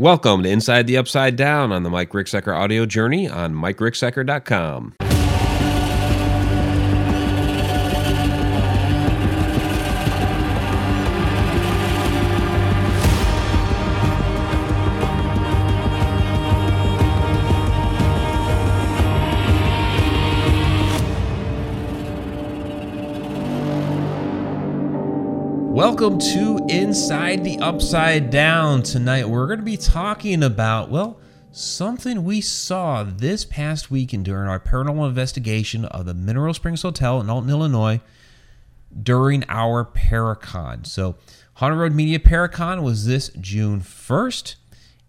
Welcome 0.00 0.44
to 0.44 0.48
Inside 0.48 0.86
the 0.86 0.96
Upside 0.96 1.36
Down 1.36 1.72
on 1.72 1.82
the 1.82 1.90
Mike 1.90 2.12
Ricksecker 2.12 2.56
audio 2.56 2.86
journey 2.86 3.28
on 3.28 3.52
MikeRicksecker.com. 3.52 5.09
Welcome 26.00 26.18
to 26.32 26.64
Inside 26.70 27.44
the 27.44 27.58
Upside 27.58 28.30
Down. 28.30 28.82
Tonight 28.82 29.28
we're 29.28 29.46
going 29.46 29.58
to 29.58 29.64
be 29.66 29.76
talking 29.76 30.42
about, 30.42 30.88
well, 30.88 31.20
something 31.52 32.24
we 32.24 32.40
saw 32.40 33.04
this 33.04 33.44
past 33.44 33.90
weekend 33.90 34.24
during 34.24 34.48
our 34.48 34.58
paranormal 34.58 35.06
investigation 35.06 35.84
of 35.84 36.06
the 36.06 36.14
Mineral 36.14 36.54
Springs 36.54 36.80
Hotel 36.80 37.20
in 37.20 37.28
Alton, 37.28 37.50
Illinois 37.50 38.00
during 39.02 39.44
our 39.50 39.84
Paracon. 39.84 40.86
So, 40.86 41.16
Haunted 41.56 41.78
Road 41.78 41.92
Media 41.92 42.18
Paracon 42.18 42.82
was 42.82 43.04
this 43.04 43.28
June 43.38 43.82
1st, 43.82 44.54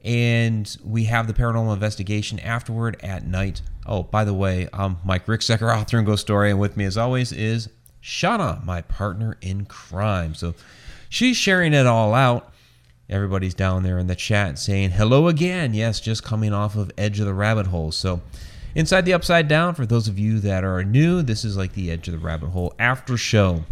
and 0.03 0.75
we 0.83 1.05
have 1.05 1.25
the 1.25 1.33
paranormal 1.33 1.73
investigation 1.73 2.37
afterward 2.41 2.99
at 3.01 3.25
night. 3.25 3.61
Oh, 3.85 4.03
by 4.03 4.25
the 4.25 4.33
way, 4.33 4.67
I'm 4.73 4.97
Mike 5.05 5.25
Ricksecker, 5.25 5.73
author 5.73 5.99
and 5.99 6.05
ghost 6.05 6.23
story, 6.23 6.49
and 6.49 6.59
with 6.59 6.75
me 6.75 6.83
as 6.83 6.97
always 6.97 7.31
is 7.31 7.69
Shauna, 8.01 8.65
my 8.65 8.81
partner 8.81 9.37
in 9.41 9.65
crime. 9.65 10.33
So 10.33 10.55
she's 11.11 11.37
sharing 11.37 11.75
it 11.75 11.85
all 11.85 12.15
out. 12.15 12.51
Everybody's 13.07 13.53
down 13.53 13.83
there 13.83 13.99
in 13.99 14.07
the 14.07 14.15
chat 14.15 14.57
saying 14.57 14.91
hello 14.91 15.27
again. 15.27 15.73
Yes, 15.75 15.99
just 15.99 16.23
coming 16.23 16.53
off 16.53 16.75
of 16.75 16.89
Edge 16.97 17.19
of 17.19 17.25
the 17.25 17.33
Rabbit 17.33 17.67
Hole. 17.67 17.91
So 17.91 18.21
inside 18.73 19.05
the 19.05 19.13
Upside 19.13 19.47
Down, 19.47 19.75
for 19.75 19.85
those 19.85 20.07
of 20.07 20.17
you 20.17 20.39
that 20.39 20.63
are 20.63 20.83
new, 20.83 21.21
this 21.21 21.43
is 21.43 21.57
like 21.57 21.73
the 21.73 21.91
Edge 21.91 22.07
of 22.07 22.13
the 22.13 22.19
Rabbit 22.25 22.49
Hole 22.49 22.73
after 22.79 23.17
show. 23.17 23.65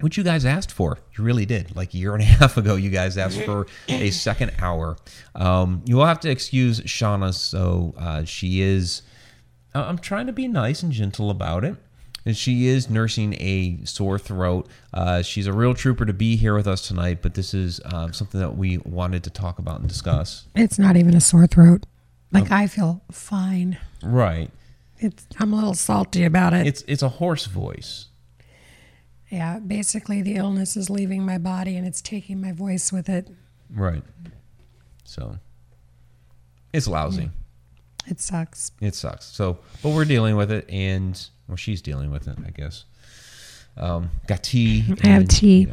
Which 0.00 0.18
you 0.18 0.24
guys 0.24 0.44
asked 0.44 0.72
for. 0.72 0.98
You 1.16 1.24
really 1.24 1.46
did. 1.46 1.74
Like 1.74 1.94
a 1.94 1.96
year 1.96 2.12
and 2.12 2.22
a 2.22 2.26
half 2.40 2.58
ago, 2.58 2.76
you 2.76 2.90
guys 2.90 3.16
asked 3.16 3.40
for 3.42 3.66
a 3.88 4.10
second 4.10 4.52
hour. 4.58 4.96
Um, 5.34 5.82
you 5.86 5.96
will 5.96 6.04
have 6.04 6.20
to 6.20 6.30
excuse 6.30 6.80
Shauna. 6.80 7.32
So 7.32 7.94
uh, 7.96 8.24
she 8.24 8.60
is. 8.60 9.02
I'm 9.74 9.98
trying 9.98 10.26
to 10.26 10.32
be 10.32 10.48
nice 10.48 10.82
and 10.82 10.92
gentle 10.92 11.30
about 11.30 11.64
it 11.64 11.76
and 12.26 12.36
she 12.36 12.66
is 12.66 12.90
nursing 12.90 13.34
a 13.34 13.78
sore 13.84 14.18
throat. 14.18 14.68
Uh, 14.92 15.22
she's 15.22 15.46
a 15.46 15.52
real 15.52 15.72
trooper 15.72 16.04
to 16.04 16.12
be 16.12 16.36
here 16.36 16.54
with 16.54 16.66
us 16.66 16.86
tonight, 16.86 17.22
but 17.22 17.34
this 17.34 17.54
is 17.54 17.80
um, 17.86 18.12
something 18.12 18.40
that 18.40 18.56
we 18.56 18.78
wanted 18.78 19.22
to 19.24 19.30
talk 19.30 19.60
about 19.60 19.78
and 19.78 19.88
discuss. 19.88 20.48
It's 20.56 20.78
not 20.78 20.96
even 20.96 21.14
a 21.14 21.20
sore 21.20 21.46
throat. 21.46 21.86
Like 22.32 22.50
um, 22.50 22.58
I 22.58 22.66
feel 22.66 23.00
fine. 23.12 23.78
Right. 24.02 24.50
It's 24.98 25.26
I'm 25.38 25.52
a 25.52 25.56
little 25.56 25.74
salty 25.74 26.24
about 26.24 26.52
it. 26.52 26.66
It's 26.66 26.82
it's 26.88 27.02
a 27.02 27.08
hoarse 27.08 27.46
voice. 27.46 28.06
Yeah, 29.30 29.58
basically 29.60 30.22
the 30.22 30.36
illness 30.36 30.76
is 30.76 30.90
leaving 30.90 31.24
my 31.24 31.38
body 31.38 31.76
and 31.76 31.86
it's 31.86 32.00
taking 32.00 32.40
my 32.40 32.52
voice 32.52 32.92
with 32.92 33.08
it. 33.08 33.28
Right. 33.70 34.02
So 35.04 35.38
it's 36.72 36.88
lousy. 36.88 37.30
It 38.08 38.20
sucks. 38.20 38.72
It 38.80 38.94
sucks. 38.94 39.26
So, 39.26 39.58
but 39.82 39.90
we're 39.90 40.04
dealing 40.04 40.36
with 40.36 40.50
it 40.50 40.68
and 40.70 41.28
well, 41.48 41.56
she's 41.56 41.82
dealing 41.82 42.10
with 42.10 42.28
it, 42.28 42.36
I 42.44 42.50
guess. 42.50 42.84
Um, 43.76 44.10
got 44.26 44.42
tea. 44.42 44.84
I 45.02 45.08
have 45.08 45.28
tea. 45.28 45.60
You 45.60 45.66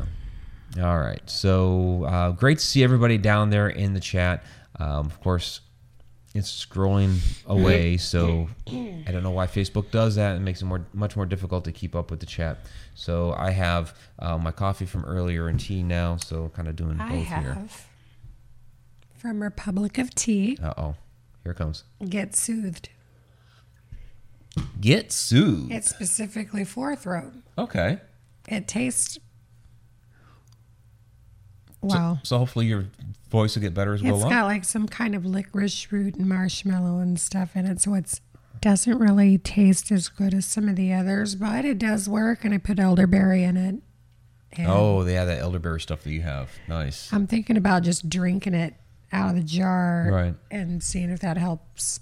know. 0.76 0.88
All 0.88 1.00
right. 1.00 1.22
So 1.30 2.04
uh, 2.06 2.32
great 2.32 2.60
to 2.60 2.66
see 2.66 2.84
everybody 2.84 3.18
down 3.18 3.50
there 3.50 3.70
in 3.70 3.94
the 3.94 4.00
chat. 4.00 4.44
Um, 4.80 5.06
of 5.06 5.20
course, 5.22 5.62
it's 6.36 6.66
scrolling 6.66 7.20
away, 7.46 7.98
so 7.98 8.50
I 8.68 9.12
don't 9.12 9.22
know 9.22 9.32
why 9.32 9.46
Facebook 9.46 9.92
does 9.92 10.16
that. 10.16 10.36
It 10.36 10.40
makes 10.40 10.62
it 10.62 10.66
more 10.66 10.86
much 10.94 11.16
more 11.16 11.28
difficult 11.28 11.66
to 11.66 11.72
keep 11.72 11.96
up 11.96 12.10
with 12.10 12.20
the 12.20 12.26
chat. 12.26 12.58
So 12.96 13.36
I 13.38 13.52
have 13.52 13.96
uh, 14.18 14.38
my 14.40 14.52
coffee 14.52 14.86
from 14.86 15.06
earlier 15.06 15.48
and 15.48 15.60
tea 15.60 15.84
now, 15.84 16.18
so 16.18 16.50
kind 16.56 16.68
of 16.68 16.76
doing 16.76 16.98
both 16.98 17.12
I 17.12 17.16
have 17.16 17.44
here. 17.44 17.68
From 19.18 19.44
Republic 19.44 20.00
of 20.00 20.14
Tea. 20.16 20.58
Uh 20.62 20.74
oh, 20.76 20.96
here 21.44 21.54
comes. 21.54 21.84
Get 22.04 22.36
soothed. 22.36 22.90
Get 24.80 25.12
soothed. 25.12 25.72
It's 25.72 25.90
specifically 25.90 26.64
for 26.66 26.96
throat. 26.96 27.34
Okay. 27.58 28.00
It 28.48 28.68
tastes. 28.68 29.18
Wow. 31.82 32.16
So, 32.16 32.20
so 32.24 32.38
hopefully 32.40 32.68
your 32.68 32.86
voice 33.30 33.56
will 33.56 33.62
get 33.62 33.74
better 33.74 33.94
as 33.94 34.04
well. 34.04 34.16
It's 34.16 34.24
got 34.26 34.46
like 34.46 34.64
some 34.64 34.88
kind 34.88 35.16
of 35.16 35.26
licorice 35.26 35.92
root 35.92 36.16
and 36.16 36.28
marshmallow 36.28 37.00
and 37.00 37.20
stuff 37.20 37.56
in 37.56 37.66
it, 37.66 37.82
so 37.82 37.94
it 37.94 38.20
doesn't 38.62 38.98
really 38.98 39.38
taste 39.38 39.92
as 39.92 40.08
good 40.08 40.34
as 40.34 40.46
some 40.46 40.70
of 40.70 40.76
the 40.76 40.94
others, 40.94 41.36
but 41.36 41.66
it 41.66 41.78
does 41.80 42.08
work. 42.08 42.46
And 42.46 42.54
I 42.54 42.58
put 42.58 42.80
elderberry 42.80 43.44
in 43.44 43.58
it. 43.58 43.76
oh, 44.68 45.06
yeah, 45.06 45.26
that 45.26 45.40
elderberry 45.40 45.82
stuff 45.82 46.04
that 46.04 46.12
you 46.12 46.22
have. 46.22 46.50
Nice. 46.68 47.12
I'm 47.12 47.28
thinking 47.28 47.58
about 47.58 47.84
just 47.84 48.08
drinking 48.08 48.54
it 48.54 48.76
out 49.12 49.32
of 49.32 49.36
the 49.36 49.44
jar, 49.44 50.08
right, 50.12 50.36
and 50.52 50.82
seeing 50.84 51.10
if 51.10 51.20
that 51.20 51.38
helps. 51.38 52.00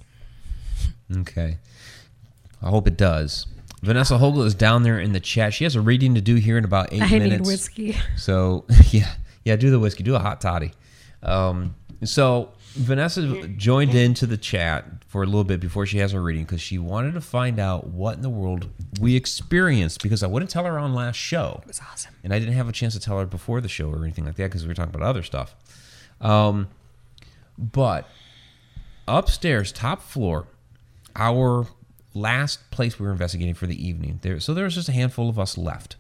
Okay. 1.18 1.58
I 2.62 2.70
hope 2.70 2.88
it 2.88 2.98
does. 2.98 3.48
Vanessa 3.82 4.18
Hogel 4.18 4.44
is 4.44 4.54
down 4.54 4.84
there 4.84 5.00
in 5.00 5.14
the 5.14 5.20
chat. 5.20 5.54
She 5.54 5.64
has 5.64 5.76
a 5.76 5.82
reading 5.82 6.14
to 6.16 6.22
do 6.22 6.36
here 6.36 6.58
in 6.58 6.66
about 6.66 6.94
eight 6.94 7.02
I 7.02 7.10
minutes. 7.10 7.34
I 7.34 7.38
need 7.38 7.42
whiskey. 7.42 7.98
So 8.18 8.66
yeah, 8.90 9.12
yeah, 9.44 9.56
do 9.56 9.72
the 9.72 9.80
whiskey. 9.80 10.04
Do 10.04 10.16
a 10.16 10.20
hot 10.20 10.40
toddy. 10.40 10.72
Um, 11.24 11.76
so 12.04 12.52
Vanessa 12.74 13.48
joined 13.48 13.96
into 13.96 14.26
the 14.26 14.38
chat 14.38 14.86
for 15.08 15.24
a 15.24 15.26
little 15.26 15.44
bit 15.44 15.60
before 15.60 15.86
she 15.86 15.98
has 15.98 16.12
her 16.14 16.22
reading 16.22 16.46
because 16.46 16.62
she 16.62 16.78
wanted 16.78 17.14
to 17.16 17.22
find 17.22 17.60
out 17.60 17.88
what 17.88 18.16
in 18.16 18.22
the 18.22 18.30
world 18.30 18.70
we 19.00 19.16
experienced 19.16 20.02
because 20.02 20.24
I 20.24 20.28
wouldn't 20.28 20.52
tell 20.52 20.64
her 20.66 20.78
on 20.80 20.94
last 20.94 21.18
show. 21.18 21.60
It 21.64 21.68
was 21.68 21.82
awesome, 21.92 22.16
and 22.24 22.34
I 22.34 22.40
didn't 22.40 22.54
have 22.54 22.70
a 22.70 22.72
chance 22.72 22.94
to 22.94 23.00
tell 23.00 23.20
her 23.20 23.26
before 23.26 23.62
the 23.62 23.68
show 23.68 23.90
or 23.90 24.04
anything 24.04 24.26
like 24.26 24.36
that 24.36 24.46
because 24.46 24.64
we 24.64 24.68
were 24.68 24.74
talking 24.74 24.94
about 24.94 25.08
other 25.08 25.24
stuff. 25.24 25.56
Um, 26.22 26.70
but 27.58 28.08
upstairs, 29.08 29.72
top 29.72 30.02
floor, 30.02 30.48
our 31.16 31.68
last 32.14 32.72
place 32.72 33.00
we 33.00 33.06
were 33.06 33.12
investigating 33.12 33.54
for 33.54 33.68
the 33.68 33.88
evening. 33.88 34.20
There, 34.22 34.40
so 34.40 34.54
there 34.54 34.66
was 34.66 34.76
just 34.76 34.90
a 34.90 34.94
handful 34.94 35.30
of 35.30 35.40
us 35.40 35.58
left. 35.58 35.96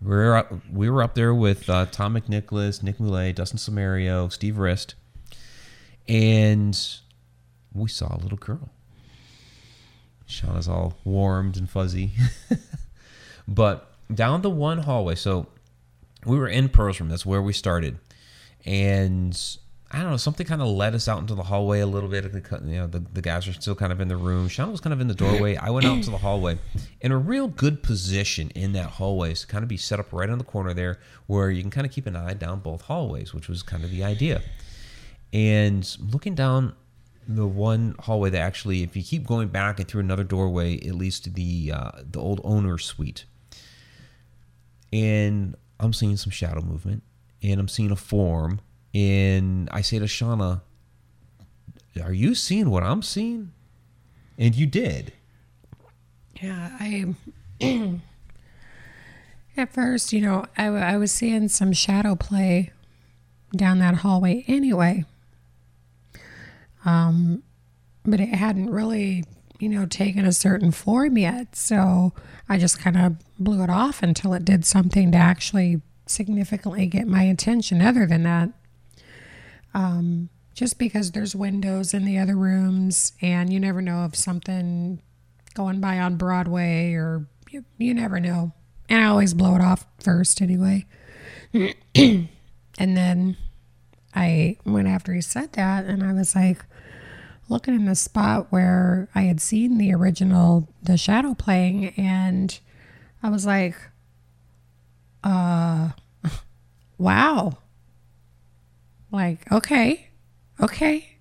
We 0.00 0.10
were 0.10 0.36
up, 0.36 0.52
we 0.70 0.90
were 0.90 1.02
up 1.02 1.14
there 1.14 1.34
with 1.34 1.68
uh, 1.70 1.86
Tom 1.86 2.14
McNicholas, 2.14 2.82
Nick 2.82 2.98
Moulet, 2.98 3.34
Dustin 3.34 3.58
Samario, 3.58 4.30
Steve 4.30 4.58
Rist, 4.58 4.94
and 6.06 6.78
we 7.72 7.88
saw 7.88 8.14
a 8.14 8.20
little 8.20 8.38
girl. 8.38 8.70
Shauna's 10.28 10.68
all 10.68 10.96
warmed 11.04 11.56
and 11.56 11.70
fuzzy. 11.70 12.12
but 13.48 13.92
down 14.12 14.42
the 14.42 14.50
one 14.50 14.78
hallway, 14.78 15.14
so 15.14 15.46
we 16.24 16.36
were 16.36 16.48
in 16.48 16.68
Pearl's 16.68 17.00
room. 17.00 17.08
That's 17.08 17.24
where 17.24 17.42
we 17.42 17.52
started, 17.52 17.98
and 18.64 19.38
I 19.90 20.02
don't 20.02 20.10
know, 20.10 20.16
something 20.16 20.46
kind 20.46 20.60
of 20.60 20.68
led 20.68 20.96
us 20.96 21.06
out 21.06 21.20
into 21.20 21.36
the 21.36 21.44
hallway 21.44 21.78
a 21.78 21.86
little 21.86 22.08
bit. 22.08 22.24
You 22.24 22.60
know, 22.60 22.86
the, 22.88 22.98
the 22.98 23.22
guys 23.22 23.46
are 23.46 23.52
still 23.52 23.76
kind 23.76 23.92
of 23.92 24.00
in 24.00 24.08
the 24.08 24.16
room. 24.16 24.48
Sean 24.48 24.72
was 24.72 24.80
kind 24.80 24.92
of 24.92 25.00
in 25.00 25.06
the 25.06 25.14
doorway. 25.14 25.54
I 25.54 25.70
went 25.70 25.86
out 25.86 25.96
into 25.96 26.10
the 26.10 26.18
hallway 26.18 26.58
in 27.00 27.12
a 27.12 27.16
real 27.16 27.46
good 27.46 27.84
position 27.84 28.50
in 28.56 28.72
that 28.72 28.90
hallway 28.90 29.34
to 29.34 29.46
kind 29.46 29.62
of 29.62 29.68
be 29.68 29.76
set 29.76 30.00
up 30.00 30.12
right 30.12 30.28
on 30.28 30.38
the 30.38 30.44
corner 30.44 30.74
there 30.74 30.98
where 31.28 31.50
you 31.50 31.62
can 31.62 31.70
kind 31.70 31.86
of 31.86 31.92
keep 31.92 32.06
an 32.06 32.16
eye 32.16 32.34
down 32.34 32.58
both 32.60 32.82
hallways, 32.82 33.32
which 33.32 33.48
was 33.48 33.62
kind 33.62 33.84
of 33.84 33.92
the 33.92 34.02
idea. 34.02 34.42
And 35.32 35.96
looking 36.00 36.34
down 36.34 36.74
the 37.28 37.46
one 37.46 37.94
hallway 38.00 38.30
that 38.30 38.40
actually, 38.40 38.82
if 38.82 38.96
you 38.96 39.04
keep 39.04 39.24
going 39.24 39.48
back 39.48 39.78
and 39.78 39.88
through 39.88 40.00
another 40.00 40.24
doorway, 40.24 40.74
it 40.74 40.94
leads 40.94 41.20
to 41.20 41.30
the 41.30 41.72
uh, 41.72 41.90
the 42.10 42.20
old 42.20 42.40
owner's 42.42 42.84
suite. 42.84 43.24
And 44.92 45.54
I'm 45.78 45.92
seeing 45.92 46.16
some 46.16 46.30
shadow 46.30 46.60
movement, 46.60 47.02
and 47.42 47.60
I'm 47.60 47.68
seeing 47.68 47.90
a 47.90 47.96
form 47.96 48.60
and 48.96 49.68
I 49.72 49.82
say 49.82 49.98
to 49.98 50.06
Shauna, 50.06 50.62
Are 52.02 52.14
you 52.14 52.34
seeing 52.34 52.70
what 52.70 52.82
I'm 52.82 53.02
seeing? 53.02 53.52
And 54.38 54.54
you 54.54 54.64
did. 54.66 55.12
Yeah, 56.40 56.70
I. 56.80 57.14
At 59.58 59.72
first, 59.72 60.12
you 60.14 60.20
know, 60.22 60.46
I, 60.56 60.66
I 60.66 60.96
was 60.96 61.12
seeing 61.12 61.48
some 61.48 61.72
shadow 61.72 62.14
play 62.14 62.72
down 63.54 63.78
that 63.78 63.96
hallway 63.96 64.44
anyway. 64.46 65.04
Um, 66.84 67.42
but 68.04 68.20
it 68.20 68.28
hadn't 68.28 68.70
really, 68.70 69.24
you 69.58 69.68
know, 69.70 69.86
taken 69.86 70.26
a 70.26 70.32
certain 70.32 70.70
form 70.70 71.16
yet. 71.16 71.56
So 71.56 72.12
I 72.50 72.58
just 72.58 72.78
kind 72.78 72.98
of 72.98 73.16
blew 73.38 73.62
it 73.62 73.70
off 73.70 74.02
until 74.02 74.34
it 74.34 74.44
did 74.44 74.66
something 74.66 75.10
to 75.12 75.18
actually 75.18 75.80
significantly 76.06 76.86
get 76.86 77.06
my 77.06 77.22
attention. 77.22 77.80
Other 77.80 78.06
than 78.06 78.22
that, 78.24 78.50
um, 79.76 80.30
just 80.54 80.78
because 80.78 81.12
there's 81.12 81.36
windows 81.36 81.92
in 81.92 82.06
the 82.06 82.18
other 82.18 82.34
rooms 82.34 83.12
and 83.20 83.52
you 83.52 83.60
never 83.60 83.82
know 83.82 84.06
if 84.06 84.16
something 84.16 85.02
going 85.52 85.80
by 85.80 85.98
on 85.98 86.16
Broadway 86.16 86.94
or 86.94 87.26
you, 87.50 87.64
you 87.76 87.92
never 87.92 88.18
know. 88.18 88.52
And 88.88 89.04
I 89.04 89.06
always 89.06 89.34
blow 89.34 89.54
it 89.54 89.60
off 89.60 89.86
first 90.00 90.40
anyway. 90.40 90.86
and 91.52 92.28
then 92.78 93.36
I 94.14 94.56
went 94.64 94.88
after 94.88 95.12
he 95.12 95.20
said 95.20 95.52
that, 95.52 95.84
and 95.84 96.02
I 96.02 96.14
was 96.14 96.34
like 96.34 96.64
looking 97.50 97.74
in 97.74 97.84
the 97.84 97.94
spot 97.94 98.46
where 98.50 99.08
I 99.14 99.22
had 99.22 99.40
seen 99.42 99.76
the 99.76 99.92
original 99.92 100.68
The 100.82 100.96
Shadow 100.96 101.34
playing, 101.34 101.88
and 101.98 102.58
I 103.22 103.28
was 103.28 103.44
like, 103.44 103.76
uh, 105.22 105.90
wow. 106.98 107.58
Like, 109.16 109.50
okay, 109.50 110.10
okay. 110.60 111.16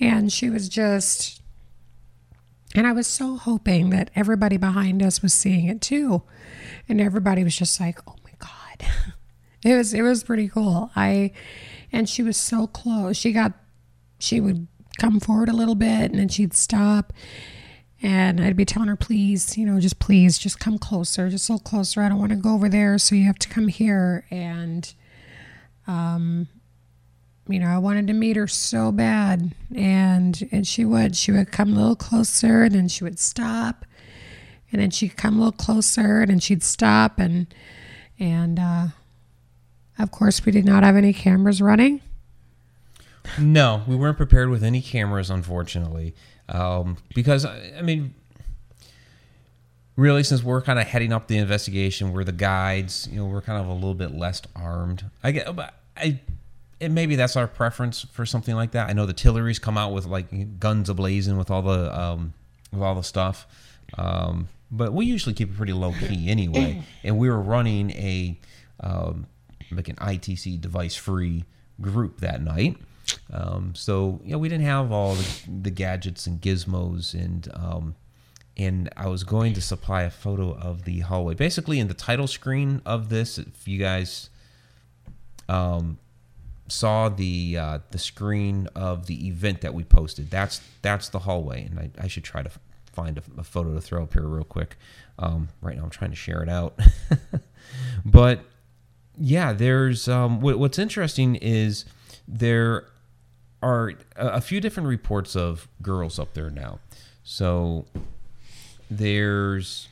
And 0.00 0.32
she 0.32 0.50
was 0.50 0.68
just, 0.68 1.40
and 2.74 2.88
I 2.88 2.92
was 2.92 3.06
so 3.06 3.36
hoping 3.36 3.90
that 3.90 4.10
everybody 4.16 4.56
behind 4.56 5.00
us 5.00 5.22
was 5.22 5.32
seeing 5.32 5.68
it 5.68 5.80
too. 5.80 6.24
And 6.88 7.00
everybody 7.00 7.44
was 7.44 7.56
just 7.56 7.78
like, 7.78 8.00
oh 8.06 8.16
my 8.24 8.32
God. 8.38 8.88
It 9.66 9.78
was, 9.78 9.94
it 9.94 10.02
was 10.02 10.22
pretty 10.22 10.46
cool. 10.48 10.90
I, 10.94 11.32
and 11.90 12.06
she 12.06 12.22
was 12.22 12.36
so 12.36 12.66
close. 12.66 13.16
She 13.16 13.32
got, 13.32 13.54
she 14.18 14.38
would 14.38 14.66
come 14.98 15.20
forward 15.20 15.48
a 15.48 15.54
little 15.54 15.74
bit 15.74 16.10
and 16.10 16.18
then 16.18 16.28
she'd 16.28 16.52
stop. 16.52 17.14
And 18.02 18.42
I'd 18.42 18.58
be 18.58 18.66
telling 18.66 18.90
her, 18.90 18.96
please, 18.96 19.56
you 19.56 19.64
know, 19.64 19.80
just 19.80 20.00
please, 20.00 20.36
just 20.36 20.60
come 20.60 20.76
closer, 20.76 21.30
just 21.30 21.48
a 21.48 21.52
little 21.52 21.64
closer. 21.64 22.02
I 22.02 22.10
don't 22.10 22.18
want 22.18 22.32
to 22.32 22.36
go 22.36 22.52
over 22.52 22.68
there, 22.68 22.98
so 22.98 23.14
you 23.14 23.24
have 23.24 23.38
to 23.38 23.48
come 23.48 23.68
here. 23.68 24.26
And, 24.30 24.92
um, 25.86 26.48
you 27.48 27.60
know, 27.60 27.68
I 27.68 27.78
wanted 27.78 28.06
to 28.06 28.12
meet 28.12 28.36
her 28.36 28.46
so 28.46 28.90
bad, 28.90 29.52
and 29.74 30.48
and 30.50 30.66
she 30.66 30.84
would. 30.84 31.16
She 31.16 31.30
would 31.32 31.52
come 31.52 31.72
a 31.72 31.76
little 31.76 31.96
closer, 31.96 32.62
and 32.64 32.74
then 32.74 32.88
she 32.88 33.04
would 33.04 33.18
stop, 33.18 33.84
and 34.72 34.80
then 34.80 34.90
she'd 34.90 35.16
come 35.16 35.36
a 35.36 35.38
little 35.38 35.52
closer, 35.52 36.22
and 36.22 36.30
then 36.30 36.38
she'd 36.38 36.62
stop, 36.62 37.18
and 37.18 37.46
and 38.18 38.58
uh, 38.58 38.86
of 39.98 40.10
course, 40.10 40.44
we 40.44 40.52
did 40.52 40.64
not 40.64 40.82
have 40.82 40.96
any 40.96 41.12
cameras 41.12 41.60
running. 41.60 42.00
No, 43.38 43.82
we 43.86 43.96
weren't 43.96 44.16
prepared 44.16 44.48
with 44.48 44.62
any 44.62 44.80
cameras, 44.80 45.30
unfortunately, 45.30 46.14
um, 46.48 46.96
because 47.14 47.44
I 47.44 47.82
mean, 47.82 48.14
really, 49.96 50.22
since 50.22 50.42
we're 50.42 50.62
kind 50.62 50.78
of 50.78 50.86
heading 50.86 51.12
up 51.12 51.28
the 51.28 51.36
investigation, 51.38 52.12
we're 52.12 52.24
the 52.24 52.32
guides. 52.32 53.06
You 53.10 53.18
know, 53.18 53.26
we're 53.26 53.42
kind 53.42 53.60
of 53.60 53.68
a 53.68 53.72
little 53.72 53.94
bit 53.94 54.14
less 54.14 54.40
armed. 54.56 55.04
I 55.22 55.32
get, 55.32 55.48
I, 55.96 56.20
and 56.80 56.94
maybe 56.94 57.16
that's 57.16 57.36
our 57.36 57.46
preference 57.46 58.02
for 58.12 58.26
something 58.26 58.54
like 58.54 58.72
that. 58.72 58.88
I 58.88 58.92
know 58.92 59.06
the 59.06 59.12
Tilleries 59.12 59.58
come 59.58 59.78
out 59.78 59.92
with 59.92 60.06
like 60.06 60.58
guns 60.58 60.88
ablazing 60.88 61.38
with 61.38 61.50
all 61.50 61.62
the 61.62 61.98
um, 61.98 62.34
with 62.72 62.82
all 62.82 62.94
the 62.94 63.02
stuff, 63.02 63.46
um, 63.96 64.48
but 64.70 64.92
we 64.92 65.06
usually 65.06 65.34
keep 65.34 65.50
it 65.50 65.56
pretty 65.56 65.72
low 65.72 65.92
key 65.92 66.28
anyway. 66.28 66.82
and 67.02 67.18
we 67.18 67.28
were 67.28 67.40
running 67.40 67.90
a 67.92 68.38
um, 68.80 69.26
like 69.70 69.88
an 69.88 69.96
ITC 69.96 70.60
device 70.60 70.94
free 70.94 71.44
group 71.80 72.20
that 72.20 72.42
night. 72.42 72.76
Um, 73.32 73.74
so 73.74 74.20
you 74.24 74.32
know 74.32 74.38
we 74.38 74.48
didn't 74.48 74.66
have 74.66 74.90
all 74.90 75.14
the, 75.14 75.40
the 75.62 75.70
gadgets 75.70 76.26
and 76.26 76.40
gizmos 76.40 77.14
and 77.14 77.48
um, 77.54 77.94
and 78.56 78.88
I 78.96 79.08
was 79.08 79.24
going 79.24 79.52
to 79.54 79.60
supply 79.60 80.02
a 80.02 80.10
photo 80.10 80.52
of 80.52 80.84
the 80.84 81.00
hallway. 81.00 81.34
Basically, 81.34 81.80
in 81.80 81.88
the 81.88 81.94
title 81.94 82.26
screen 82.26 82.82
of 82.86 83.08
this, 83.08 83.38
if 83.38 83.66
you 83.66 83.78
guys 83.78 84.30
um, 85.48 85.98
saw 86.68 87.08
the 87.08 87.56
uh, 87.58 87.78
the 87.90 87.98
screen 87.98 88.68
of 88.74 89.06
the 89.06 89.28
event 89.28 89.60
that 89.60 89.74
we 89.74 89.84
posted, 89.84 90.30
that's 90.30 90.60
that's 90.82 91.08
the 91.08 91.20
hallway, 91.20 91.64
and 91.64 91.78
I, 91.78 91.90
I 91.98 92.08
should 92.08 92.24
try 92.24 92.42
to 92.42 92.50
find 92.92 93.18
a, 93.18 93.22
a 93.40 93.44
photo 93.44 93.74
to 93.74 93.80
throw 93.80 94.02
up 94.02 94.12
here 94.12 94.22
real 94.22 94.44
quick. 94.44 94.76
Um, 95.18 95.48
right 95.60 95.76
now, 95.76 95.84
I'm 95.84 95.90
trying 95.90 96.10
to 96.10 96.16
share 96.16 96.42
it 96.42 96.48
out, 96.48 96.78
but 98.04 98.40
yeah, 99.16 99.52
there's 99.52 100.08
um, 100.08 100.40
what, 100.40 100.58
what's 100.58 100.78
interesting 100.78 101.36
is 101.36 101.84
there 102.26 102.86
are 103.62 103.92
a, 104.16 104.28
a 104.28 104.40
few 104.40 104.60
different 104.60 104.88
reports 104.88 105.36
of 105.36 105.68
girls 105.82 106.18
up 106.18 106.34
there 106.34 106.50
now. 106.50 106.80
So 107.22 107.86
there's, 108.90 109.88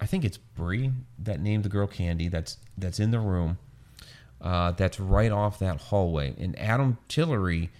I 0.00 0.06
think 0.06 0.24
it's 0.24 0.36
Bree 0.36 0.92
that 1.18 1.40
named 1.40 1.64
the 1.64 1.68
girl 1.68 1.86
Candy. 1.86 2.28
That's 2.28 2.58
that's 2.76 3.00
in 3.00 3.10
the 3.10 3.20
room. 3.20 3.58
Uh, 4.42 4.72
that's 4.72 4.98
right 4.98 5.30
off 5.30 5.60
that 5.60 5.80
hallway. 5.80 6.34
And 6.38 6.58
Adam 6.58 6.98
Tillery 7.08 7.70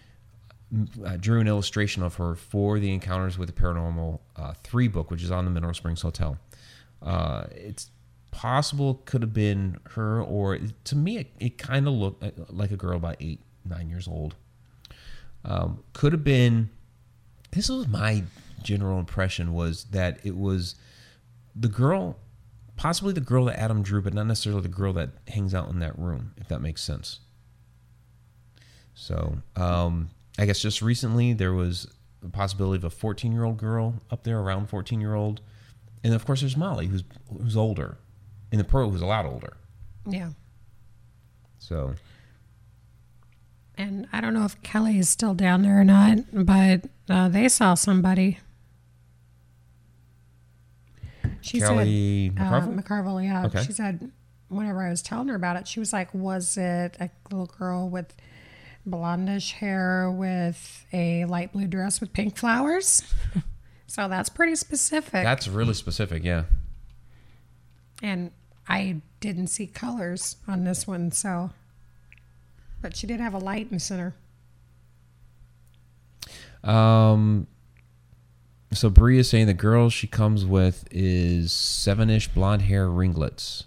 uh, 1.04 1.16
drew 1.16 1.40
an 1.40 1.48
illustration 1.48 2.02
of 2.02 2.14
her 2.14 2.34
for 2.34 2.78
the 2.78 2.92
Encounters 2.92 3.36
with 3.36 3.52
the 3.52 3.60
Paranormal 3.60 4.20
uh, 4.36 4.54
three 4.62 4.88
book, 4.88 5.10
which 5.10 5.22
is 5.22 5.30
on 5.30 5.44
the 5.44 5.50
Mineral 5.50 5.74
Springs 5.74 6.02
Hotel. 6.02 6.38
Uh, 7.02 7.44
it's 7.50 7.90
possible 8.30 9.02
could 9.04 9.22
have 9.22 9.34
been 9.34 9.78
her, 9.90 10.22
or 10.22 10.58
to 10.84 10.96
me, 10.96 11.18
it, 11.18 11.32
it 11.40 11.58
kind 11.58 11.86
of 11.86 11.94
looked 11.94 12.22
uh, 12.22 12.30
like 12.48 12.70
a 12.70 12.76
girl 12.76 12.96
about 12.96 13.16
eight, 13.20 13.40
nine 13.68 13.88
years 13.88 14.06
old. 14.06 14.36
Um, 15.44 15.82
could 15.92 16.12
have 16.12 16.24
been. 16.24 16.70
This 17.50 17.68
was 17.68 17.86
my 17.88 18.22
general 18.62 18.98
impression 18.98 19.52
was 19.52 19.84
that 19.90 20.20
it 20.24 20.36
was 20.36 20.76
the 21.54 21.68
girl, 21.68 22.16
possibly 22.76 23.12
the 23.12 23.20
girl 23.20 23.46
that 23.46 23.58
Adam 23.58 23.82
drew, 23.82 24.02
but 24.02 24.14
not 24.14 24.26
necessarily 24.26 24.62
the 24.62 24.68
girl 24.68 24.92
that 24.94 25.10
hangs 25.28 25.54
out 25.54 25.68
in 25.68 25.78
that 25.80 25.98
room, 25.98 26.32
if 26.36 26.48
that 26.48 26.60
makes 26.60 26.82
sense. 26.82 27.20
So, 28.94 29.38
um, 29.56 30.10
I 30.38 30.46
guess 30.46 30.60
just 30.60 30.82
recently 30.82 31.32
there 31.32 31.52
was 31.52 31.86
the 32.20 32.28
possibility 32.28 32.78
of 32.78 32.84
a 32.84 32.90
14 32.90 33.32
year 33.32 33.44
old 33.44 33.56
girl 33.58 33.94
up 34.10 34.24
there, 34.24 34.38
around 34.38 34.68
14 34.68 35.00
year 35.00 35.14
old, 35.14 35.40
and 36.04 36.14
of 36.14 36.24
course 36.24 36.40
there's 36.40 36.56
Molly, 36.56 36.86
who's 36.86 37.04
who's 37.40 37.56
older, 37.56 37.98
and 38.50 38.60
the 38.60 38.64
pro 38.64 38.88
who's 38.90 39.02
a 39.02 39.06
lot 39.06 39.24
older. 39.26 39.56
Yeah. 40.06 40.30
So, 41.58 41.94
And 43.76 44.08
I 44.12 44.20
don't 44.20 44.34
know 44.34 44.44
if 44.44 44.60
Kelly 44.62 44.98
is 44.98 45.08
still 45.08 45.34
down 45.34 45.62
there 45.62 45.80
or 45.80 45.84
not, 45.84 46.18
but 46.32 46.82
uh, 47.08 47.28
they 47.28 47.48
saw 47.48 47.74
somebody. 47.74 48.38
She 51.42 51.60
Kelly 51.60 52.32
said, 52.34 52.36
McCarville? 52.36 52.78
Uh, 52.78 52.82
McCarville, 52.82 53.24
yeah. 53.24 53.46
Okay. 53.46 53.62
She 53.62 53.72
said, 53.72 54.10
whenever 54.48 54.82
I 54.82 54.90
was 54.90 55.02
telling 55.02 55.28
her 55.28 55.34
about 55.34 55.56
it, 55.56 55.66
she 55.68 55.80
was 55.80 55.92
like, 55.92 56.12
was 56.14 56.56
it 56.56 56.96
a 57.00 57.10
little 57.30 57.46
girl 57.46 57.88
with 57.88 58.14
blondish 58.88 59.52
hair 59.52 60.10
with 60.10 60.86
a 60.92 61.24
light 61.26 61.52
blue 61.52 61.66
dress 61.66 62.00
with 62.00 62.12
pink 62.12 62.36
flowers? 62.36 63.02
so 63.86 64.08
that's 64.08 64.28
pretty 64.28 64.56
specific. 64.56 65.24
that's 65.24 65.48
really 65.48 65.74
specific, 65.74 66.24
yeah. 66.24 66.44
and 68.02 68.30
I 68.68 69.00
didn't 69.20 69.48
see 69.48 69.66
colors 69.66 70.36
on 70.46 70.64
this 70.64 70.86
one, 70.86 71.10
so. 71.12 71.50
But 72.80 72.96
she 72.96 73.06
did 73.06 73.20
have 73.20 73.34
a 73.34 73.38
light 73.38 73.66
in 73.70 73.76
the 73.76 73.80
center. 73.80 74.14
Um, 76.64 77.46
so 78.72 78.90
Bree 78.90 79.18
is 79.18 79.28
saying 79.28 79.46
the 79.46 79.54
girl 79.54 79.88
she 79.90 80.06
comes 80.06 80.44
with 80.44 80.86
is 80.90 81.52
seven-ish 81.52 82.28
blonde 82.28 82.62
hair 82.62 82.88
ringlets. 82.88 83.64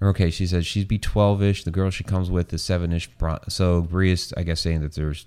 Okay, 0.00 0.30
she 0.30 0.46
says 0.46 0.66
she'd 0.66 0.88
be 0.88 0.98
twelve-ish. 0.98 1.64
The 1.64 1.70
girl 1.70 1.90
she 1.90 2.04
comes 2.04 2.30
with 2.30 2.52
is 2.52 2.62
seven-ish. 2.62 3.08
Bron- 3.18 3.48
so 3.48 3.82
Bree 3.82 4.12
is, 4.12 4.32
I 4.36 4.44
guess, 4.44 4.60
saying 4.60 4.80
that 4.82 4.94
there's 4.94 5.26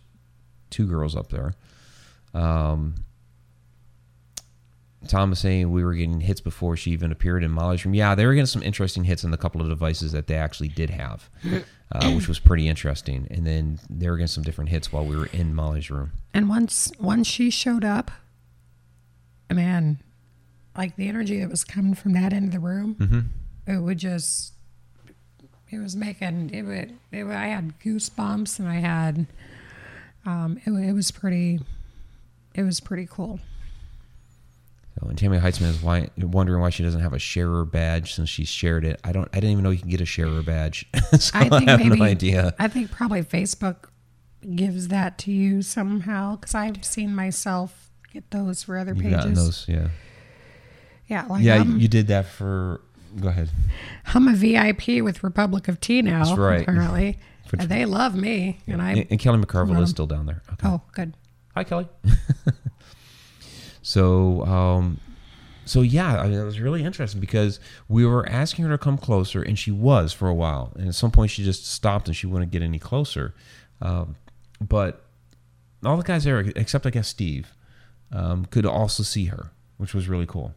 two 0.69 0.87
girls 0.87 1.15
up 1.15 1.29
there. 1.29 1.55
Um, 2.33 3.03
Tom 5.07 5.31
is 5.31 5.39
saying 5.39 5.71
we 5.71 5.83
were 5.83 5.93
getting 5.93 6.21
hits 6.21 6.41
before 6.41 6.77
she 6.77 6.91
even 6.91 7.11
appeared 7.11 7.43
in 7.43 7.51
Molly's 7.51 7.83
room. 7.85 7.93
Yeah, 7.93 8.13
they 8.15 8.25
were 8.25 8.33
getting 8.33 8.45
some 8.45 8.61
interesting 8.63 9.03
hits 9.03 9.25
on 9.25 9.31
the 9.31 9.37
couple 9.37 9.61
of 9.61 9.67
devices 9.67 10.11
that 10.11 10.27
they 10.27 10.35
actually 10.35 10.69
did 10.69 10.91
have, 10.91 11.29
uh, 11.91 12.11
which 12.15 12.27
was 12.27 12.39
pretty 12.39 12.67
interesting. 12.67 13.27
And 13.31 13.45
then 13.45 13.79
they 13.89 14.09
were 14.09 14.17
getting 14.17 14.27
some 14.27 14.43
different 14.43 14.69
hits 14.69 14.93
while 14.93 15.05
we 15.05 15.15
were 15.15 15.25
in 15.27 15.55
Molly's 15.55 15.89
room. 15.89 16.11
And 16.33 16.47
once 16.47 16.91
once 16.99 17.27
she 17.27 17.49
showed 17.49 17.83
up, 17.83 18.11
man, 19.53 19.99
like 20.77 20.95
the 20.95 21.07
energy 21.07 21.39
that 21.39 21.49
was 21.49 21.63
coming 21.63 21.93
from 21.95 22.13
that 22.13 22.33
end 22.33 22.45
of 22.45 22.51
the 22.51 22.59
room, 22.59 22.95
Mm-hmm. 22.99 23.71
it 23.71 23.79
would 23.79 23.97
just 23.97 24.53
it 25.69 25.79
was 25.79 25.95
making 25.95 26.49
it 26.53 26.63
would, 26.63 26.97
it 27.11 27.23
would 27.23 27.35
I 27.35 27.47
had 27.47 27.79
goosebumps 27.79 28.59
and 28.59 28.67
I 28.67 28.75
had 28.75 29.25
um 30.25 30.59
it, 30.65 30.71
it 30.71 30.93
was 30.93 31.11
pretty 31.11 31.59
it 32.53 32.63
was 32.63 32.79
pretty 32.79 33.07
cool. 33.09 33.39
So, 34.99 35.07
and 35.07 35.17
Tammy 35.17 35.39
Heitzman 35.39 35.69
is 35.69 35.81
why, 35.81 36.09
wondering 36.17 36.59
why 36.61 36.69
she 36.69 36.83
doesn't 36.83 36.99
have 36.99 37.13
a 37.13 37.19
sharer 37.19 37.63
badge 37.63 38.13
since 38.13 38.27
she 38.29 38.43
shared 38.43 38.83
it. 38.83 38.99
I 39.05 39.13
don't. 39.13 39.29
I 39.31 39.37
didn't 39.39 39.51
even 39.51 39.63
know 39.63 39.69
you 39.69 39.79
can 39.79 39.89
get 39.89 40.01
a 40.01 40.05
sharer 40.05 40.41
badge. 40.43 40.85
so 41.17 41.31
I, 41.39 41.47
I 41.49 41.61
have 41.63 41.79
maybe 41.79 41.97
no 41.97 42.03
idea. 42.03 42.53
I 42.59 42.67
think 42.67 42.91
probably 42.91 43.23
Facebook 43.23 43.85
gives 44.55 44.89
that 44.89 45.17
to 45.19 45.31
you 45.31 45.61
somehow 45.61 46.35
because 46.35 46.53
I've 46.53 46.83
seen 46.83 47.15
myself 47.15 47.89
get 48.11 48.29
those 48.31 48.63
for 48.63 48.77
other 48.77 48.93
You've 48.93 49.13
pages. 49.13 49.35
those, 49.35 49.65
yeah. 49.67 49.87
Yeah, 51.07 51.25
like 51.27 51.43
Yeah, 51.43 51.59
I'm, 51.59 51.79
you 51.79 51.87
did 51.87 52.07
that 52.07 52.25
for. 52.27 52.81
Go 53.19 53.27
ahead. 53.27 53.49
I'm 54.13 54.27
a 54.29 54.33
VIP 54.33 55.03
with 55.03 55.23
Republic 55.23 55.67
of 55.67 55.81
Tea 55.81 56.01
now. 56.01 56.23
That's 56.23 56.37
right. 56.37 56.61
Apparently, 56.61 57.19
and 57.59 57.69
they 57.69 57.83
love 57.85 58.15
me, 58.15 58.59
and 58.67 58.81
I. 58.81 58.91
And, 58.91 59.07
and 59.11 59.19
Kelly 59.19 59.39
McCarville 59.39 59.81
is 59.81 59.89
still 59.89 60.07
down 60.07 60.25
there. 60.25 60.41
Okay. 60.53 60.67
oh, 60.67 60.81
good. 60.93 61.13
Hi, 61.53 61.65
Kelly. 61.65 61.87
so, 63.81 64.45
um, 64.45 65.01
so 65.65 65.81
yeah, 65.81 66.21
I 66.21 66.29
mean, 66.29 66.39
it 66.39 66.43
was 66.43 66.61
really 66.61 66.83
interesting 66.85 67.19
because 67.19 67.59
we 67.89 68.05
were 68.05 68.27
asking 68.29 68.65
her 68.65 68.71
to 68.71 68.77
come 68.77 68.97
closer, 68.97 69.41
and 69.41 69.59
she 69.59 69.71
was 69.71 70.13
for 70.13 70.29
a 70.29 70.33
while. 70.33 70.71
And 70.75 70.87
at 70.87 70.95
some 70.95 71.11
point, 71.11 71.31
she 71.31 71.43
just 71.43 71.65
stopped 71.69 72.07
and 72.07 72.15
she 72.15 72.27
wouldn't 72.27 72.51
get 72.51 72.61
any 72.61 72.79
closer. 72.79 73.33
Um, 73.81 74.15
but 74.61 75.05
all 75.83 75.97
the 75.97 76.03
guys 76.03 76.23
there, 76.23 76.39
except 76.55 76.85
I 76.85 76.89
guess 76.89 77.07
Steve, 77.07 77.53
um, 78.11 78.45
could 78.45 78.65
also 78.65 79.03
see 79.03 79.25
her, 79.25 79.51
which 79.77 79.93
was 79.93 80.07
really 80.07 80.25
cool. 80.25 80.53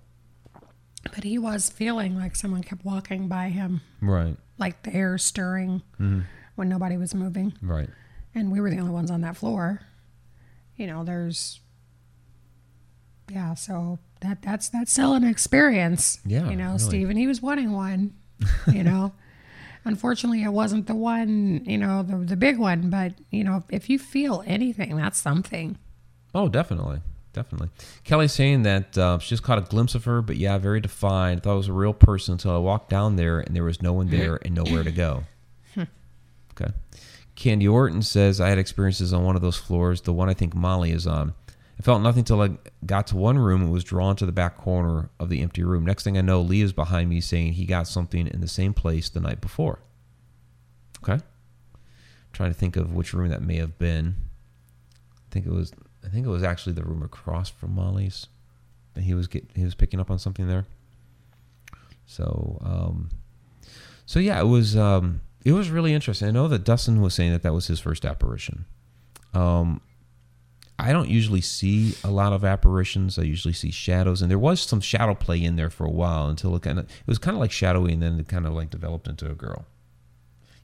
But 1.15 1.25
he 1.25 1.39
was 1.39 1.69
feeling 1.71 2.17
like 2.17 2.35
someone 2.35 2.63
kept 2.63 2.85
walking 2.85 3.29
by 3.29 3.49
him, 3.51 3.83
Right, 4.01 4.37
like 4.59 4.83
the 4.85 4.95
air 4.95 5.19
stirring 5.19 5.83
when 6.57 6.69
nobody 6.69 6.97
was 6.97 7.15
moving. 7.15 7.55
right. 7.63 7.91
And 8.35 8.51
we 8.51 8.59
were 8.61 8.71
the 8.71 8.79
only 8.79 8.91
ones 8.93 9.11
on 9.13 9.21
that 9.21 9.37
floor. 9.37 9.83
You 10.77 10.87
know, 10.89 11.05
there's 11.05 11.61
yeah, 13.31 13.55
so 13.55 13.99
that 14.21 14.43
that's 14.43 14.69
that's 14.69 14.93
still 14.93 15.15
an 15.15 15.25
experience. 15.25 16.19
Yeah, 16.27 16.49
You 16.51 16.57
know, 16.57 16.67
really. 16.69 16.79
Steve 16.79 17.11
and 17.11 17.19
he 17.19 17.27
was 17.27 17.41
wanting 17.41 17.73
one, 17.73 18.15
you 18.73 18.83
know. 18.85 19.13
Unfortunately 19.87 20.43
it 20.43 20.49
wasn't 20.53 20.87
the 20.87 20.95
one, 20.95 21.63
you 21.67 21.79
know, 21.79 22.03
the 22.03 22.17
the 22.17 22.37
big 22.37 22.59
one, 22.59 22.91
but 22.91 23.13
you 23.31 23.45
know, 23.45 23.63
if 23.69 23.89
you 23.91 23.99
feel 23.99 24.43
anything, 24.47 24.97
that's 24.97 25.19
something. 25.19 25.79
Oh, 26.35 26.49
definitely. 26.49 27.01
Definitely. 27.35 27.69
Kelly's 28.05 28.33
saying 28.33 28.63
that 28.63 28.97
uh, 28.97 29.19
she 29.19 29.31
just 29.31 29.43
caught 29.43 29.59
a 29.59 29.63
glimpse 29.63 29.97
of 29.97 30.05
her, 30.05 30.23
but 30.23 30.37
yeah, 30.37 30.57
very 30.57 30.81
defined. 30.81 31.43
Thought 31.43 31.55
it 31.55 31.57
was 31.57 31.69
a 31.69 31.73
real 31.73 31.93
person 31.93 32.33
until 32.33 32.53
I 32.53 32.59
walked 32.59 32.89
down 32.89 33.17
there 33.17 33.41
and 33.41 33.55
there 33.55 33.65
was 33.65 33.83
no 33.83 33.93
one 33.93 34.09
there 34.09 34.39
and 34.43 34.55
nowhere 34.55 34.85
to 34.85 34.93
go. 34.93 35.25
okay. 35.77 36.73
Candy 37.35 37.67
Orton 37.67 38.03
says 38.03 38.41
I 38.41 38.49
had 38.49 38.59
experiences 38.59 39.13
on 39.13 39.25
one 39.25 39.35
of 39.35 39.43
those 39.43 39.57
floors, 39.57 40.03
the 40.03 40.13
one 40.13 40.31
I 40.31 40.35
think 40.35 40.55
Molly 40.55 40.93
is 40.93 41.09
on. 41.09 41.35
I 41.77 41.83
felt 41.83 42.03
nothing 42.03 42.23
till 42.23 42.41
I 42.41 42.51
got 42.87 43.09
to 43.09 43.17
one 43.17 43.37
room 43.37 43.63
and 43.63 43.73
was 43.73 43.83
drawn 43.83 44.15
to 44.17 44.27
the 44.27 44.33
back 44.33 44.57
corner 44.57 45.11
of 45.19 45.29
the 45.29 45.43
empty 45.43 45.65
room. 45.65 45.85
Next 45.85 46.05
thing 46.05 46.17
I 46.17 46.21
know, 46.21 46.41
Lee 46.41 46.61
is 46.61 46.73
behind 46.73 47.11
me 47.11 47.21
saying 47.21 47.55
he 47.55 47.67
got 47.67 47.89
something 47.89 48.29
in 48.29 48.41
the 48.41 48.49
same 48.49 48.75
place 48.75 49.09
the 49.09 49.19
night 49.19 49.41
before. 49.41 49.81
Okay. 51.03 51.21
Trying 52.33 52.53
to 52.53 52.59
think 52.59 52.77
of 52.77 52.95
which 52.95 53.13
room 53.13 53.31
that 53.31 53.43
may 53.43 53.57
have 53.57 53.77
been. 53.77 54.15
I 55.17 55.33
think 55.33 55.47
it 55.47 55.53
was 55.53 55.73
I 56.05 56.09
think 56.09 56.27
it 56.27 56.31
was 56.31 56.43
actually 56.43 56.75
the 56.75 56.85
room 56.85 57.03
across 57.03 57.49
from 57.49 57.75
Molly's 57.75 58.27
that 58.95 59.03
he 59.03 59.15
was 59.15 59.27
get 59.27 59.49
he 59.55 59.65
was 59.65 59.75
picking 59.75 60.01
up 60.01 60.11
on 60.11 60.19
something 60.19 60.49
there. 60.49 60.67
So 62.07 62.61
um 62.65 63.11
so 64.07 64.19
yeah, 64.19 64.41
it 64.41 64.47
was 64.47 64.77
um 64.77 65.21
it 65.45 65.53
was 65.53 65.71
really 65.71 65.95
interesting. 65.95 66.29
I 66.29 66.31
know 66.31 66.49
that 66.49 66.65
Dustin 66.65 67.01
was 67.01 67.15
saying 67.15 67.33
that 67.33 67.43
that 67.43 67.53
was 67.53 67.67
his 67.67 67.81
first 67.81 68.05
apparition. 68.05 68.65
Um 69.33 69.81
I 70.77 70.93
don't 70.93 71.09
usually 71.09 71.41
see 71.41 71.95
a 72.03 72.11
lot 72.11 72.33
of 72.33 72.45
apparitions. 72.45 73.17
I 73.19 73.23
usually 73.23 73.55
see 73.55 73.71
shadows, 73.71 74.21
and 74.21 74.31
there 74.31 74.39
was 74.39 74.61
some 74.61 74.81
shadow 74.81 75.15
play 75.15 75.43
in 75.43 75.55
there 75.55 75.71
for 75.71 75.85
a 75.85 75.91
while 75.91 76.29
until 76.29 76.55
it 76.57 76.63
kind 76.63 76.79
of 76.79 76.87
it 76.87 77.07
was 77.07 77.19
kind 77.19 77.37
of 77.37 77.41
like 77.41 77.53
shadowy, 77.53 77.93
and 77.93 78.03
then 78.03 78.19
it 78.19 78.29
kind 78.29 78.47
of 78.47 78.53
like 78.53 78.71
developed 78.71 79.07
into 79.07 79.31
a 79.31 79.35
girl. 79.35 79.67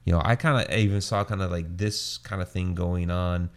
You 0.03 0.13
know, 0.13 0.21
I 0.23 0.35
kind 0.35 0.65
of 0.65 0.75
even 0.75 0.99
saw 0.99 1.23
kind 1.23 1.41
of 1.41 1.51
like 1.51 1.77
this 1.77 2.17
kind 2.17 2.41
of 2.41 2.51
thing 2.51 2.75
going 2.75 3.09
on 3.09 3.49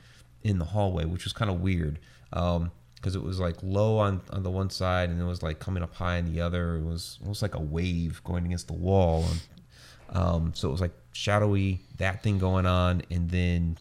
in 0.45 0.59
the 0.59 0.65
hallway, 0.65 1.05
which 1.05 1.25
was 1.25 1.33
kind 1.33 1.51
of 1.51 1.61
weird 1.61 1.99
because 2.31 3.17
it 3.17 3.23
was 3.23 3.41
like 3.41 3.57
low 3.63 3.99
on, 3.99 4.21
on 4.31 4.43
the 4.43 4.51
one 4.51 4.71
side 4.71 5.11
and 5.11 5.21
it 5.21 5.25
was 5.25 5.43
like 5.43 5.59
coming 5.59 5.83
up 5.83 5.95
high 5.95 6.19
on 6.19 6.33
the 6.33 6.41
other. 6.41 6.77
It 6.77 6.85
was 6.85 7.19
almost 7.23 7.43
like 7.43 7.55
a 7.55 7.61
wave 7.61 8.23
going 8.25 8.47
against 8.47 8.67
the 8.69 8.75
wall. 8.75 9.25
And, 9.29 9.41
um, 10.17 10.53
so 10.55 10.69
it 10.69 10.73
was 10.73 10.81
like 10.81 10.95
shadowy, 11.13 11.81
that 11.97 12.23
thing 12.23 12.39
going 12.39 12.67
on, 12.67 13.03
and 13.11 13.31
then 13.31 13.79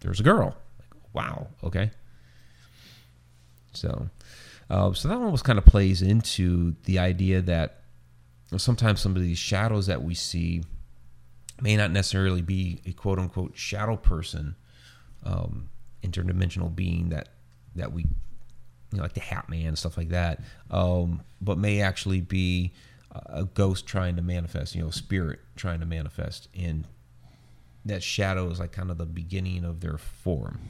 there's 0.00 0.20
a 0.20 0.22
girl. 0.22 0.56
Like, 0.78 1.02
wow, 1.12 1.48
okay. 1.64 1.90
So, 3.72 4.08
uh, 4.68 4.92
so 4.92 5.08
that 5.08 5.18
one 5.18 5.32
was 5.32 5.42
kind 5.42 5.58
of 5.58 5.64
plays 5.64 6.02
into 6.02 6.74
the 6.84 6.98
idea 6.98 7.40
that 7.42 7.80
sometimes 8.56 9.00
some 9.00 9.16
of 9.16 9.22
these 9.22 9.38
shadows 9.38 9.86
that 9.86 10.02
we 10.02 10.14
see 10.14 10.62
may 11.60 11.76
not 11.76 11.90
necessarily 11.90 12.42
be 12.42 12.80
a 12.84 12.92
quote 12.92 13.18
unquote 13.18 13.56
shadow 13.56 13.96
person, 13.96 14.56
um, 15.24 15.68
interdimensional 16.02 16.74
being 16.74 17.10
that 17.10 17.28
that 17.76 17.92
we, 17.92 18.02
you 18.02 18.08
know, 18.98 19.02
like 19.02 19.14
the 19.14 19.20
Hat 19.20 19.48
Man 19.48 19.66
and 19.68 19.78
stuff 19.78 19.96
like 19.96 20.10
that, 20.10 20.40
um, 20.70 21.22
but 21.40 21.58
may 21.58 21.80
actually 21.80 22.20
be 22.20 22.72
a 23.26 23.44
ghost 23.44 23.86
trying 23.86 24.16
to 24.16 24.22
manifest, 24.22 24.74
you 24.74 24.82
know, 24.82 24.90
spirit 24.90 25.40
trying 25.56 25.80
to 25.80 25.86
manifest, 25.86 26.48
and 26.58 26.86
that 27.84 28.02
shadow 28.02 28.48
is 28.50 28.58
like 28.60 28.72
kind 28.72 28.90
of 28.90 28.98
the 28.98 29.06
beginning 29.06 29.64
of 29.64 29.80
their 29.80 29.98
form. 29.98 30.60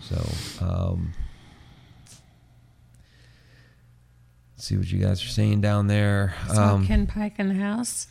So, 0.00 0.64
um, 0.64 1.12
see 4.56 4.76
what 4.76 4.90
you 4.90 4.98
guys 5.00 5.22
are 5.24 5.28
saying 5.28 5.60
down 5.60 5.86
there. 5.86 6.34
So 6.54 6.62
Um, 6.62 6.86
Ken 6.86 7.06
Pike 7.06 7.38
in 7.38 7.48
the 7.48 7.54
house. 7.54 8.06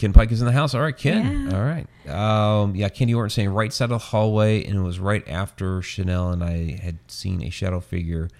Ken 0.00 0.14
Pike 0.14 0.32
is 0.32 0.40
in 0.40 0.46
the 0.46 0.52
house. 0.52 0.74
All 0.74 0.80
right, 0.80 0.96
Ken. 0.96 1.50
Yeah. 1.50 1.58
All 1.58 1.62
right. 1.62 1.86
Um, 2.08 2.74
yeah, 2.74 2.88
Candy 2.88 3.12
Orton 3.12 3.28
saying 3.28 3.50
right 3.50 3.70
side 3.70 3.84
of 3.84 3.90
the 3.90 3.98
hallway, 3.98 4.64
and 4.64 4.74
it 4.78 4.80
was 4.80 4.98
right 4.98 5.22
after 5.28 5.82
Chanel 5.82 6.30
and 6.30 6.42
I 6.42 6.80
had 6.82 6.98
seen 7.08 7.42
a 7.42 7.50
shadow 7.50 7.80
figure 7.80 8.30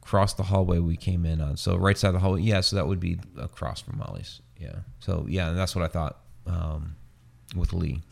cross 0.00 0.34
the 0.34 0.42
hallway 0.42 0.80
we 0.80 0.96
came 0.96 1.24
in 1.24 1.40
on. 1.40 1.58
So 1.58 1.76
right 1.76 1.96
side 1.96 2.08
of 2.08 2.14
the 2.14 2.18
hallway. 2.18 2.42
Yeah, 2.42 2.60
so 2.60 2.74
that 2.74 2.88
would 2.88 2.98
be 2.98 3.20
across 3.38 3.80
from 3.80 3.98
Molly's. 3.98 4.42
Yeah. 4.58 4.80
So 4.98 5.26
yeah, 5.28 5.50
and 5.50 5.56
that's 5.56 5.76
what 5.76 5.84
I 5.84 5.88
thought 5.88 6.18
um, 6.44 6.96
with 7.54 7.72
Lee. 7.72 8.02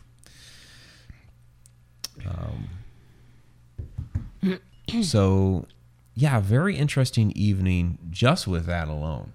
Um, 4.41 4.61
so 5.03 5.67
yeah, 6.13 6.39
very 6.39 6.77
interesting 6.77 7.33
evening 7.35 7.97
just 8.09 8.47
with 8.47 8.65
that 8.67 8.87
alone. 8.87 9.33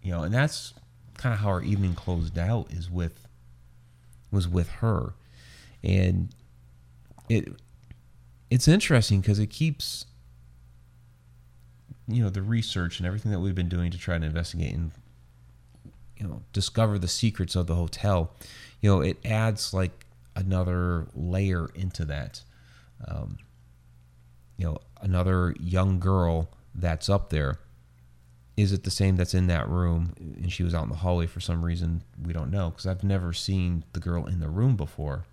You 0.00 0.12
know, 0.12 0.22
and 0.22 0.32
that's 0.32 0.72
kind 1.16 1.32
of 1.32 1.40
how 1.40 1.48
our 1.48 1.62
evening 1.62 1.94
closed 1.94 2.38
out 2.38 2.72
is 2.72 2.90
with 2.90 3.26
was 4.30 4.48
with 4.48 4.68
her. 4.68 5.14
And 5.82 6.28
it 7.28 7.48
it's 8.50 8.68
interesting 8.68 9.20
because 9.20 9.38
it 9.38 9.48
keeps 9.48 10.06
you 12.08 12.22
know 12.22 12.30
the 12.30 12.42
research 12.42 12.98
and 12.98 13.06
everything 13.06 13.32
that 13.32 13.40
we've 13.40 13.54
been 13.54 13.68
doing 13.68 13.90
to 13.90 13.98
try 13.98 14.16
to 14.16 14.24
investigate 14.24 14.72
and 14.72 14.92
you 16.16 16.26
know 16.26 16.42
discover 16.52 16.98
the 16.98 17.08
secrets 17.08 17.56
of 17.56 17.66
the 17.66 17.74
hotel 17.74 18.32
you 18.80 18.88
know 18.88 19.00
it 19.00 19.18
adds 19.24 19.74
like 19.74 20.06
another 20.36 21.06
layer 21.14 21.68
into 21.74 22.04
that 22.04 22.42
um, 23.08 23.38
you 24.56 24.64
know 24.64 24.78
another 25.00 25.54
young 25.58 25.98
girl 25.98 26.48
that's 26.74 27.08
up 27.08 27.30
there 27.30 27.58
is 28.56 28.72
it 28.72 28.84
the 28.84 28.90
same 28.90 29.16
that's 29.16 29.34
in 29.34 29.46
that 29.48 29.68
room 29.68 30.14
and 30.18 30.52
she 30.52 30.62
was 30.62 30.74
out 30.74 30.84
in 30.84 30.88
the 30.88 30.96
hallway 30.96 31.26
for 31.26 31.40
some 31.40 31.64
reason 31.64 32.02
we 32.24 32.32
don't 32.32 32.50
know 32.50 32.70
because 32.70 32.86
i've 32.86 33.04
never 33.04 33.32
seen 33.32 33.84
the 33.92 34.00
girl 34.00 34.26
in 34.26 34.40
the 34.40 34.48
room 34.48 34.76
before 34.76 35.24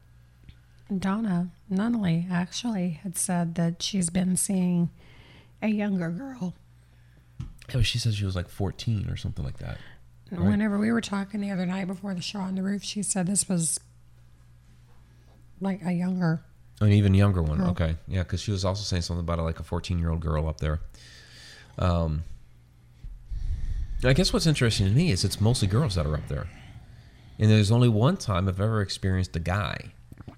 Donna 1.00 1.50
Nunnally 1.72 2.30
actually 2.30 3.00
had 3.02 3.18
said 3.18 3.56
that 3.56 3.82
she's 3.82 4.10
been 4.12 4.36
seeing 4.38 4.90
a 5.62 5.70
younger 5.70 6.12
girl. 6.12 6.54
but 7.72 7.86
she 7.86 7.98
said 7.98 8.14
she 8.14 8.26
was 8.26 8.36
like 8.36 8.50
14 8.50 9.10
or 9.10 9.16
something 9.16 9.44
like 9.46 9.58
that 9.58 9.78
Right. 10.32 10.50
Whenever 10.50 10.80
we 10.80 10.92
were 10.92 11.02
talking 11.02 11.42
the 11.42 11.52
other 11.52 11.66
night 11.66 11.86
before 11.86 12.14
the 12.16 12.22
show 12.22 12.40
on 12.40 12.56
the 12.56 12.64
roof, 12.64 12.84
she 12.84 13.04
said 13.04 13.28
this 13.28 13.48
was 13.48 13.80
like 15.62 15.82
a 15.86 15.92
younger. 15.92 16.42
An 16.82 16.92
even 16.92 17.14
younger 17.14 17.42
one. 17.44 17.60
Girl. 17.60 17.70
Okay. 17.70 17.96
Yeah, 18.08 18.24
because 18.24 18.42
she 18.42 18.52
was 18.52 18.66
also 18.66 18.82
saying 18.84 19.04
something 19.04 19.22
about 19.22 19.40
like 19.40 19.60
a 19.60 19.64
14 19.64 20.00
year 20.00 20.10
old 20.10 20.22
girl 20.22 20.48
up 20.48 20.60
there. 20.60 20.80
Um, 21.78 22.24
I 24.10 24.14
guess 24.14 24.34
what's 24.34 24.48
interesting 24.48 24.88
to 24.88 24.94
me 24.94 25.12
is 25.12 25.24
it's 25.24 25.40
mostly 25.40 25.68
girls 25.68 25.96
that 25.96 26.06
are 26.06 26.16
up 26.16 26.28
there. 26.28 26.48
And 27.40 27.50
there's 27.50 27.72
only 27.72 27.90
one 27.90 28.18
time 28.18 28.48
I've 28.48 28.60
ever 28.60 28.82
experienced 28.82 29.36
a 29.36 29.40
guy, 29.40 29.94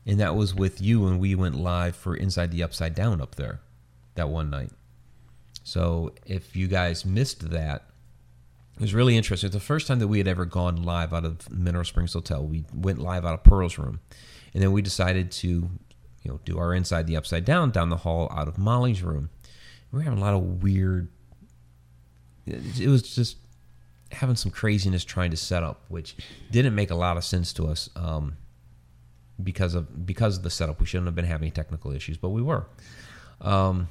and 0.05 0.19
that 0.19 0.36
was 0.36 0.53
with 0.53 0.81
you 0.81 1.01
when 1.01 1.19
we 1.19 1.36
went 1.36 1.55
live 1.55 1.95
for 1.95 2.15
Inside 2.15 2.51
the 2.51 2.63
Upside 2.63 2.95
Down 2.95 3.22
up 3.22 3.36
there 3.36 3.62
that 4.15 4.29
one 4.29 4.50
night. 4.50 4.72
So 5.63 6.13
if 6.25 6.55
you 6.55 6.67
guys 6.67 7.05
missed 7.05 7.50
that, 7.50 7.86
it 8.75 8.81
was 8.81 8.93
really 8.93 9.17
interesting. 9.17 9.48
It's 9.48 9.55
the 9.55 9.60
first 9.60 9.88
time 9.88 10.00
that 10.00 10.07
we 10.07 10.19
had 10.19 10.27
ever 10.27 10.45
gone 10.45 10.84
live 10.84 11.13
out 11.13 11.25
of 11.25 11.50
Mineral 11.50 11.86
Springs 11.86 12.13
Hotel. 12.13 12.45
We 12.45 12.65
went 12.74 13.00
live 13.00 13.25
out 13.25 13.34
of 13.34 13.43
Pearl's 13.43 13.77
room, 13.77 14.00
and 14.53 14.62
then 14.62 14.74
we 14.74 14.81
decided 14.81 15.31
to, 15.31 15.48
you 15.48 15.69
know, 16.31 16.39
do 16.45 16.60
our 16.60 16.74
inside 16.74 17.07
the 17.07 17.17
upside 17.17 17.45
down 17.45 17.72
down 17.72 17.89
the 17.89 17.98
hall 17.98 18.31
out 18.31 18.48
of 18.48 18.57
Molly's 18.57 19.01
room. 19.01 19.29
We 19.91 19.98
were 19.98 20.03
having 20.03 20.19
a 20.19 20.22
lot 20.22 20.34
of 20.34 20.62
weird. 20.62 21.07
It 22.45 22.79
it 22.79 22.88
was 22.89 23.15
just 23.15 23.38
having 24.12 24.35
some 24.35 24.51
craziness 24.51 25.03
trying 25.03 25.31
to 25.31 25.38
set 25.38 25.63
up, 25.63 25.83
which 25.88 26.15
didn't 26.51 26.75
make 26.75 26.91
a 26.91 26.95
lot 26.95 27.17
of 27.17 27.24
sense 27.24 27.53
to 27.53 27.67
us 27.67 27.89
um, 27.95 28.38
because 29.41 29.75
of 29.75 30.05
because 30.05 30.38
of 30.38 30.43
the 30.43 30.50
setup. 30.50 30.79
We 30.79 30.85
shouldn't 30.85 31.07
have 31.07 31.15
been 31.15 31.25
having 31.25 31.51
technical 31.51 31.91
issues, 31.91 32.17
but 32.17 32.29
we 32.29 32.41
were. 32.41 32.65
Um, 33.41 33.88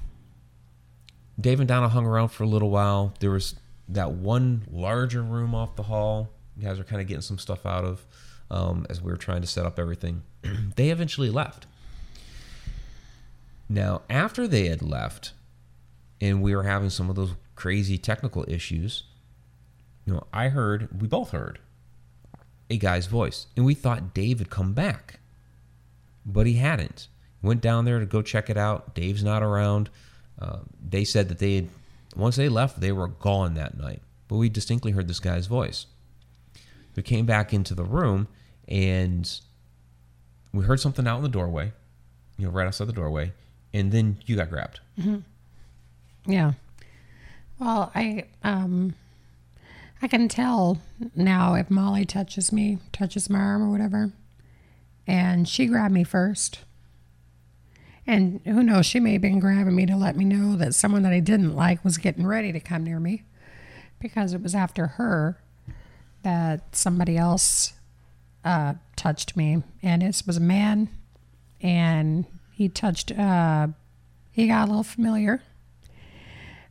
Dave 1.40 1.60
and 1.60 1.68
Donna 1.68 1.88
hung 1.88 2.06
around 2.06 2.28
for 2.28 2.44
a 2.44 2.46
little 2.46 2.70
while. 2.70 3.14
There 3.20 3.30
was 3.30 3.56
that 3.88 4.12
one 4.12 4.62
larger 4.70 5.22
room 5.22 5.54
off 5.54 5.76
the 5.76 5.82
hall. 5.82 6.30
You 6.56 6.66
guys 6.66 6.78
are 6.78 6.84
kind 6.84 7.02
of 7.02 7.08
getting 7.08 7.22
some 7.22 7.38
stuff 7.38 7.66
out 7.66 7.84
of 7.84 8.06
um, 8.50 8.86
as 8.88 9.02
we 9.02 9.10
were 9.10 9.18
trying 9.18 9.40
to 9.40 9.46
set 9.46 9.66
up 9.66 9.78
everything. 9.78 10.22
they 10.76 10.90
eventually 10.90 11.30
left. 11.30 11.66
Now, 13.68 14.02
after 14.08 14.46
they 14.46 14.68
had 14.68 14.82
left, 14.82 15.32
and 16.20 16.42
we 16.42 16.54
were 16.54 16.62
having 16.62 16.90
some 16.90 17.10
of 17.10 17.16
those 17.16 17.32
crazy 17.56 17.98
technical 17.98 18.44
issues, 18.46 19.04
you 20.06 20.12
know, 20.12 20.24
I 20.32 20.48
heard, 20.48 21.00
we 21.00 21.08
both 21.08 21.30
heard 21.30 21.58
a 22.70 22.76
guy's 22.78 23.06
voice, 23.06 23.46
and 23.56 23.64
we 23.64 23.74
thought 23.74 24.14
Dave 24.14 24.38
had 24.38 24.50
come 24.50 24.72
back, 24.72 25.20
but 26.24 26.46
he 26.46 26.54
hadn't. 26.54 27.08
Went 27.42 27.60
down 27.60 27.84
there 27.84 27.98
to 28.00 28.06
go 28.06 28.22
check 28.22 28.48
it 28.48 28.56
out. 28.56 28.94
Dave's 28.94 29.22
not 29.22 29.42
around. 29.42 29.90
Uh, 30.38 30.60
they 30.82 31.04
said 31.04 31.28
that 31.28 31.38
they 31.38 31.56
had, 31.56 31.68
once 32.16 32.36
they 32.36 32.48
left, 32.48 32.80
they 32.80 32.92
were 32.92 33.08
gone 33.08 33.54
that 33.54 33.76
night, 33.76 34.00
but 34.28 34.36
we 34.36 34.48
distinctly 34.48 34.92
heard 34.92 35.08
this 35.08 35.20
guy's 35.20 35.46
voice. 35.46 35.86
We 36.96 37.02
came 37.02 37.26
back 37.26 37.52
into 37.52 37.74
the 37.74 37.84
room 37.84 38.28
and 38.66 39.30
we 40.52 40.64
heard 40.64 40.80
something 40.80 41.06
out 41.06 41.16
in 41.18 41.22
the 41.22 41.28
doorway, 41.28 41.72
you 42.38 42.46
know, 42.46 42.50
right 42.52 42.66
outside 42.66 42.86
the 42.86 42.92
doorway, 42.92 43.32
and 43.72 43.92
then 43.92 44.18
you 44.24 44.36
got 44.36 44.48
grabbed. 44.48 44.80
Yeah. 46.26 46.52
Well, 47.58 47.90
I 47.94 48.26
um 48.42 48.94
I 50.02 50.08
can 50.08 50.28
tell 50.28 50.78
now 51.14 51.54
if 51.54 51.70
Molly 51.70 52.04
touches 52.04 52.52
me, 52.52 52.78
touches 52.92 53.30
my 53.30 53.38
arm 53.38 53.62
or 53.62 53.70
whatever. 53.70 54.12
And 55.06 55.48
she 55.48 55.66
grabbed 55.66 55.94
me 55.94 56.04
first. 56.04 56.60
And 58.06 58.40
who 58.44 58.62
knows, 58.62 58.86
she 58.86 59.00
may 59.00 59.14
have 59.14 59.22
been 59.22 59.40
grabbing 59.40 59.74
me 59.74 59.86
to 59.86 59.96
let 59.96 60.16
me 60.16 60.24
know 60.24 60.56
that 60.56 60.74
someone 60.74 61.02
that 61.02 61.12
I 61.12 61.20
didn't 61.20 61.56
like 61.56 61.82
was 61.84 61.96
getting 61.96 62.26
ready 62.26 62.52
to 62.52 62.60
come 62.60 62.84
near 62.84 63.00
me. 63.00 63.22
Because 63.98 64.34
it 64.34 64.42
was 64.42 64.54
after 64.54 64.86
her 64.86 65.40
that 66.22 66.76
somebody 66.76 67.16
else 67.16 67.72
uh, 68.44 68.74
touched 68.96 69.36
me. 69.36 69.62
And 69.82 70.02
it 70.02 70.22
was 70.26 70.36
a 70.36 70.40
man. 70.40 70.90
And 71.62 72.26
he 72.52 72.68
touched, 72.68 73.10
uh, 73.12 73.68
he 74.32 74.48
got 74.48 74.66
a 74.66 74.70
little 74.70 74.82
familiar 74.82 75.42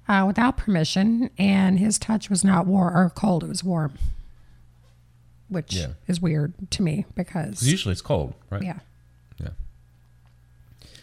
uh, 0.07 0.23
without 0.27 0.57
permission, 0.57 1.29
and 1.37 1.79
his 1.79 1.97
touch 1.99 2.29
was 2.29 2.43
not 2.43 2.65
warm 2.67 2.95
or 2.95 3.09
cold; 3.09 3.43
it 3.43 3.47
was 3.47 3.63
warm, 3.63 3.97
which 5.49 5.73
Yeah. 5.75 5.93
is 6.07 6.21
weird 6.21 6.53
to 6.71 6.81
me 6.83 7.05
because 7.15 7.61
usually 7.67 7.91
it's 7.93 8.01
cold, 8.01 8.33
right? 8.49 8.61
yeah, 8.63 8.79
Yeah. 9.39 9.49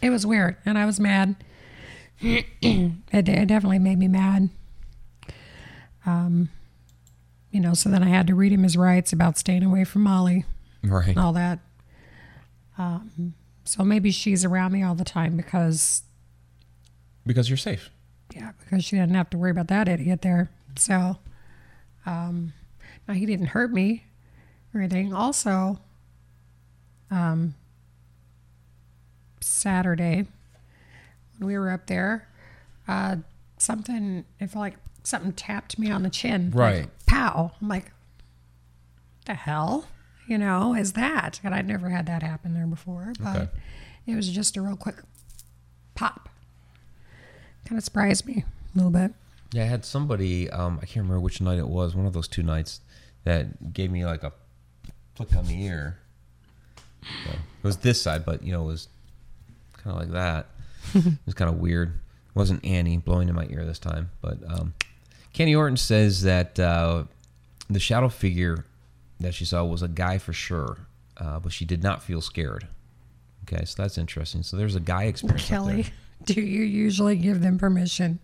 it 0.02 0.10
was 0.10 0.26
weird, 0.26 0.56
and 0.66 0.76
I 0.78 0.84
was 0.86 1.00
mad. 1.00 1.36
it, 2.20 2.46
it 2.62 3.22
definitely 3.46 3.78
made 3.78 3.98
me 3.98 4.08
mad. 4.08 4.50
Um, 6.04 6.50
you 7.50 7.60
know, 7.60 7.74
so 7.74 7.88
then 7.88 8.02
I 8.02 8.08
had 8.08 8.26
to 8.28 8.34
read 8.34 8.52
him 8.52 8.62
his 8.62 8.76
rights 8.76 9.12
about 9.12 9.36
staying 9.38 9.62
away 9.64 9.84
from 9.84 10.02
Molly 10.02 10.44
Right. 10.82 11.16
all 11.16 11.32
that. 11.32 11.58
Um, 12.78 13.34
so 13.64 13.84
maybe 13.84 14.10
she's 14.10 14.44
around 14.44 14.72
me 14.72 14.82
all 14.82 14.94
the 14.94 15.04
time 15.04 15.36
because 15.36 16.02
Because 17.26 17.48
you're 17.50 17.56
safe. 17.56 17.90
Yeah, 18.34 18.52
because 18.60 18.84
she 18.84 18.96
didn't 18.96 19.14
have 19.14 19.30
to 19.30 19.38
worry 19.38 19.50
about 19.50 19.68
that 19.68 19.88
idiot 19.88 20.22
there. 20.22 20.50
So, 20.76 21.18
um, 22.06 22.52
now 23.08 23.14
he 23.14 23.26
didn't 23.26 23.46
hurt 23.48 23.72
me 23.72 24.04
or 24.74 24.80
anything. 24.80 25.12
Also, 25.12 25.80
um, 27.10 27.54
Saturday 29.40 30.26
when 31.38 31.46
we 31.46 31.56
were 31.58 31.70
up 31.70 31.86
there, 31.86 32.28
uh, 32.86 33.16
something 33.58 34.24
it 34.38 34.48
felt 34.48 34.60
like 34.60 34.76
something 35.02 35.32
tapped 35.32 35.78
me 35.78 35.90
on 35.90 36.02
the 36.02 36.10
chin. 36.10 36.50
like, 36.50 36.54
Right. 36.54 36.88
pow! 37.06 37.52
I'm 37.60 37.68
like, 37.68 37.92
the 39.26 39.34
hell, 39.34 39.86
you 40.26 40.38
know, 40.38 40.74
is 40.74 40.92
that? 40.94 41.40
And 41.42 41.54
I'd 41.54 41.66
never 41.66 41.88
had 41.90 42.06
that 42.06 42.22
happen 42.22 42.54
there 42.54 42.66
before, 42.66 43.12
but 43.20 43.36
Okay. 43.36 43.48
it 44.06 44.14
was 44.14 44.28
just 44.28 44.56
a 44.56 44.62
real 44.62 44.76
quick 44.76 44.96
pop. 45.94 46.28
Kind 47.70 47.78
of 47.78 47.84
surprised 47.84 48.26
me 48.26 48.44
a 48.74 48.78
little 48.78 48.90
bit. 48.90 49.12
Yeah, 49.52 49.62
I 49.62 49.66
had 49.66 49.84
somebody, 49.84 50.50
um, 50.50 50.80
I 50.82 50.86
can't 50.86 51.04
remember 51.04 51.20
which 51.20 51.40
night 51.40 51.60
it 51.60 51.68
was, 51.68 51.94
one 51.94 52.04
of 52.04 52.12
those 52.12 52.26
two 52.26 52.42
nights, 52.42 52.80
that 53.22 53.72
gave 53.72 53.92
me 53.92 54.04
like 54.04 54.24
a 54.24 54.32
flick 55.14 55.36
on 55.36 55.46
the 55.46 55.62
ear. 55.62 55.96
So, 57.02 57.30
it 57.30 57.38
was 57.62 57.76
this 57.76 58.02
side, 58.02 58.26
but 58.26 58.42
you 58.42 58.50
know, 58.50 58.64
it 58.64 58.66
was 58.66 58.88
kind 59.84 59.94
of 59.94 60.02
like 60.02 60.10
that. 60.10 60.46
it 60.94 61.14
was 61.24 61.34
kind 61.34 61.48
of 61.48 61.60
weird. 61.60 61.90
It 61.90 62.34
wasn't 62.34 62.64
Annie 62.64 62.96
blowing 62.96 63.28
in 63.28 63.36
my 63.36 63.46
ear 63.50 63.64
this 63.64 63.78
time, 63.78 64.10
but 64.20 64.38
um, 64.48 64.74
Candy 65.32 65.54
Orton 65.54 65.76
says 65.76 66.22
that 66.22 66.58
uh, 66.58 67.04
the 67.68 67.78
shadow 67.78 68.08
figure 68.08 68.64
that 69.20 69.32
she 69.32 69.44
saw 69.44 69.64
was 69.64 69.82
a 69.82 69.88
guy 69.88 70.18
for 70.18 70.32
sure, 70.32 70.76
uh, 71.18 71.38
but 71.38 71.52
she 71.52 71.64
did 71.64 71.84
not 71.84 72.02
feel 72.02 72.20
scared. 72.20 72.66
Okay, 73.44 73.64
so 73.64 73.80
that's 73.80 73.96
interesting. 73.96 74.42
So 74.42 74.56
there's 74.56 74.74
a 74.74 74.80
guy 74.80 75.04
experience. 75.04 75.46
Kelly, 75.46 75.82
there. 75.82 75.92
do 76.24 76.40
you 76.40 76.62
usually 76.62 77.16
give 77.16 77.40
them 77.40 77.58
permission? 77.58 78.18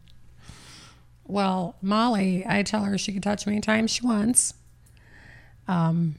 Well, 1.25 1.77
Molly, 1.83 2.45
I 2.47 2.63
tell 2.63 2.85
her 2.85 2.97
she 2.97 3.13
can 3.13 3.23
touch 3.23 3.47
me 3.47 3.55
anytime 3.55 3.87
she 3.87 4.07
wants. 4.07 4.55
Um, 5.67 6.17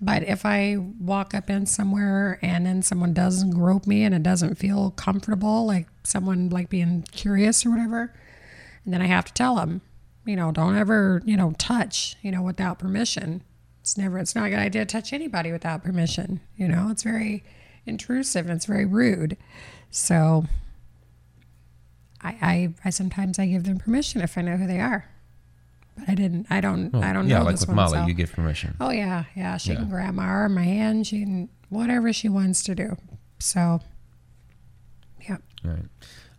but 0.00 0.22
if 0.22 0.44
I 0.44 0.76
walk 0.78 1.34
up 1.34 1.48
in 1.48 1.66
somewhere 1.66 2.38
and 2.42 2.66
then 2.66 2.82
someone 2.82 3.14
doesn't 3.14 3.50
grope 3.50 3.86
me 3.86 4.02
and 4.02 4.14
it 4.14 4.22
doesn't 4.22 4.56
feel 4.56 4.90
comfortable, 4.90 5.66
like 5.66 5.88
someone 6.04 6.48
like 6.50 6.68
being 6.68 7.02
curious 7.12 7.64
or 7.64 7.70
whatever, 7.70 8.14
and 8.84 8.92
then 8.92 9.02
I 9.02 9.06
have 9.06 9.24
to 9.26 9.32
tell 9.32 9.56
them, 9.56 9.80
you 10.24 10.36
know, 10.36 10.52
don't 10.52 10.76
ever, 10.76 11.22
you 11.24 11.36
know, 11.36 11.52
touch, 11.58 12.16
you 12.22 12.30
know, 12.30 12.42
without 12.42 12.78
permission. 12.78 13.42
It's 13.80 13.96
never, 13.96 14.18
it's 14.18 14.34
not 14.34 14.46
a 14.46 14.50
good 14.50 14.58
idea 14.58 14.84
to 14.84 14.92
touch 14.92 15.12
anybody 15.12 15.52
without 15.52 15.84
permission. 15.84 16.40
You 16.56 16.68
know, 16.68 16.88
it's 16.90 17.02
very 17.02 17.44
intrusive 17.86 18.46
and 18.46 18.56
it's 18.56 18.66
very 18.66 18.84
rude. 18.84 19.36
So 19.90 20.44
I, 22.26 22.36
I, 22.42 22.74
I 22.86 22.90
sometimes 22.90 23.38
I 23.38 23.46
give 23.46 23.64
them 23.64 23.78
permission 23.78 24.20
if 24.20 24.36
I 24.36 24.42
know 24.42 24.56
who 24.56 24.66
they 24.66 24.80
are. 24.80 25.08
But 25.96 26.08
I 26.08 26.14
didn't. 26.14 26.46
I 26.50 26.60
don't. 26.60 26.94
I 26.94 27.12
don't 27.12 27.28
yeah, 27.28 27.38
know 27.38 27.44
like 27.44 27.54
this 27.54 27.60
with 27.62 27.68
one. 27.70 27.76
Molly, 27.76 27.98
so- 27.98 28.06
you 28.06 28.14
give 28.14 28.32
permission. 28.32 28.76
Oh 28.80 28.90
yeah, 28.90 29.24
yeah. 29.34 29.56
She 29.56 29.70
Yeah. 29.70 29.76
can 29.76 29.88
grab 29.88 30.14
my 30.14 30.24
arm, 30.24 30.54
my 30.54 30.62
hand. 30.64 31.06
She 31.06 31.20
can 31.20 31.48
whatever 31.68 32.12
she 32.12 32.28
wants 32.28 32.62
to 32.64 32.74
do. 32.74 32.96
So, 33.38 33.80
yeah. 35.28 35.38
All 35.64 35.70
right. 35.70 35.84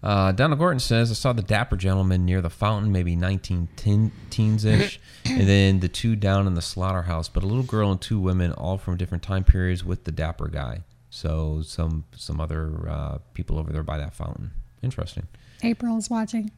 Uh, 0.03 0.31
Donald 0.31 0.59
Gordon 0.59 0.79
says, 0.79 1.09
I 1.09 1.15
saw 1.15 1.33
the 1.33 1.41
dapper 1.41 1.75
gentleman 1.75 2.23
near 2.23 2.39
the 2.39 2.51
fountain, 2.51 2.91
maybe 2.91 3.15
19 3.15 3.67
teen, 3.75 4.11
teens 4.29 4.63
ish, 4.63 4.99
and 5.25 5.47
then 5.49 5.79
the 5.79 5.87
two 5.87 6.15
down 6.15 6.45
in 6.45 6.53
the 6.53 6.61
slaughterhouse, 6.61 7.27
but 7.29 7.41
a 7.43 7.47
little 7.47 7.63
girl 7.63 7.91
and 7.91 7.99
two 7.99 8.19
women, 8.19 8.51
all 8.53 8.77
from 8.77 8.95
different 8.95 9.23
time 9.23 9.43
periods, 9.43 9.83
with 9.83 10.03
the 10.03 10.11
dapper 10.11 10.47
guy. 10.47 10.83
So 11.09 11.61
some 11.63 12.03
some 12.15 12.39
other 12.39 12.87
uh, 12.87 13.17
people 13.33 13.57
over 13.57 13.71
there 13.73 13.83
by 13.83 13.97
that 13.97 14.13
fountain. 14.13 14.51
Interesting. 14.83 15.27
April 15.63 15.97
is 15.97 16.09
watching. 16.09 16.51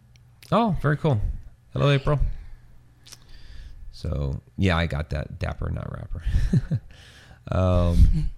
Oh, 0.51 0.75
very 0.81 0.97
cool. 0.97 1.21
Hello, 1.73 1.89
April. 1.89 2.19
So 3.91 4.41
yeah, 4.57 4.77
I 4.77 4.85
got 4.85 5.09
that 5.11 5.39
dapper, 5.39 5.69
not 5.69 5.91
rapper. 5.91 6.81
um, 7.51 8.29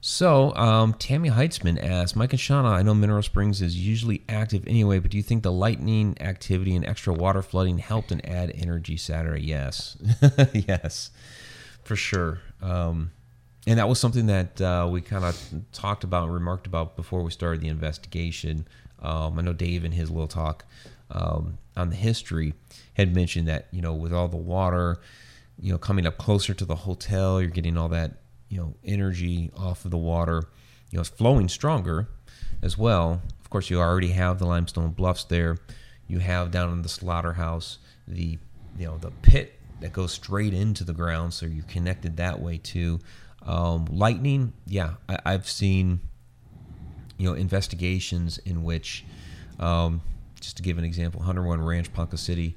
so 0.00 0.54
um, 0.54 0.94
Tammy 0.94 1.30
Heitzman 1.30 1.82
asks, 1.82 2.14
Mike 2.14 2.32
and 2.32 2.38
Shauna, 2.38 2.66
I 2.66 2.82
know 2.82 2.94
Mineral 2.94 3.22
Springs 3.22 3.60
is 3.60 3.76
usually 3.76 4.22
active 4.28 4.64
anyway, 4.68 4.98
but 4.98 5.10
do 5.10 5.16
you 5.16 5.22
think 5.22 5.42
the 5.42 5.50
lightning 5.50 6.16
activity 6.20 6.76
and 6.76 6.86
extra 6.86 7.12
water 7.12 7.42
flooding 7.42 7.78
helped 7.78 8.12
and 8.12 8.24
add 8.28 8.52
energy 8.54 8.96
Saturday? 8.96 9.42
Yes, 9.42 9.96
yes, 10.52 11.10
for 11.82 11.96
sure. 11.96 12.40
Um, 12.62 13.10
and 13.66 13.78
that 13.78 13.88
was 13.88 13.98
something 13.98 14.26
that 14.26 14.60
uh, 14.60 14.88
we 14.90 15.00
kind 15.00 15.24
of 15.24 15.38
talked 15.72 16.04
about 16.04 16.24
and 16.24 16.34
remarked 16.34 16.66
about 16.66 16.96
before 16.96 17.22
we 17.22 17.30
started 17.32 17.60
the 17.60 17.68
investigation. 17.68 18.66
Um, 19.02 19.38
I 19.38 19.42
know 19.42 19.52
Dave 19.52 19.84
in 19.84 19.92
his 19.92 20.10
little 20.10 20.28
talk 20.28 20.64
um, 21.10 21.58
on 21.76 21.90
the 21.90 21.96
history 21.96 22.54
had 22.94 23.14
mentioned 23.14 23.48
that 23.48 23.66
you 23.70 23.82
know 23.82 23.94
with 23.94 24.12
all 24.12 24.28
the 24.28 24.36
water, 24.36 25.00
you 25.60 25.72
know 25.72 25.78
coming 25.78 26.06
up 26.06 26.16
closer 26.16 26.54
to 26.54 26.64
the 26.64 26.76
hotel, 26.76 27.40
you're 27.40 27.50
getting 27.50 27.76
all 27.76 27.88
that 27.88 28.18
you 28.48 28.58
know 28.58 28.74
energy 28.84 29.50
off 29.56 29.84
of 29.84 29.90
the 29.90 29.98
water. 29.98 30.44
You 30.90 30.98
know 30.98 31.00
it's 31.00 31.10
flowing 31.10 31.48
stronger 31.48 32.08
as 32.62 32.78
well. 32.78 33.20
Of 33.40 33.50
course, 33.50 33.68
you 33.68 33.80
already 33.80 34.10
have 34.10 34.38
the 34.38 34.46
limestone 34.46 34.90
bluffs 34.90 35.24
there. 35.24 35.58
You 36.06 36.20
have 36.20 36.52
down 36.52 36.72
in 36.72 36.82
the 36.82 36.88
slaughterhouse 36.88 37.78
the 38.06 38.38
you 38.78 38.86
know 38.86 38.98
the 38.98 39.10
pit 39.22 39.54
that 39.80 39.92
goes 39.92 40.12
straight 40.12 40.54
into 40.54 40.84
the 40.84 40.92
ground, 40.92 41.34
so 41.34 41.46
you're 41.46 41.64
connected 41.64 42.16
that 42.16 42.40
way 42.40 42.58
too. 42.58 43.00
Um, 43.46 43.86
lightning, 43.90 44.52
yeah, 44.66 44.94
I, 45.08 45.18
I've 45.24 45.48
seen 45.48 46.00
you 47.16 47.28
know 47.28 47.34
investigations 47.34 48.38
in 48.38 48.64
which, 48.64 49.04
um, 49.58 50.02
just 50.40 50.56
to 50.58 50.62
give 50.62 50.78
an 50.78 50.84
example, 50.84 51.20
101 51.20 51.60
Ranch, 51.62 51.92
Ponca 51.92 52.16
City, 52.16 52.56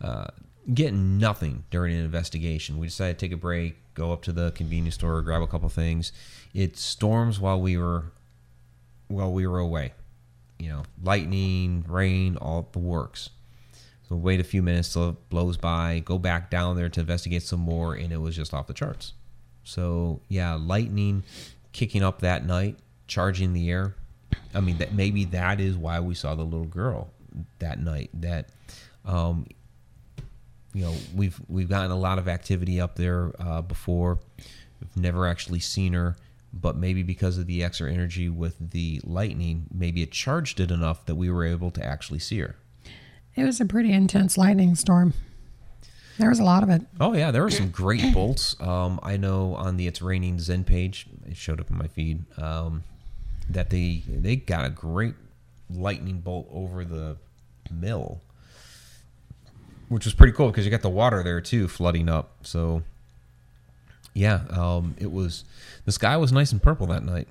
uh, 0.00 0.26
getting 0.72 1.18
nothing 1.18 1.64
during 1.70 1.94
an 1.94 2.04
investigation. 2.04 2.78
We 2.78 2.88
decided 2.88 3.18
to 3.18 3.26
take 3.26 3.32
a 3.32 3.40
break, 3.40 3.76
go 3.94 4.12
up 4.12 4.22
to 4.22 4.32
the 4.32 4.50
convenience 4.52 4.96
store, 4.96 5.22
grab 5.22 5.42
a 5.42 5.46
couple 5.46 5.68
things. 5.68 6.12
It 6.52 6.76
storms 6.76 7.38
while 7.40 7.60
we 7.60 7.76
were 7.76 8.12
while 9.08 9.32
we 9.32 9.46
were 9.46 9.58
away. 9.58 9.92
You 10.58 10.68
know, 10.68 10.82
lightning, 11.02 11.84
rain, 11.88 12.36
all 12.36 12.68
the 12.72 12.78
works. 12.78 13.30
So 14.08 14.16
wait 14.16 14.38
a 14.38 14.44
few 14.44 14.62
minutes 14.62 14.94
it 14.96 15.28
blows 15.30 15.56
by, 15.56 16.00
go 16.04 16.18
back 16.18 16.50
down 16.50 16.76
there 16.76 16.88
to 16.90 17.00
investigate 17.00 17.42
some 17.42 17.60
more, 17.60 17.94
and 17.94 18.12
it 18.12 18.18
was 18.18 18.36
just 18.36 18.52
off 18.52 18.66
the 18.66 18.74
charts. 18.74 19.14
So 19.64 20.20
yeah, 20.28 20.54
lightning 20.54 21.24
kicking 21.72 22.02
up 22.02 22.20
that 22.20 22.46
night, 22.46 22.78
charging 23.06 23.52
the 23.52 23.70
air, 23.70 23.94
I 24.54 24.60
mean, 24.60 24.78
that 24.78 24.94
maybe 24.94 25.24
that 25.26 25.60
is 25.60 25.76
why 25.76 26.00
we 26.00 26.14
saw 26.14 26.34
the 26.34 26.44
little 26.44 26.66
girl 26.66 27.10
that 27.58 27.80
night. 27.80 28.10
That, 28.14 28.48
um, 29.04 29.46
you 30.72 30.84
know, 30.84 30.94
we've 31.14 31.38
we've 31.48 31.68
gotten 31.68 31.90
a 31.90 31.98
lot 31.98 32.18
of 32.18 32.28
activity 32.28 32.80
up 32.80 32.94
there 32.96 33.32
uh, 33.38 33.62
before. 33.62 34.20
We've 34.80 34.96
never 34.96 35.26
actually 35.26 35.60
seen 35.60 35.92
her, 35.92 36.16
but 36.52 36.76
maybe 36.76 37.02
because 37.02 37.38
of 37.38 37.46
the 37.46 37.64
extra 37.64 37.92
energy 37.92 38.28
with 38.28 38.70
the 38.70 39.00
lightning, 39.04 39.66
maybe 39.72 40.02
it 40.02 40.12
charged 40.12 40.60
it 40.60 40.70
enough 40.70 41.06
that 41.06 41.16
we 41.16 41.30
were 41.30 41.44
able 41.44 41.70
to 41.72 41.84
actually 41.84 42.18
see 42.20 42.38
her. 42.38 42.56
It 43.34 43.44
was 43.44 43.60
a 43.60 43.64
pretty 43.64 43.92
intense 43.92 44.38
lightning 44.38 44.74
storm. 44.76 45.14
There 46.18 46.28
was 46.28 46.38
a 46.38 46.44
lot 46.44 46.62
of 46.62 46.70
it. 46.70 46.82
Oh 47.00 47.12
yeah, 47.14 47.30
there 47.30 47.42
were 47.42 47.50
some 47.50 47.70
great 47.70 48.02
bolts. 48.14 48.56
Um, 48.60 49.00
I 49.02 49.16
know 49.16 49.54
on 49.54 49.76
the 49.76 49.86
It's 49.86 50.00
Raining 50.00 50.38
Zen 50.38 50.64
page, 50.64 51.06
it 51.26 51.36
showed 51.36 51.60
up 51.60 51.70
in 51.70 51.76
my 51.78 51.88
feed 51.88 52.24
um, 52.38 52.84
that 53.50 53.70
they 53.70 54.02
they 54.06 54.36
got 54.36 54.64
a 54.64 54.70
great 54.70 55.14
lightning 55.70 56.20
bolt 56.20 56.46
over 56.52 56.84
the 56.84 57.16
mill, 57.70 58.20
which 59.88 60.04
was 60.04 60.14
pretty 60.14 60.32
cool 60.32 60.48
because 60.50 60.64
you 60.64 60.70
got 60.70 60.82
the 60.82 60.90
water 60.90 61.22
there 61.22 61.40
too 61.40 61.66
flooding 61.66 62.08
up. 62.08 62.30
So 62.42 62.82
yeah, 64.14 64.42
um, 64.50 64.94
it 64.98 65.10
was 65.10 65.44
the 65.84 65.92
sky 65.92 66.16
was 66.16 66.32
nice 66.32 66.52
and 66.52 66.62
purple 66.62 66.86
that 66.88 67.04
night, 67.04 67.26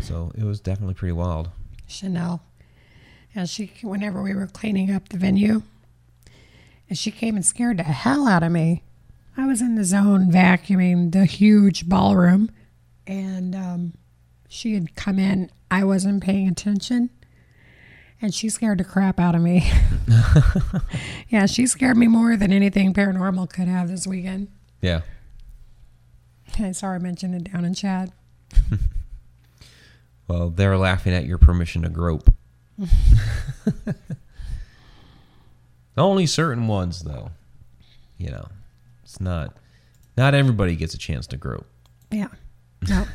so 0.00 0.32
it 0.36 0.44
was 0.44 0.60
definitely 0.60 0.94
pretty 0.94 1.12
wild. 1.12 1.50
Chanel. 1.86 2.42
And 3.36 3.48
she, 3.48 3.72
whenever 3.82 4.22
we 4.22 4.32
were 4.32 4.46
cleaning 4.46 4.92
up 4.92 5.08
the 5.08 5.18
venue, 5.18 5.62
and 6.88 6.98
she 6.98 7.10
came 7.10 7.36
and 7.36 7.44
scared 7.44 7.78
the 7.78 7.84
hell 7.84 8.26
out 8.26 8.42
of 8.42 8.52
me. 8.52 8.82
I 9.36 9.46
was 9.46 9.60
in 9.60 9.74
the 9.74 9.84
zone 9.84 10.30
vacuuming 10.30 11.12
the 11.12 11.24
huge 11.24 11.88
ballroom, 11.88 12.50
and 13.06 13.54
um, 13.54 13.94
she 14.48 14.74
had 14.74 14.94
come 14.94 15.18
in. 15.18 15.50
I 15.70 15.84
wasn't 15.84 16.22
paying 16.22 16.46
attention, 16.46 17.10
and 18.22 18.32
she 18.32 18.48
scared 18.48 18.78
the 18.78 18.84
crap 18.84 19.18
out 19.18 19.34
of 19.34 19.42
me. 19.42 19.70
yeah, 21.28 21.46
she 21.46 21.66
scared 21.66 21.96
me 21.96 22.06
more 22.06 22.36
than 22.36 22.52
anything 22.52 22.94
paranormal 22.94 23.52
could 23.52 23.66
have 23.68 23.88
this 23.88 24.06
weekend. 24.06 24.48
Yeah. 24.80 25.00
I 26.58 26.70
saw 26.72 26.88
I 26.88 26.98
mentioned 26.98 27.34
it 27.34 27.52
down 27.52 27.64
in 27.64 27.74
chat. 27.74 28.10
Well, 30.26 30.50
they're 30.50 30.78
laughing 30.78 31.12
at 31.12 31.26
your 31.26 31.38
permission 31.38 31.82
to 31.82 31.88
grope. 31.88 32.32
Only 35.96 36.26
certain 36.26 36.66
ones, 36.66 37.02
though. 37.02 37.30
You 38.18 38.30
know, 38.30 38.48
it's 39.02 39.20
not. 39.20 39.56
Not 40.16 40.34
everybody 40.34 40.76
gets 40.76 40.94
a 40.94 40.98
chance 40.98 41.26
to 41.28 41.36
grope. 41.36 41.66
Yeah. 42.10 42.28
No. 42.88 43.06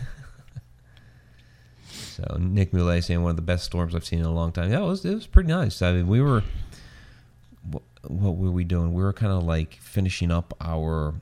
So 1.92 2.38
Nick 2.40 2.74
Moulet 2.74 3.04
saying 3.04 3.22
one 3.24 3.30
of 3.30 3.36
the 3.38 3.42
best 3.42 3.64
storms 3.64 3.96
I've 3.96 4.04
seen 4.06 4.20
in 4.20 4.26
a 4.26 4.32
long 4.34 4.52
time. 4.52 4.72
Yeah, 4.72 4.80
it 4.82 4.86
was 4.86 5.06
it 5.06 5.14
was 5.14 5.26
pretty 5.28 5.48
nice. 5.50 5.82
I 5.82 5.94
mean, 5.94 6.08
we 6.08 6.22
were. 6.22 6.44
What, 7.70 7.84
what 8.08 8.36
were 8.36 8.52
we 8.52 8.64
doing? 8.64 8.94
We 8.94 9.02
were 9.04 9.14
kind 9.14 9.32
of 9.32 9.44
like 9.44 9.76
finishing 9.76 10.32
up 10.32 10.54
our. 10.60 11.14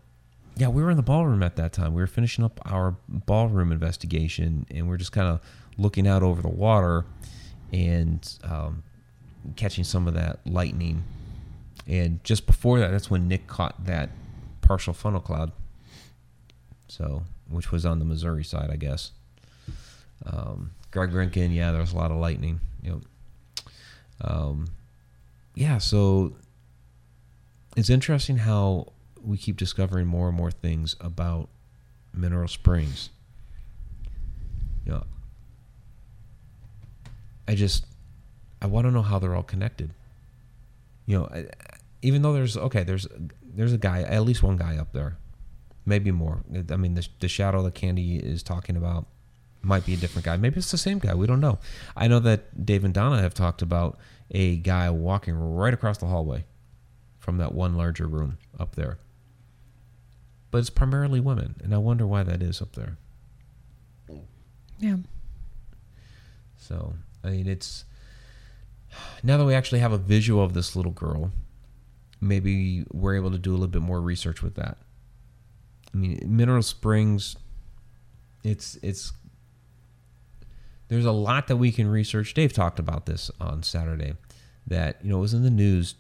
Yeah, 0.56 0.70
we 0.70 0.82
were 0.82 0.90
in 0.90 0.98
the 0.98 1.04
ballroom 1.04 1.44
at 1.44 1.56
that 1.58 1.72
time. 1.74 1.94
We 1.94 2.02
were 2.02 2.08
finishing 2.08 2.44
up 2.44 2.60
our 2.66 2.96
ballroom 3.08 3.72
investigation, 3.72 4.66
and 4.72 4.88
we 4.88 4.96
are 4.96 4.98
just 4.98 5.12
kind 5.12 5.28
of 5.28 5.40
looking 5.78 6.08
out 6.08 6.24
over 6.24 6.42
the 6.42 6.48
water, 6.50 7.06
and 7.72 8.28
um, 8.44 8.82
catching 9.56 9.84
some 9.84 10.08
of 10.08 10.16
that 10.16 10.40
lightning. 10.48 11.04
And 11.88 12.24
just 12.24 12.46
before 12.46 12.80
that, 12.80 12.92
that's 12.92 13.10
when 13.10 13.28
Nick 13.28 13.48
caught 13.48 13.86
that 13.86 14.10
partial 14.62 14.94
funnel 14.94 15.22
cloud. 15.22 15.52
So, 16.90 17.24
which 17.50 17.72
was 17.72 17.86
on 17.86 18.00
the 18.00 18.06
Missouri 18.06 18.44
side, 18.44 18.70
I 18.72 18.76
guess. 18.76 19.12
Um, 20.26 20.72
Greg 20.92 21.12
Rinkin, 21.12 21.54
yeah, 21.54 21.72
there 21.72 21.82
was 21.82 21.94
a 21.94 21.96
lot 21.98 22.12
of 22.12 22.18
lightning. 22.18 22.60
Yep. 22.82 22.98
Um, 24.22 24.68
yeah, 25.56 25.78
so 25.78 26.34
it's 27.76 27.90
interesting 27.90 28.38
how 28.38 28.92
we 29.24 29.38
keep 29.38 29.58
discovering 29.58 30.08
more 30.08 30.28
and 30.28 30.38
more 30.38 30.52
things 30.52 30.96
about 31.00 31.50
mineral 32.14 32.48
springs. 32.48 33.10
You 34.86 34.94
know, 34.94 35.04
I 37.48 37.56
just 37.56 37.86
I 38.62 38.68
want 38.68 38.88
to 38.88 38.92
know 38.92 39.02
how 39.02 39.20
they're 39.20 39.36
all 39.36 39.44
connected. 39.44 39.92
You 41.06 41.20
know, 41.20 41.30
I, 41.32 41.46
even 42.02 42.22
though 42.22 42.34
there's 42.34 42.58
okay, 42.58 42.84
there's 42.84 43.08
there's 43.42 43.74
a 43.74 43.78
guy, 43.78 44.02
at 44.02 44.24
least 44.24 44.44
one 44.44 44.58
guy 44.58 44.78
up 44.78 44.94
there, 44.94 45.18
maybe 45.86 46.12
more. 46.12 46.44
I 46.70 46.76
mean, 46.76 46.96
the 46.96 47.08
the 47.20 47.28
shadow 47.28 47.64
that 47.64 47.76
Candy 47.76 48.18
is 48.18 48.44
talking 48.44 48.76
about 48.78 49.08
might 49.62 49.86
be 49.86 49.94
a 49.94 49.98
different 49.98 50.26
guy. 50.26 50.38
Maybe 50.38 50.58
it's 50.58 50.72
the 50.72 50.78
same 50.78 51.00
guy. 51.00 51.14
We 51.14 51.28
don't 51.28 51.40
know. 51.40 51.60
I 51.96 52.08
know 52.08 52.20
that 52.20 52.66
Dave 52.66 52.84
and 52.84 52.94
Donna 52.94 53.22
have 53.22 53.34
talked 53.34 53.62
about 53.62 53.98
a 54.32 54.58
guy 54.58 54.90
walking 54.90 55.36
right 55.36 55.74
across 55.74 55.98
the 55.98 56.08
hallway 56.08 56.46
from 57.20 57.38
that 57.38 57.54
one 57.54 57.76
larger 57.76 58.08
room 58.08 58.38
up 58.60 58.76
there. 58.76 59.00
But 60.52 60.60
it's 60.60 60.70
primarily 60.70 61.20
women, 61.20 61.56
and 61.62 61.74
I 61.74 61.78
wonder 61.78 62.08
why 62.08 62.24
that 62.24 62.42
is 62.42 62.62
up 62.62 62.74
there. 62.74 62.98
Yeah. 64.80 64.98
So, 66.58 66.94
I 67.24 67.30
mean, 67.30 67.48
it's 67.48 67.86
now 69.24 69.38
that 69.38 69.46
we 69.46 69.54
actually 69.54 69.80
have 69.80 69.92
a 69.92 69.98
visual 69.98 70.44
of 70.44 70.54
this 70.54 70.76
little 70.76 70.92
girl, 70.92 71.32
maybe 72.22 72.84
we're 72.92 73.16
able 73.16 73.32
to 73.32 73.38
do 73.38 73.52
a 73.52 73.54
little 73.54 73.68
bit 73.68 73.82
more 73.82 74.02
research 74.02 74.42
with 74.42 74.56
that. 74.56 74.78
I 75.94 75.98
mean, 75.98 76.20
Mineral 76.26 76.62
Springs, 76.62 77.36
it's 78.44 78.78
it's 78.82 79.14
there's 80.90 81.06
a 81.06 81.12
lot 81.12 81.48
that 81.48 81.58
we 81.58 81.72
can 81.72 81.88
research. 81.88 82.34
Dave 82.34 82.54
talked 82.54 82.80
about 82.80 83.06
this 83.06 83.30
on 83.40 83.64
Saturday, 83.64 84.14
that 84.66 84.98
you 85.04 85.10
know 85.10 85.20
was 85.20 85.34
in 85.34 85.44
the 85.44 85.50
news, 85.50 85.96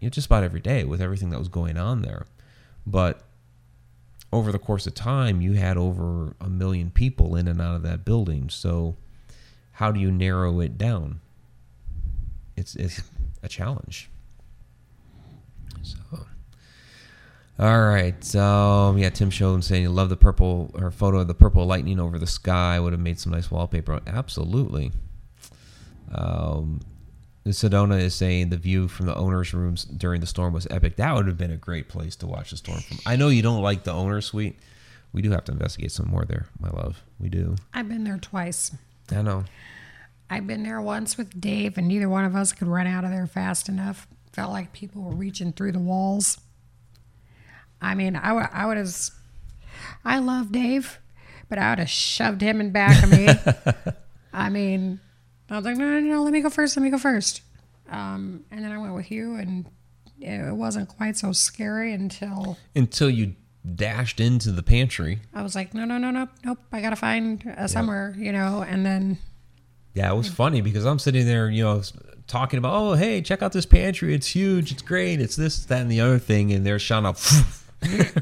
you 0.00 0.06
know, 0.06 0.10
just 0.10 0.26
about 0.26 0.44
every 0.44 0.60
day 0.60 0.84
with 0.84 1.00
everything 1.00 1.30
that 1.30 1.38
was 1.38 1.48
going 1.48 1.76
on 1.76 2.02
there, 2.02 2.26
but 2.86 3.22
over 4.32 4.52
the 4.52 4.58
course 4.58 4.86
of 4.86 4.94
time, 4.94 5.40
you 5.40 5.54
had 5.54 5.76
over 5.76 6.34
a 6.40 6.48
million 6.48 6.90
people 6.90 7.34
in 7.34 7.48
and 7.48 7.60
out 7.60 7.76
of 7.76 7.82
that 7.82 8.04
building. 8.04 8.50
So, 8.50 8.96
how 9.72 9.90
do 9.90 10.00
you 10.00 10.10
narrow 10.10 10.60
it 10.60 10.76
down? 10.76 11.20
It's 12.56 12.74
it's 12.74 13.02
a 13.42 13.48
challenge. 13.48 14.10
So, 15.82 15.98
all 17.58 17.80
right. 17.80 18.36
Um, 18.36 18.98
yeah, 18.98 19.10
Tim 19.10 19.30
Schoen 19.30 19.62
saying 19.62 19.82
you 19.82 19.90
love 19.90 20.08
the 20.08 20.16
purple 20.16 20.70
or 20.74 20.90
photo 20.90 21.18
of 21.18 21.28
the 21.28 21.34
purple 21.34 21.66
lightning 21.66 21.98
over 21.98 22.18
the 22.18 22.26
sky 22.26 22.78
would 22.78 22.92
have 22.92 23.00
made 23.00 23.18
some 23.18 23.32
nice 23.32 23.50
wallpaper. 23.50 24.00
Absolutely. 24.06 24.92
Um, 26.12 26.80
Sedona 27.46 28.00
is 28.00 28.14
saying 28.14 28.50
the 28.50 28.56
view 28.56 28.88
from 28.88 29.06
the 29.06 29.14
owners' 29.14 29.54
rooms 29.54 29.84
during 29.84 30.20
the 30.20 30.26
storm 30.26 30.52
was 30.52 30.66
epic. 30.70 30.96
That 30.96 31.14
would 31.14 31.26
have 31.26 31.38
been 31.38 31.50
a 31.50 31.56
great 31.56 31.88
place 31.88 32.14
to 32.16 32.26
watch 32.26 32.50
the 32.50 32.56
storm 32.56 32.80
from. 32.80 32.98
I 33.06 33.16
know 33.16 33.28
you 33.28 33.42
don't 33.42 33.62
like 33.62 33.84
the 33.84 33.92
owner 33.92 34.20
suite. 34.20 34.58
We 35.12 35.22
do 35.22 35.30
have 35.30 35.44
to 35.44 35.52
investigate 35.52 35.92
some 35.92 36.08
more 36.08 36.24
there, 36.24 36.46
my 36.60 36.68
love. 36.68 37.02
We 37.18 37.28
do. 37.28 37.56
I've 37.72 37.88
been 37.88 38.04
there 38.04 38.18
twice. 38.18 38.72
I 39.10 39.22
know. 39.22 39.44
I've 40.30 40.46
been 40.46 40.62
there 40.62 40.80
once 40.80 41.16
with 41.16 41.40
Dave, 41.40 41.78
and 41.78 41.88
neither 41.88 42.08
one 42.08 42.26
of 42.26 42.36
us 42.36 42.52
could 42.52 42.68
run 42.68 42.86
out 42.86 43.04
of 43.04 43.10
there 43.10 43.26
fast 43.26 43.68
enough. 43.68 44.06
Felt 44.32 44.52
like 44.52 44.72
people 44.72 45.02
were 45.02 45.14
reaching 45.14 45.52
through 45.52 45.72
the 45.72 45.78
walls. 45.78 46.38
I 47.80 47.94
mean, 47.94 48.16
I 48.16 48.32
would, 48.32 48.48
I 48.52 48.66
would 48.66 48.76
have, 48.76 48.94
I 50.04 50.18
love 50.18 50.52
Dave, 50.52 50.98
but 51.48 51.58
I 51.58 51.70
would 51.70 51.78
have 51.78 51.90
shoved 51.90 52.40
him 52.40 52.60
in 52.60 52.70
back 52.70 53.02
of 53.02 53.10
me. 53.10 53.28
I 54.32 54.48
mean, 54.50 55.00
I 55.50 55.56
was 55.56 55.64
like, 55.64 55.76
no, 55.76 55.86
no, 55.86 56.00
no, 56.00 56.22
let 56.22 56.32
me 56.32 56.40
go 56.40 56.50
first. 56.50 56.76
Let 56.76 56.82
me 56.82 56.90
go 56.90 56.98
first. 56.98 57.42
Um, 57.88 58.44
and 58.50 58.64
then 58.64 58.72
I 58.72 58.78
went 58.78 58.94
with 58.94 59.10
you, 59.10 59.36
and 59.36 59.66
it 60.20 60.54
wasn't 60.54 60.88
quite 60.88 61.16
so 61.16 61.32
scary 61.32 61.92
until 61.92 62.58
until 62.74 63.08
you 63.08 63.34
dashed 63.74 64.20
into 64.20 64.52
the 64.52 64.62
pantry. 64.62 65.20
I 65.32 65.42
was 65.42 65.54
like, 65.54 65.74
no, 65.74 65.84
no, 65.84 65.98
no, 65.98 66.10
no, 66.10 66.28
nope. 66.44 66.58
I 66.72 66.80
gotta 66.80 66.96
find 66.96 67.54
uh, 67.56 67.66
somewhere, 67.66 68.14
you 68.18 68.32
know. 68.32 68.64
And 68.66 68.84
then 68.84 69.18
yeah, 69.94 70.12
it 70.12 70.16
was 70.16 70.28
funny 70.28 70.60
because 70.60 70.84
I'm 70.84 70.98
sitting 70.98 71.26
there, 71.26 71.50
you 71.50 71.64
know, 71.64 71.82
talking 72.28 72.58
about, 72.58 72.74
oh, 72.74 72.92
hey, 72.92 73.20
check 73.20 73.42
out 73.42 73.52
this 73.52 73.66
pantry. 73.66 74.14
It's 74.14 74.28
huge. 74.28 74.70
It's 74.70 74.82
great. 74.82 75.20
It's 75.20 75.34
this, 75.34 75.64
that, 75.64 75.80
and 75.80 75.90
the 75.90 76.00
other 76.00 76.18
thing. 76.18 76.52
And 76.52 76.64
they're 76.64 76.78
shot 76.78 77.04
up 77.04 77.16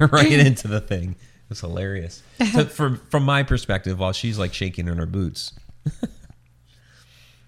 right 0.13 0.33
into 0.47 0.69
the 0.69 0.81
thing. 0.81 1.11
It 1.11 1.51
was 1.51 1.61
hilarious. 1.61 2.23
So 2.53 2.65
from 2.67 2.97
from 3.11 3.25
my 3.25 3.43
perspective, 3.43 3.99
while 3.99 4.13
she's 4.13 4.39
like 4.39 4.55
shaking 4.55 4.89
in 4.89 4.97
her 4.99 5.07
boots. 5.07 5.53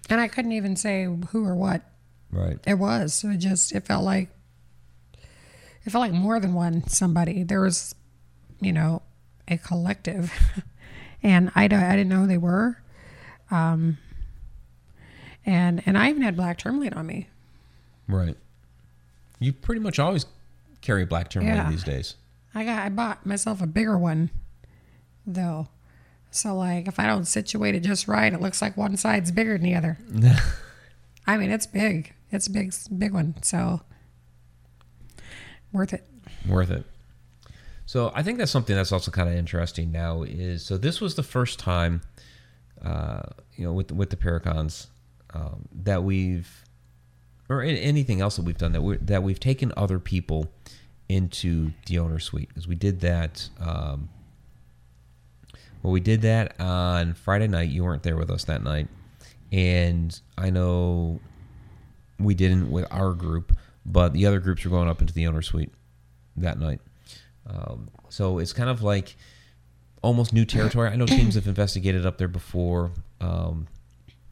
and 0.09 0.21
I 0.21 0.27
couldn't 0.27 0.53
even 0.53 0.75
say 0.75 1.05
who 1.05 1.45
or 1.45 1.55
what. 1.55 1.81
Right. 2.31 2.59
It 2.65 2.75
was. 2.75 3.13
So 3.13 3.29
it 3.29 3.37
just 3.37 3.73
it 3.73 3.85
felt 3.85 4.05
like 4.05 4.29
it 5.85 5.89
felt 5.89 6.01
like 6.01 6.13
more 6.13 6.39
than 6.39 6.53
one 6.53 6.87
somebody. 6.87 7.43
There 7.43 7.61
was, 7.61 7.93
you 8.61 8.71
know, 8.71 9.01
a 9.47 9.57
collective, 9.57 10.31
and 11.23 11.51
I 11.55 11.63
I 11.63 11.67
didn't 11.67 12.09
know 12.09 12.21
who 12.21 12.27
they 12.27 12.37
were. 12.37 12.81
Um, 13.51 13.97
and 15.45 15.81
and 15.85 15.97
I 15.97 16.09
even 16.09 16.21
had 16.21 16.35
black 16.35 16.57
tourmaline 16.57 16.93
on 16.93 17.05
me. 17.05 17.27
Right. 18.07 18.37
You 19.39 19.53
pretty 19.53 19.81
much 19.81 19.99
always 19.99 20.25
carry 20.81 21.05
black 21.05 21.29
tourmaline 21.29 21.55
yeah. 21.57 21.69
these 21.69 21.83
days. 21.83 22.15
I 22.53 22.65
got 22.65 22.83
I 22.83 22.89
bought 22.89 23.25
myself 23.25 23.61
a 23.61 23.67
bigger 23.67 23.97
one, 23.97 24.29
though. 25.25 25.67
So 26.31 26.55
like 26.55 26.87
if 26.87 26.99
I 26.99 27.07
don't 27.07 27.25
situate 27.25 27.75
it 27.75 27.81
just 27.81 28.07
right, 28.07 28.33
it 28.33 28.41
looks 28.41 28.61
like 28.61 28.77
one 28.77 28.97
side's 28.97 29.31
bigger 29.31 29.53
than 29.53 29.63
the 29.63 29.75
other. 29.75 29.97
I 31.27 31.37
mean, 31.37 31.51
it's 31.51 31.67
big. 31.67 32.13
It's 32.31 32.47
a 32.47 32.51
big, 32.51 32.73
big 32.97 33.13
one. 33.13 33.35
So 33.41 33.81
worth 35.71 35.93
it. 35.93 36.05
Worth 36.47 36.71
it. 36.71 36.85
So 37.85 38.11
I 38.13 38.21
think 38.21 38.37
that's 38.37 38.51
something 38.51 38.75
that's 38.75 38.91
also 38.91 39.09
kind 39.09 39.29
of 39.29 39.35
interesting 39.35 39.91
now 39.91 40.21
is 40.23 40.63
so 40.63 40.77
this 40.77 41.01
was 41.01 41.15
the 41.15 41.23
first 41.23 41.57
time, 41.57 42.01
uh, 42.83 43.23
you 43.55 43.65
know, 43.65 43.73
with 43.73 43.91
with 43.91 44.11
the 44.11 44.15
Paracons 44.15 44.87
um, 45.33 45.67
that 45.83 46.03
we've 46.03 46.63
or 47.49 47.61
anything 47.61 48.21
else 48.21 48.35
that 48.35 48.43
we've 48.43 48.57
done 48.57 48.71
that 48.73 48.81
we 48.81 48.97
that 48.97 49.23
we've 49.23 49.39
taken 49.39 49.73
other 49.75 49.99
people 49.99 50.47
into 51.07 51.71
the 51.87 51.97
owner 51.97 52.19
suite 52.19 52.49
because 52.49 52.67
we 52.67 52.75
did 52.75 53.01
that. 53.01 53.49
Um, 53.59 54.09
well, 55.81 55.91
we 55.91 55.99
did 55.99 56.21
that 56.21 56.59
on 56.59 57.13
Friday 57.13 57.47
night. 57.47 57.69
You 57.69 57.83
weren't 57.83 58.03
there 58.03 58.17
with 58.17 58.29
us 58.29 58.43
that 58.45 58.63
night, 58.63 58.87
and 59.51 60.19
I 60.37 60.49
know 60.49 61.19
we 62.19 62.35
didn't 62.35 62.69
with 62.69 62.85
our 62.91 63.13
group, 63.13 63.57
but 63.85 64.13
the 64.13 64.25
other 64.25 64.39
groups 64.39 64.63
were 64.63 64.71
going 64.71 64.89
up 64.89 65.01
into 65.01 65.13
the 65.13 65.25
owner 65.25 65.41
suite 65.41 65.71
that 66.37 66.59
night. 66.59 66.81
Um, 67.47 67.89
so 68.09 68.37
it's 68.39 68.53
kind 68.53 68.69
of 68.69 68.83
like 68.83 69.15
almost 70.01 70.33
new 70.33 70.45
territory. 70.45 70.89
I 70.89 70.95
know 70.95 71.05
teams 71.05 71.35
have 71.35 71.47
investigated 71.47 72.05
up 72.05 72.17
there 72.17 72.27
before. 72.27 72.91
Um, 73.21 73.67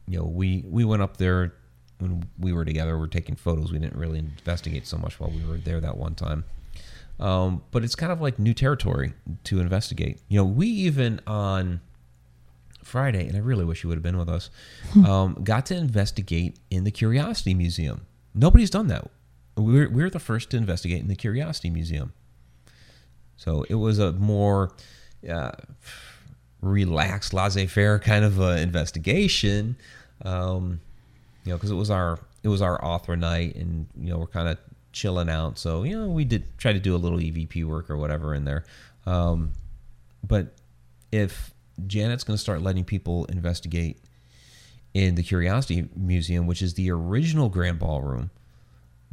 you 0.08 0.18
know, 0.18 0.24
we 0.24 0.64
we 0.66 0.84
went 0.84 1.02
up 1.02 1.16
there 1.16 1.54
when 1.98 2.28
we 2.38 2.52
were 2.52 2.64
together. 2.64 2.96
We 2.96 3.04
are 3.04 3.08
taking 3.08 3.36
photos. 3.36 3.72
We 3.72 3.78
didn't 3.78 3.98
really 3.98 4.18
investigate 4.18 4.86
so 4.86 4.96
much 4.96 5.20
while 5.20 5.30
we 5.30 5.44
were 5.44 5.58
there 5.58 5.80
that 5.80 5.96
one 5.96 6.14
time. 6.14 6.44
Um, 7.20 7.62
but 7.72 7.82
it's 7.82 7.96
kind 7.96 8.12
of 8.12 8.20
like 8.20 8.38
new 8.38 8.54
territory 8.54 9.12
to 9.44 9.60
investigate. 9.60 10.20
You 10.28 10.38
know, 10.38 10.44
we 10.44 10.68
even 10.68 11.20
on 11.26 11.80
Friday, 12.84 13.26
and 13.26 13.36
I 13.36 13.40
really 13.40 13.64
wish 13.64 13.82
you 13.82 13.88
would 13.88 13.96
have 13.96 14.02
been 14.02 14.16
with 14.16 14.28
us, 14.28 14.50
um, 15.04 15.36
got 15.42 15.66
to 15.66 15.76
investigate 15.76 16.56
in 16.70 16.84
the 16.84 16.90
Curiosity 16.90 17.54
Museum. 17.54 18.06
Nobody's 18.34 18.70
done 18.70 18.86
that. 18.86 19.10
We're, 19.56 19.90
we're 19.90 20.10
the 20.10 20.20
first 20.20 20.50
to 20.50 20.56
investigate 20.56 21.00
in 21.00 21.08
the 21.08 21.16
Curiosity 21.16 21.70
Museum. 21.70 22.12
So 23.36 23.64
it 23.68 23.74
was 23.74 23.98
a 23.98 24.12
more 24.12 24.72
uh, 25.28 25.52
relaxed, 26.62 27.34
laissez-faire 27.34 27.98
kind 27.98 28.24
of 28.24 28.40
investigation. 28.40 29.76
Um, 30.24 30.80
you 31.44 31.52
know, 31.52 31.56
because 31.56 31.70
it 31.70 31.76
was 31.76 31.90
our 31.90 32.18
it 32.42 32.48
was 32.48 32.62
our 32.62 32.82
author 32.84 33.16
night, 33.16 33.56
and 33.56 33.86
you 33.98 34.10
know 34.10 34.18
we're 34.18 34.26
kind 34.26 34.48
of 34.48 34.58
chilling 34.92 35.28
out. 35.28 35.58
So 35.58 35.82
you 35.82 35.98
know 35.98 36.08
we 36.08 36.24
did 36.24 36.58
try 36.58 36.72
to 36.72 36.78
do 36.78 36.94
a 36.94 36.98
little 36.98 37.18
EVP 37.18 37.64
work 37.64 37.90
or 37.90 37.96
whatever 37.96 38.34
in 38.34 38.44
there. 38.44 38.64
Um, 39.06 39.52
but 40.26 40.54
if 41.12 41.52
Janet's 41.86 42.24
going 42.24 42.36
to 42.36 42.40
start 42.40 42.62
letting 42.62 42.84
people 42.84 43.24
investigate 43.26 43.98
in 44.94 45.14
the 45.14 45.22
Curiosity 45.22 45.88
Museum, 45.96 46.46
which 46.46 46.62
is 46.62 46.74
the 46.74 46.90
original 46.90 47.48
Grand 47.48 47.78
Ballroom, 47.78 48.30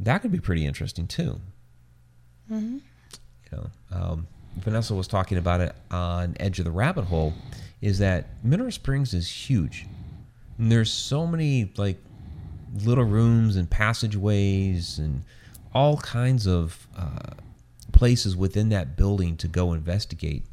that 0.00 0.18
could 0.18 0.32
be 0.32 0.40
pretty 0.40 0.66
interesting 0.66 1.06
too. 1.06 1.40
Mm-hmm. 2.50 2.78
You 3.52 3.58
know, 3.58 3.70
um, 3.92 4.26
Vanessa 4.58 4.94
was 4.94 5.06
talking 5.06 5.38
about 5.38 5.60
it 5.60 5.74
on 5.90 6.36
Edge 6.40 6.58
of 6.58 6.64
the 6.64 6.70
Rabbit 6.70 7.04
Hole. 7.04 7.34
Is 7.80 7.98
that 7.98 8.42
Mineral 8.42 8.70
Springs 8.70 9.14
is 9.14 9.28
huge. 9.28 9.86
And 10.58 10.72
there's 10.72 10.92
so 10.92 11.26
many 11.26 11.70
like 11.76 11.98
little 12.84 13.04
rooms 13.04 13.56
and 13.56 13.68
passageways 13.68 14.98
and 14.98 15.22
all 15.74 15.98
kinds 15.98 16.46
of 16.46 16.86
uh, 16.96 17.34
places 17.92 18.36
within 18.36 18.70
that 18.70 18.96
building 18.96 19.36
to 19.38 19.48
go 19.48 19.72
investigate. 19.72 20.44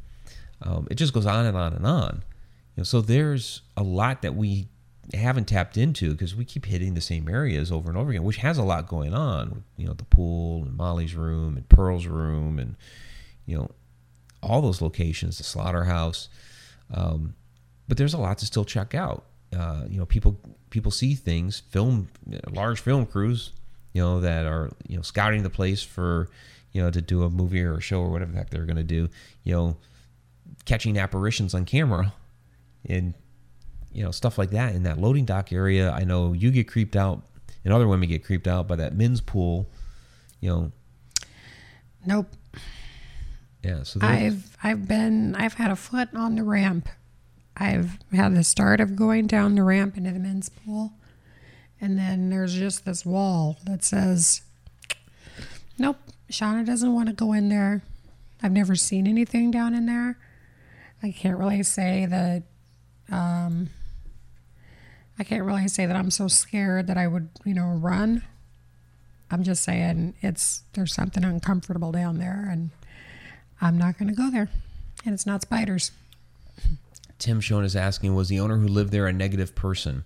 Um, 0.62 0.86
it 0.90 0.94
just 0.94 1.12
goes 1.12 1.26
on 1.26 1.46
and 1.46 1.56
on 1.56 1.72
and 1.72 1.86
on. 1.86 2.22
You 2.76 2.80
know, 2.80 2.84
so 2.84 3.00
there's 3.00 3.62
a 3.76 3.82
lot 3.82 4.22
that 4.22 4.34
we 4.34 4.68
haven't 5.12 5.46
tapped 5.46 5.76
into 5.76 6.12
because 6.12 6.34
we 6.34 6.44
keep 6.44 6.66
hitting 6.66 6.94
the 6.94 7.00
same 7.00 7.28
areas 7.28 7.70
over 7.70 7.88
and 7.88 7.98
over 7.98 8.10
again, 8.10 8.22
which 8.24 8.38
has 8.38 8.58
a 8.58 8.62
lot 8.62 8.88
going 8.88 9.14
on. 9.14 9.64
You 9.76 9.86
know, 9.86 9.92
the 9.92 10.04
pool 10.04 10.62
and 10.62 10.76
Molly's 10.76 11.14
room 11.14 11.56
and 11.56 11.68
Pearl's 11.68 12.06
room 12.06 12.58
and 12.58 12.76
you 13.46 13.56
know 13.56 13.70
all 14.42 14.60
those 14.60 14.80
locations, 14.80 15.38
the 15.38 15.44
slaughterhouse. 15.44 16.28
Um, 16.92 17.34
but 17.88 17.96
there's 17.96 18.14
a 18.14 18.18
lot 18.18 18.38
to 18.38 18.46
still 18.46 18.64
check 18.64 18.94
out. 18.94 19.24
Uh, 19.54 19.84
you 19.88 19.98
know, 19.98 20.06
people 20.06 20.38
people 20.70 20.90
see 20.90 21.14
things, 21.14 21.62
film 21.70 22.08
large 22.50 22.80
film 22.80 23.06
crews, 23.06 23.52
you 23.92 24.02
know, 24.02 24.20
that 24.20 24.46
are 24.46 24.70
you 24.88 24.96
know 24.96 25.02
scouting 25.02 25.42
the 25.42 25.50
place 25.50 25.82
for 25.82 26.28
you 26.72 26.82
know 26.82 26.90
to 26.90 27.00
do 27.00 27.22
a 27.22 27.30
movie 27.30 27.62
or 27.62 27.74
a 27.74 27.80
show 27.80 28.00
or 28.00 28.10
whatever 28.10 28.32
the 28.32 28.38
heck 28.38 28.50
they're 28.50 28.66
going 28.66 28.76
to 28.76 28.82
do. 28.82 29.08
You 29.44 29.54
know, 29.54 29.76
catching 30.64 30.98
apparitions 30.98 31.54
on 31.54 31.64
camera, 31.64 32.12
and 32.86 33.14
you 33.92 34.04
know 34.04 34.10
stuff 34.10 34.36
like 34.36 34.50
that 34.50 34.74
in 34.74 34.82
that 34.82 34.98
loading 34.98 35.24
dock 35.24 35.52
area. 35.52 35.90
I 35.90 36.04
know 36.04 36.32
you 36.32 36.50
get 36.50 36.68
creeped 36.68 36.96
out, 36.96 37.22
and 37.64 37.72
other 37.72 37.88
women 37.88 38.08
get 38.08 38.24
creeped 38.24 38.48
out 38.48 38.68
by 38.68 38.76
that 38.76 38.94
men's 38.94 39.20
pool. 39.20 39.68
You 40.40 40.50
know. 40.50 40.72
Nope. 42.06 42.28
Yeah. 43.62 43.82
So 43.84 44.00
I've 44.02 44.56
I've 44.62 44.86
been 44.86 45.34
I've 45.36 45.54
had 45.54 45.70
a 45.70 45.76
foot 45.76 46.08
on 46.14 46.34
the 46.34 46.42
ramp. 46.42 46.88
I've 47.56 47.98
had 48.12 48.34
the 48.34 48.44
start 48.44 48.80
of 48.80 48.96
going 48.96 49.26
down 49.26 49.54
the 49.54 49.62
ramp 49.62 49.96
into 49.96 50.10
the 50.10 50.18
men's 50.18 50.48
pool, 50.48 50.92
and 51.80 51.98
then 51.98 52.30
there's 52.30 52.54
just 52.54 52.84
this 52.84 53.06
wall 53.06 53.58
that 53.64 53.84
says, 53.84 54.42
"Nope, 55.78 55.98
Shauna 56.30 56.66
doesn't 56.66 56.92
want 56.92 57.08
to 57.08 57.14
go 57.14 57.32
in 57.32 57.48
there." 57.48 57.82
I've 58.42 58.52
never 58.52 58.74
seen 58.74 59.06
anything 59.06 59.50
down 59.50 59.74
in 59.74 59.86
there. 59.86 60.18
I 61.02 61.10
can't 61.10 61.38
really 61.38 61.62
say 61.62 62.06
that. 62.06 62.42
Um, 63.10 63.70
I 65.18 65.24
can't 65.24 65.44
really 65.44 65.68
say 65.68 65.86
that 65.86 65.96
I'm 65.96 66.10
so 66.10 66.28
scared 66.28 66.86
that 66.88 66.98
I 66.98 67.06
would, 67.06 67.28
you 67.44 67.54
know, 67.54 67.68
run. 67.68 68.22
I'm 69.30 69.44
just 69.44 69.62
saying 69.64 70.14
it's 70.20 70.62
there's 70.74 70.92
something 70.92 71.24
uncomfortable 71.24 71.92
down 71.92 72.18
there, 72.18 72.48
and 72.50 72.70
I'm 73.60 73.78
not 73.78 73.98
going 73.98 74.08
to 74.08 74.14
go 74.14 74.30
there. 74.30 74.48
And 75.04 75.14
it's 75.14 75.26
not 75.26 75.42
spiders. 75.42 75.92
Tim 77.18 77.40
Schoen 77.40 77.64
is 77.64 77.76
asking, 77.76 78.14
was 78.14 78.28
the 78.28 78.40
owner 78.40 78.56
who 78.56 78.68
lived 78.68 78.92
there 78.92 79.06
a 79.06 79.12
negative 79.12 79.54
person? 79.54 80.04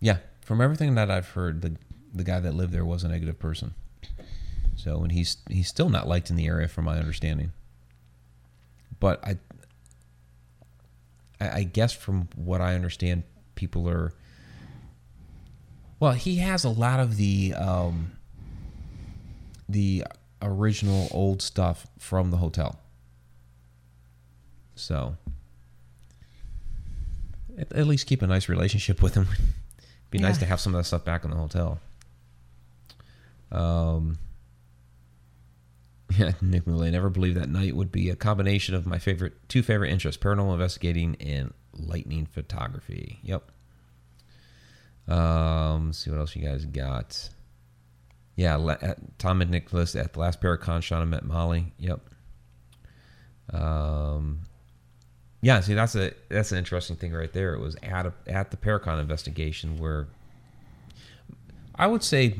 Yeah, 0.00 0.18
from 0.40 0.60
everything 0.60 0.94
that 0.94 1.10
I've 1.10 1.30
heard, 1.30 1.62
the 1.62 1.76
the 2.14 2.24
guy 2.24 2.40
that 2.40 2.54
lived 2.54 2.72
there 2.72 2.84
was 2.84 3.04
a 3.04 3.08
negative 3.08 3.38
person. 3.38 3.74
So, 4.76 5.02
and 5.02 5.12
he's 5.12 5.38
he's 5.50 5.68
still 5.68 5.88
not 5.88 6.06
liked 6.08 6.30
in 6.30 6.36
the 6.36 6.46
area, 6.46 6.68
from 6.68 6.84
my 6.84 6.98
understanding. 6.98 7.52
But 9.00 9.22
I, 9.24 9.38
I, 11.40 11.50
I 11.50 11.62
guess 11.64 11.92
from 11.92 12.28
what 12.36 12.60
I 12.60 12.74
understand, 12.74 13.24
people 13.56 13.88
are. 13.88 14.14
Well, 16.00 16.12
he 16.12 16.36
has 16.36 16.64
a 16.64 16.70
lot 16.70 17.00
of 17.00 17.16
the 17.16 17.54
um, 17.54 18.12
the 19.68 20.04
original 20.40 21.08
old 21.10 21.42
stuff 21.42 21.86
from 21.98 22.30
the 22.30 22.36
hotel. 22.36 22.78
So, 24.76 25.16
at, 27.58 27.72
at 27.72 27.86
least 27.86 28.06
keep 28.06 28.22
a 28.22 28.26
nice 28.26 28.48
relationship 28.48 29.02
with 29.02 29.14
him. 29.14 29.26
Be 30.10 30.18
nice 30.18 30.36
Yeah. 30.36 30.40
to 30.40 30.46
have 30.46 30.60
some 30.60 30.74
of 30.74 30.78
that 30.78 30.84
stuff 30.84 31.04
back 31.04 31.24
in 31.24 31.30
the 31.30 31.36
hotel. 31.36 31.80
Um, 33.52 34.18
yeah, 36.16 36.32
Nick 36.40 36.66
Moulet. 36.66 36.92
Never 36.92 37.10
believed 37.10 37.36
that 37.36 37.48
night 37.50 37.76
would 37.76 37.92
be 37.92 38.08
a 38.10 38.16
combination 38.16 38.74
of 38.74 38.86
my 38.86 38.98
favorite 38.98 39.34
two 39.48 39.62
favorite 39.62 39.90
interests: 39.90 40.22
paranormal 40.22 40.54
investigating 40.54 41.16
and 41.20 41.52
lightning 41.74 42.26
photography. 42.26 43.18
Yep. 43.22 43.50
Um, 45.08 45.86
let's 45.86 45.98
see 45.98 46.10
what 46.10 46.18
else 46.20 46.34
you 46.36 46.46
guys 46.46 46.64
got. 46.64 47.28
Yeah, 48.36 48.56
la- 48.56 48.76
at, 48.80 49.18
Tom 49.18 49.40
McNicholas 49.40 49.98
at 49.98 50.12
the 50.14 50.20
last 50.20 50.40
Paracon. 50.40 50.80
Shauna 50.80 51.08
met 51.08 51.24
Molly. 51.24 51.72
Yep. 51.78 52.00
Um, 53.52 54.40
yeah, 55.40 55.60
see 55.60 55.74
that's 55.74 55.94
a 55.94 56.12
that's 56.28 56.52
an 56.52 56.58
interesting 56.58 56.96
thing 56.96 57.12
right 57.12 57.32
there. 57.32 57.54
It 57.54 57.60
was 57.60 57.76
at 57.82 58.06
a, 58.06 58.12
at 58.26 58.50
the 58.50 58.56
Paracon 58.56 59.00
investigation 59.00 59.78
where 59.78 60.08
I 61.74 61.86
would 61.86 62.02
say 62.02 62.36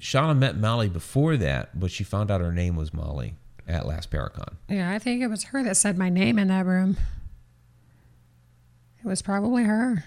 Shauna 0.00 0.36
met 0.36 0.56
Molly 0.56 0.88
before 0.88 1.36
that, 1.38 1.78
but 1.78 1.90
she 1.90 2.04
found 2.04 2.30
out 2.30 2.40
her 2.40 2.52
name 2.52 2.76
was 2.76 2.92
Molly 2.92 3.34
at 3.66 3.86
last 3.86 4.10
Paracon. 4.10 4.54
Yeah, 4.68 4.90
I 4.90 4.98
think 4.98 5.22
it 5.22 5.28
was 5.28 5.44
her 5.44 5.62
that 5.64 5.76
said 5.76 5.98
my 5.98 6.08
name 6.08 6.38
in 6.38 6.48
that 6.48 6.66
room. 6.66 6.96
It 9.02 9.06
was 9.06 9.22
probably 9.22 9.64
her. 9.64 10.04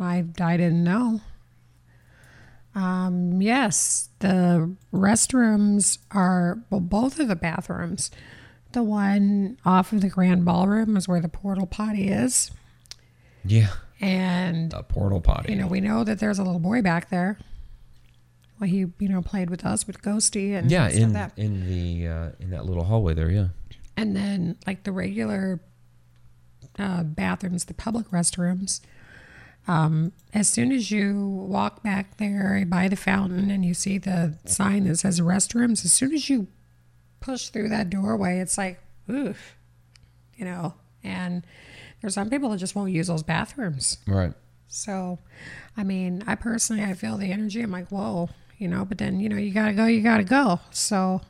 I, 0.00 0.24
I 0.40 0.56
didn't 0.56 0.84
know. 0.84 1.20
Um, 2.74 3.42
yes, 3.42 4.08
the 4.20 4.74
restrooms 4.92 5.98
are, 6.10 6.58
well, 6.70 6.80
both 6.80 7.20
of 7.20 7.28
the 7.28 7.36
bathrooms. 7.36 8.10
The 8.72 8.82
one 8.82 9.58
off 9.64 9.92
of 9.92 10.00
the 10.00 10.08
grand 10.08 10.44
ballroom 10.44 10.96
is 10.96 11.06
where 11.06 11.20
the 11.20 11.28
portal 11.28 11.66
potty 11.66 12.08
is. 12.08 12.50
Yeah, 13.44 13.68
And, 14.00 14.72
a 14.72 14.82
portal 14.82 15.20
potty. 15.20 15.52
you 15.52 15.58
know, 15.58 15.66
we 15.66 15.80
know 15.80 16.04
that 16.04 16.18
there's 16.20 16.38
a 16.38 16.42
little 16.44 16.60
boy 16.60 16.80
back 16.80 17.10
there. 17.10 17.38
Well, 18.60 18.70
he, 18.70 18.78
you 18.98 19.08
know, 19.08 19.20
played 19.22 19.50
with 19.50 19.66
us 19.66 19.86
with 19.86 20.00
Ghosty 20.02 20.56
and 20.56 20.70
yeah, 20.70 20.88
stuff 20.88 21.00
in 21.00 21.12
that. 21.14 21.32
in 21.36 21.66
the 21.68 22.06
uh, 22.08 22.28
in 22.38 22.50
that 22.50 22.64
little 22.64 22.84
hallway 22.84 23.14
there. 23.14 23.30
Yeah. 23.30 23.48
And 23.96 24.14
then, 24.16 24.56
like 24.66 24.84
the 24.84 24.92
regular 24.92 25.60
uh, 26.78 27.02
bathrooms, 27.02 27.64
the 27.64 27.74
public 27.74 28.08
restrooms. 28.10 28.80
Um, 29.68 30.12
as 30.32 30.48
soon 30.48 30.72
as 30.72 30.90
you 30.90 31.26
walk 31.48 31.82
back 31.82 32.16
there 32.16 32.64
by 32.66 32.88
the 32.88 32.96
fountain 32.96 33.50
and 33.50 33.64
you 33.64 33.74
see 33.74 33.98
the 33.98 34.38
sign 34.44 34.84
that 34.84 34.98
says 34.98 35.20
restrooms, 35.20 35.84
as 35.84 35.92
soon 35.92 36.12
as 36.14 36.30
you 36.30 36.46
push 37.22 37.48
through 37.48 37.68
that 37.70 37.90
doorway, 37.90 38.38
it's 38.38 38.58
like, 38.58 38.80
oof, 39.10 39.56
you 40.36 40.44
know. 40.44 40.74
And 41.02 41.44
there's 42.00 42.14
some 42.14 42.30
people 42.30 42.50
that 42.50 42.58
just 42.58 42.74
won't 42.74 42.92
use 42.92 43.06
those 43.06 43.22
bathrooms. 43.22 43.98
Right. 44.06 44.32
So, 44.68 45.18
I 45.76 45.84
mean, 45.84 46.22
I 46.26 46.34
personally, 46.34 46.82
I 46.82 46.94
feel 46.94 47.16
the 47.16 47.30
energy. 47.32 47.62
I'm 47.62 47.70
like, 47.70 47.88
whoa, 47.88 48.30
you 48.58 48.68
know. 48.68 48.84
But 48.84 48.98
then, 48.98 49.20
you 49.20 49.28
know, 49.28 49.36
you 49.36 49.52
gotta 49.52 49.72
go, 49.72 49.86
you 49.86 50.02
gotta 50.02 50.24
go. 50.24 50.60
So, 50.70 51.20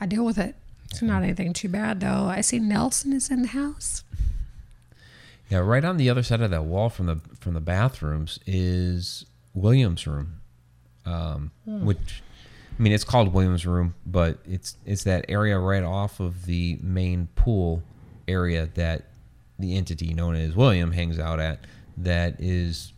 I 0.00 0.06
deal 0.06 0.24
with 0.24 0.38
it. 0.38 0.54
It's 0.90 1.02
not 1.02 1.22
anything 1.22 1.52
too 1.52 1.68
bad 1.68 2.00
though. 2.00 2.26
I 2.26 2.40
see 2.40 2.58
Nelson 2.58 3.12
is 3.12 3.30
in 3.30 3.42
the 3.42 3.48
house. 3.48 4.04
Yeah, 5.48 5.58
right 5.58 5.84
on 5.84 5.96
the 5.96 6.10
other 6.10 6.22
side 6.22 6.40
of 6.40 6.50
that 6.50 6.64
wall 6.64 6.88
from 6.88 7.06
the 7.06 7.20
from 7.38 7.54
the 7.54 7.60
bathrooms 7.60 8.38
is 8.46 9.26
Williams' 9.54 10.06
room, 10.06 10.40
um, 11.04 11.50
which 11.64 12.22
I 12.78 12.82
mean 12.82 12.92
it's 12.92 13.04
called 13.04 13.32
Williams' 13.32 13.66
room, 13.66 13.94
but 14.04 14.38
it's 14.44 14.76
it's 14.84 15.04
that 15.04 15.26
area 15.28 15.58
right 15.58 15.82
off 15.82 16.20
of 16.20 16.44
the 16.46 16.78
main 16.82 17.28
pool 17.34 17.82
area 18.28 18.68
that 18.74 19.04
the 19.58 19.76
entity 19.76 20.12
known 20.12 20.34
as 20.34 20.54
William 20.54 20.92
hangs 20.92 21.18
out 21.18 21.40
at. 21.40 21.60
That 21.96 22.36
is 22.38 22.92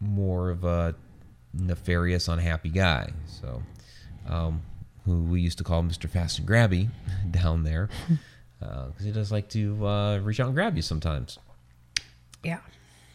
more 0.00 0.50
of 0.50 0.64
a 0.64 0.94
nefarious, 1.52 2.28
unhappy 2.28 2.68
guy. 2.68 3.10
So, 3.26 3.62
um, 4.28 4.62
who 5.04 5.22
we 5.22 5.40
used 5.40 5.58
to 5.58 5.64
call 5.64 5.82
Mister 5.82 6.06
Fast 6.06 6.38
and 6.38 6.48
Grabby 6.48 6.90
down 7.30 7.64
there, 7.64 7.88
because 8.60 9.04
he 9.04 9.10
does 9.10 9.32
like 9.32 9.48
to 9.50 9.86
uh, 9.86 10.18
reach 10.18 10.38
out 10.38 10.46
and 10.46 10.54
grab 10.54 10.76
you 10.76 10.82
sometimes. 10.82 11.38
Yeah. 12.44 12.60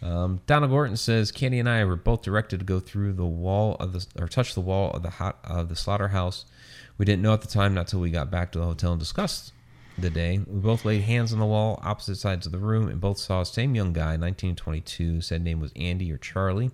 Um, 0.01 0.41
Donna 0.47 0.67
Gordon 0.67 0.97
says 0.97 1.31
Candy 1.31 1.59
and 1.59 1.69
I 1.69 1.85
were 1.85 1.95
both 1.95 2.23
directed 2.23 2.59
to 2.59 2.65
go 2.65 2.79
through 2.79 3.13
the 3.13 3.25
wall 3.25 3.75
of 3.79 3.93
the 3.93 4.05
or 4.19 4.27
touch 4.27 4.55
the 4.55 4.61
wall 4.61 4.91
of 4.91 5.03
the 5.03 5.11
hot 5.11 5.39
of 5.43 5.69
the 5.69 5.75
slaughterhouse. 5.75 6.45
We 6.97 7.05
didn't 7.05 7.21
know 7.21 7.33
at 7.33 7.41
the 7.41 7.47
time, 7.47 7.73
not 7.73 7.87
till 7.87 7.99
we 7.99 8.09
got 8.09 8.31
back 8.31 8.51
to 8.51 8.59
the 8.59 8.65
hotel 8.65 8.93
and 8.93 8.99
discussed 8.99 9.53
the 9.97 10.09
day. 10.09 10.39
We 10.39 10.59
both 10.59 10.85
laid 10.85 11.01
hands 11.03 11.33
on 11.33 11.39
the 11.39 11.45
wall, 11.45 11.79
opposite 11.83 12.15
sides 12.15 12.45
of 12.45 12.51
the 12.51 12.57
room, 12.57 12.87
and 12.87 12.99
both 12.99 13.19
saw 13.19 13.39
the 13.39 13.45
same 13.45 13.75
young 13.75 13.93
guy, 13.93 14.17
1922. 14.17 15.21
Said 15.21 15.43
name 15.43 15.59
was 15.59 15.71
Andy 15.75 16.11
or 16.11 16.17
Charlie. 16.17 16.71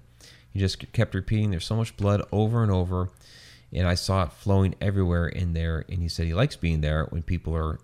He 0.50 0.60
just 0.60 0.92
kept 0.94 1.14
repeating, 1.14 1.52
"There's 1.52 1.66
so 1.66 1.76
much 1.76 1.98
blood," 1.98 2.22
over 2.32 2.64
and 2.64 2.72
over, 2.72 3.10
and 3.74 3.88
I 3.88 3.96
saw 3.96 4.24
it 4.24 4.32
flowing 4.32 4.76
everywhere 4.80 5.28
in 5.28 5.54
there. 5.54 5.84
And 5.90 6.02
he 6.02 6.08
said 6.08 6.28
he 6.28 6.34
likes 6.34 6.56
being 6.56 6.82
there 6.82 7.06
when 7.06 7.24
people 7.24 7.56
are 7.56 7.80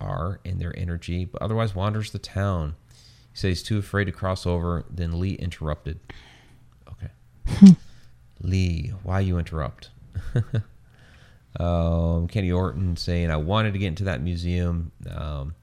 are 0.00 0.40
in 0.44 0.58
their 0.58 0.76
energy, 0.78 1.24
but 1.24 1.40
otherwise 1.40 1.74
wanders 1.74 2.10
the 2.10 2.18
town. 2.18 2.74
He 3.32 3.38
said 3.38 3.48
he's 3.48 3.62
too 3.62 3.78
afraid 3.78 4.04
to 4.04 4.12
cross 4.12 4.46
over. 4.46 4.84
Then 4.90 5.18
Lee 5.18 5.34
interrupted. 5.34 5.98
Okay. 6.88 7.76
Lee, 8.40 8.92
why 9.02 9.20
you 9.20 9.38
interrupt? 9.38 9.90
um, 11.60 12.28
Candy 12.28 12.52
Orton 12.52 12.96
saying, 12.96 13.30
I 13.30 13.36
wanted 13.36 13.72
to 13.72 13.78
get 13.78 13.88
into 13.88 14.04
that 14.04 14.20
museum. 14.20 14.92
Um, 15.10 15.54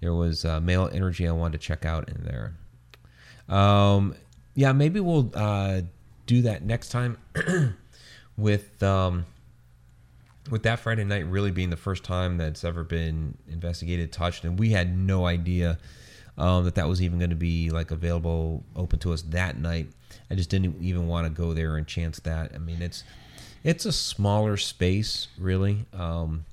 there 0.00 0.14
was 0.14 0.44
uh, 0.44 0.60
male 0.60 0.88
energy 0.92 1.26
I 1.26 1.32
wanted 1.32 1.60
to 1.60 1.66
check 1.66 1.84
out 1.84 2.08
in 2.08 2.24
there. 2.24 2.54
Um, 3.48 4.14
yeah, 4.54 4.72
maybe 4.72 5.00
we'll 5.00 5.30
uh, 5.34 5.82
do 6.26 6.42
that 6.42 6.64
next 6.64 6.88
time 6.88 7.18
with 8.36 8.82
um, 8.82 9.26
with 10.50 10.62
that 10.62 10.80
Friday 10.80 11.04
night 11.04 11.26
really 11.26 11.50
being 11.50 11.70
the 11.70 11.76
first 11.76 12.04
time 12.04 12.38
that's 12.38 12.64
ever 12.64 12.84
been 12.84 13.36
investigated, 13.48 14.12
touched, 14.12 14.44
and 14.44 14.58
we 14.58 14.70
had 14.70 14.96
no 14.96 15.26
idea 15.26 15.78
um, 16.38 16.64
that 16.64 16.74
that 16.74 16.88
was 16.88 17.00
even 17.00 17.18
going 17.18 17.30
to 17.30 17.36
be 17.36 17.70
like 17.70 17.90
available, 17.90 18.64
open 18.74 18.98
to 19.00 19.12
us 19.12 19.22
that 19.22 19.58
night. 19.58 19.88
I 20.30 20.34
just 20.34 20.50
didn't 20.50 20.82
even 20.82 21.08
want 21.08 21.26
to 21.26 21.30
go 21.30 21.52
there 21.52 21.76
and 21.76 21.86
chance 21.86 22.18
that. 22.20 22.52
I 22.54 22.58
mean, 22.58 22.82
it's 22.82 23.04
it's 23.64 23.84
a 23.84 23.92
smaller 23.92 24.56
space, 24.56 25.28
really. 25.38 25.86
Um, 25.92 26.44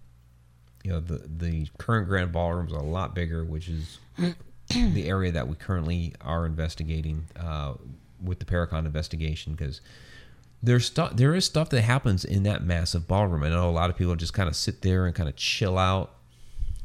you 0.84 0.91
know, 0.91 1.00
the 1.00 1.22
the 1.28 1.67
current 1.78 2.08
Grand 2.08 2.32
Ballroom 2.32 2.67
is 2.67 2.74
a 2.74 2.80
lot 2.80 3.13
bigger, 3.15 3.43
which 3.43 3.69
is 3.69 4.00
the 4.69 5.08
area 5.08 5.32
that 5.32 5.48
we 5.48 5.56
currently 5.56 6.13
are 6.22 6.46
investigating 6.46 7.26
uh, 7.39 7.74
with 8.22 8.39
the 8.39 8.46
Paracon 8.46 8.86
investigation 8.86 9.54
because 9.54 9.82
there's 10.62 10.86
stuff 10.86 11.15
there 11.15 11.36
is 11.36 11.46
stuff 11.46 11.69
that 11.69 11.82
happens 11.82 12.24
in 12.24 12.43
that 12.43 12.63
massive 12.63 13.08
ballroom. 13.08 13.43
I 13.43 13.50
know 13.50 13.69
a 13.69 13.72
lot 13.72 13.89
of 13.89 13.98
people 13.98 14.15
just 14.15 14.34
kind 14.34 14.48
of 14.48 14.56
sit 14.56 14.82
there 14.82 15.06
and 15.06 15.13
kind 15.13 15.28
of 15.28 15.36
chill 15.36 15.78
out, 15.78 16.15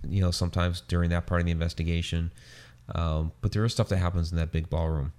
you 0.08 0.20
know, 0.20 0.32
sometimes 0.32 0.80
during 0.80 1.10
that 1.10 1.26
part 1.26 1.40
of 1.40 1.46
the 1.46 1.52
investigation. 1.52 2.32
Um, 2.94 3.32
but 3.40 3.52
there 3.52 3.64
is 3.64 3.72
stuff 3.72 3.88
that 3.90 3.98
happens 3.98 4.30
in 4.32 4.38
that 4.38 4.50
big 4.52 4.70
ballroom. 4.70 5.12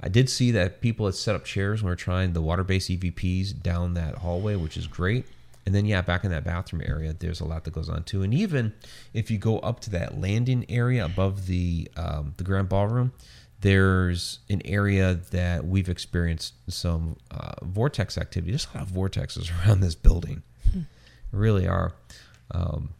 I 0.00 0.08
did 0.08 0.30
see 0.30 0.50
that 0.52 0.80
people 0.80 1.06
had 1.06 1.14
set 1.14 1.34
up 1.34 1.44
chairs 1.44 1.82
when 1.82 1.88
we 1.88 1.92
are 1.92 1.96
trying 1.96 2.32
the 2.32 2.40
water-based 2.40 2.88
EVPs 2.90 3.62
down 3.62 3.94
that 3.94 4.16
hallway, 4.16 4.56
which 4.56 4.76
is 4.76 4.86
great. 4.86 5.26
And 5.66 5.74
then 5.74 5.84
yeah, 5.84 6.00
back 6.00 6.24
in 6.24 6.30
that 6.30 6.42
bathroom 6.44 6.82
area, 6.86 7.12
there's 7.12 7.40
a 7.40 7.44
lot 7.44 7.64
that 7.64 7.72
goes 7.74 7.88
on 7.90 8.04
too. 8.04 8.22
And 8.22 8.32
even 8.32 8.72
if 9.12 9.30
you 9.30 9.36
go 9.36 9.58
up 9.58 9.80
to 9.80 9.90
that 9.90 10.18
landing 10.18 10.64
area 10.70 11.04
above 11.04 11.46
the 11.46 11.90
um, 11.96 12.32
the 12.38 12.44
grand 12.44 12.70
ballroom, 12.70 13.12
there's 13.60 14.38
an 14.48 14.62
area 14.64 15.20
that 15.32 15.66
we've 15.66 15.90
experienced 15.90 16.54
some 16.68 17.16
uh, 17.30 17.52
vortex 17.62 18.16
activity. 18.16 18.52
There's 18.52 18.68
a 18.74 18.78
lot 18.78 18.86
of 18.86 18.92
vortexes 18.94 19.50
around 19.66 19.80
this 19.80 19.94
building, 19.94 20.42
really 21.30 21.68
are. 21.68 21.92
Um, 22.52 22.94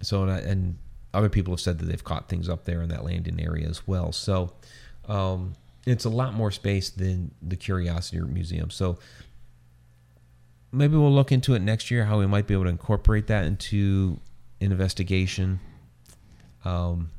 so 0.00 0.22
and, 0.22 0.30
I- 0.30 0.38
and 0.38 0.78
other 1.14 1.28
people 1.28 1.52
have 1.52 1.60
said 1.60 1.78
that 1.78 1.86
they've 1.86 2.04
caught 2.04 2.28
things 2.28 2.48
up 2.48 2.64
there 2.64 2.82
in 2.82 2.88
that 2.88 3.04
landing 3.04 3.40
area 3.40 3.68
as 3.68 3.86
well. 3.86 4.12
So 4.12 4.52
um, 5.08 5.54
it's 5.86 6.04
a 6.04 6.10
lot 6.10 6.34
more 6.34 6.50
space 6.50 6.90
than 6.90 7.32
the 7.42 7.56
Curiosity 7.56 8.20
Museum. 8.20 8.70
So 8.70 8.98
maybe 10.70 10.96
we'll 10.96 11.12
look 11.12 11.32
into 11.32 11.54
it 11.54 11.60
next 11.60 11.90
year 11.90 12.06
how 12.06 12.18
we 12.18 12.26
might 12.26 12.46
be 12.46 12.54
able 12.54 12.64
to 12.64 12.70
incorporate 12.70 13.26
that 13.26 13.44
into 13.44 14.18
an 14.60 14.72
investigation. 14.72 15.60
Um, 16.64 17.10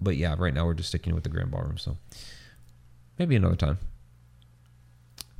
but 0.00 0.16
yeah, 0.16 0.34
right 0.38 0.54
now 0.54 0.64
we're 0.64 0.74
just 0.74 0.88
sticking 0.88 1.14
with 1.14 1.24
the 1.24 1.30
Grand 1.30 1.50
Ballroom. 1.50 1.78
So 1.78 1.96
maybe 3.18 3.36
another 3.36 3.56
time. 3.56 3.78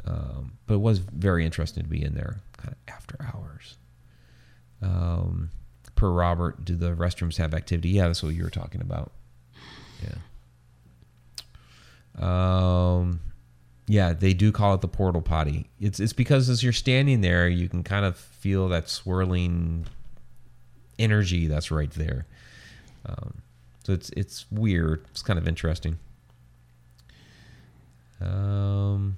Um, 0.04 0.52
but 0.66 0.74
it 0.74 0.80
was 0.80 0.98
very 0.98 1.44
interesting 1.44 1.84
to 1.84 1.88
be 1.88 2.02
in 2.02 2.14
there 2.14 2.40
kind 2.56 2.74
of 2.74 2.94
after 2.94 3.16
hours. 3.22 3.76
Um, 4.82 5.50
per 5.98 6.10
Robert, 6.10 6.64
do 6.64 6.76
the 6.76 6.92
restrooms 6.92 7.36
have 7.38 7.52
activity? 7.52 7.88
Yeah, 7.90 8.06
that's 8.06 8.22
what 8.22 8.32
you 8.32 8.44
were 8.44 8.50
talking 8.50 8.80
about. 8.80 9.10
Yeah. 12.16 13.00
Um, 13.00 13.18
yeah, 13.88 14.12
they 14.12 14.32
do 14.32 14.52
call 14.52 14.74
it 14.74 14.80
the 14.80 14.86
portal 14.86 15.20
potty. 15.20 15.68
It's 15.80 15.98
it's 15.98 16.12
because 16.12 16.48
as 16.48 16.62
you're 16.62 16.72
standing 16.72 17.20
there, 17.20 17.48
you 17.48 17.68
can 17.68 17.82
kind 17.82 18.04
of 18.04 18.16
feel 18.16 18.68
that 18.68 18.88
swirling 18.88 19.86
energy 21.00 21.48
that's 21.48 21.72
right 21.72 21.90
there. 21.90 22.26
Um, 23.04 23.42
so 23.82 23.92
it's 23.92 24.10
it's 24.10 24.46
weird. 24.52 25.04
It's 25.10 25.22
kind 25.22 25.36
of 25.36 25.48
interesting. 25.48 25.98
Um, 28.20 29.16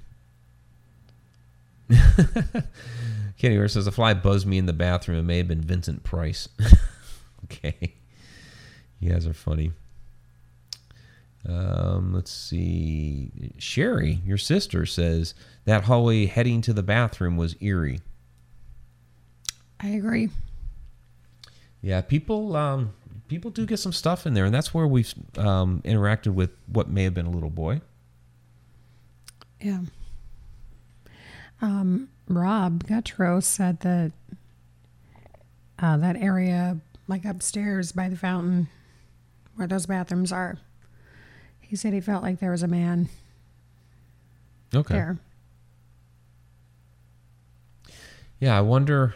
Kenny 3.41 3.57
Ware 3.57 3.69
says 3.69 3.87
a 3.87 3.91
fly 3.91 4.13
buzzed 4.13 4.47
me 4.47 4.59
in 4.59 4.67
the 4.67 4.75
bathroom. 4.75 5.19
It 5.19 5.23
may 5.23 5.39
have 5.39 5.49
been 5.49 5.63
Vincent 5.63 6.05
Price. 6.05 6.47
okay, 7.45 7.95
you 8.99 9.11
guys 9.11 9.27
are 9.27 9.33
funny. 9.33 9.73
Um, 11.49 12.13
let's 12.13 12.31
see. 12.31 13.31
Sherry, 13.57 14.21
your 14.27 14.37
sister, 14.37 14.85
says 14.85 15.33
that 15.65 15.85
hallway 15.85 16.27
heading 16.27 16.61
to 16.61 16.75
the 16.75 16.83
bathroom 16.83 17.39
was 17.39 17.57
eerie. 17.63 18.01
I 19.81 19.89
agree. 19.89 20.29
Yeah, 21.81 22.03
people 22.03 22.55
um, 22.57 22.93
people 23.29 23.51
do 23.51 23.65
get 23.65 23.79
some 23.79 23.95
stuff 23.95 24.27
in 24.27 24.35
there, 24.35 24.45
and 24.45 24.55
that's 24.55 24.75
where 24.75 24.87
we've 24.87 25.15
um, 25.39 25.81
interacted 25.87 26.35
with 26.35 26.51
what 26.67 26.91
may 26.91 27.05
have 27.05 27.15
been 27.15 27.25
a 27.25 27.31
little 27.31 27.49
boy. 27.49 27.81
Yeah. 29.63 29.81
Um, 31.63 32.09
Rob 32.29 32.87
Gutro 32.87 33.41
said 33.41 33.81
that 33.81 34.13
uh, 35.79 35.97
that 35.99 36.17
area, 36.17 36.79
like 37.09 37.25
upstairs 37.25 37.93
by 37.93 38.09
the 38.09 38.17
fountain, 38.17 38.69
where 39.57 39.67
those 39.67 39.87
bathrooms 39.87 40.33
are, 40.33 40.59
he 41.61 41.77
said 41.77 41.93
he 41.93 42.01
felt 42.01 42.23
like 42.23 42.39
there 42.41 42.51
was 42.51 42.63
a 42.63 42.69
man 42.69 43.09
Okay. 44.75 44.95
there. 44.95 45.19
Yeah, 48.39 48.57
I 48.57 48.61
wonder. 48.63 49.15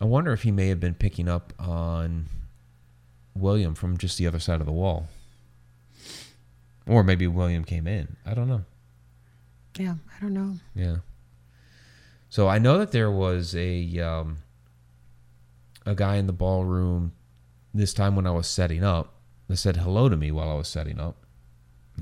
I 0.00 0.04
wonder 0.04 0.32
if 0.32 0.42
he 0.42 0.50
may 0.50 0.68
have 0.68 0.80
been 0.80 0.94
picking 0.94 1.28
up 1.28 1.52
on 1.58 2.28
William 3.34 3.74
from 3.74 3.96
just 3.96 4.18
the 4.18 4.26
other 4.26 4.38
side 4.40 4.60
of 4.60 4.66
the 4.66 4.72
wall, 4.72 5.08
or 6.86 7.02
maybe 7.02 7.26
William 7.26 7.64
came 7.64 7.86
in. 7.86 8.16
I 8.26 8.34
don't 8.34 8.48
know. 8.48 8.64
Yeah, 9.78 9.94
I 10.16 10.20
don't 10.20 10.34
know. 10.34 10.56
Yeah. 10.74 10.96
So 12.34 12.48
I 12.48 12.58
know 12.58 12.78
that 12.78 12.90
there 12.90 13.12
was 13.12 13.54
a 13.54 14.00
um, 14.00 14.38
a 15.86 15.94
guy 15.94 16.16
in 16.16 16.26
the 16.26 16.32
ballroom 16.32 17.12
this 17.72 17.94
time 17.94 18.16
when 18.16 18.26
I 18.26 18.32
was 18.32 18.48
setting 18.48 18.82
up. 18.82 19.14
that 19.46 19.56
said 19.56 19.76
hello 19.76 20.08
to 20.08 20.16
me 20.16 20.32
while 20.32 20.50
I 20.50 20.54
was 20.54 20.66
setting 20.66 20.98
up. 20.98 21.26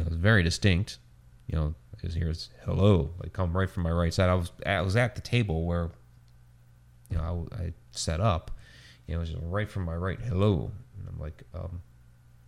It 0.01 0.07
was 0.07 0.15
very 0.15 0.43
distinct. 0.43 0.97
You 1.49 1.57
know, 1.57 1.75
because 1.91 2.15
here's 2.15 2.49
hello, 2.65 3.11
like 3.23 3.35
come 3.35 3.55
right 3.55 3.69
from 3.69 3.83
my 3.83 3.91
right 3.91 4.15
side. 4.15 4.31
I 4.31 4.35
was 4.35 4.53
I 4.65 4.81
was 4.81 4.97
at 4.97 5.17
the 5.17 5.21
table 5.21 5.67
where, 5.67 5.91
you 7.11 7.19
know, 7.19 7.47
I, 7.53 7.65
I 7.65 7.73
set 7.91 8.23
up. 8.23 8.53
You 9.07 9.13
know, 9.13 9.19
it 9.19 9.21
was 9.21 9.31
just 9.33 9.43
right 9.45 9.71
from 9.71 9.85
my 9.85 9.97
right. 9.97 10.19
Hello, 10.19 10.71
and 10.99 11.09
I'm 11.11 11.21
like, 11.21 11.43
um, 11.53 11.83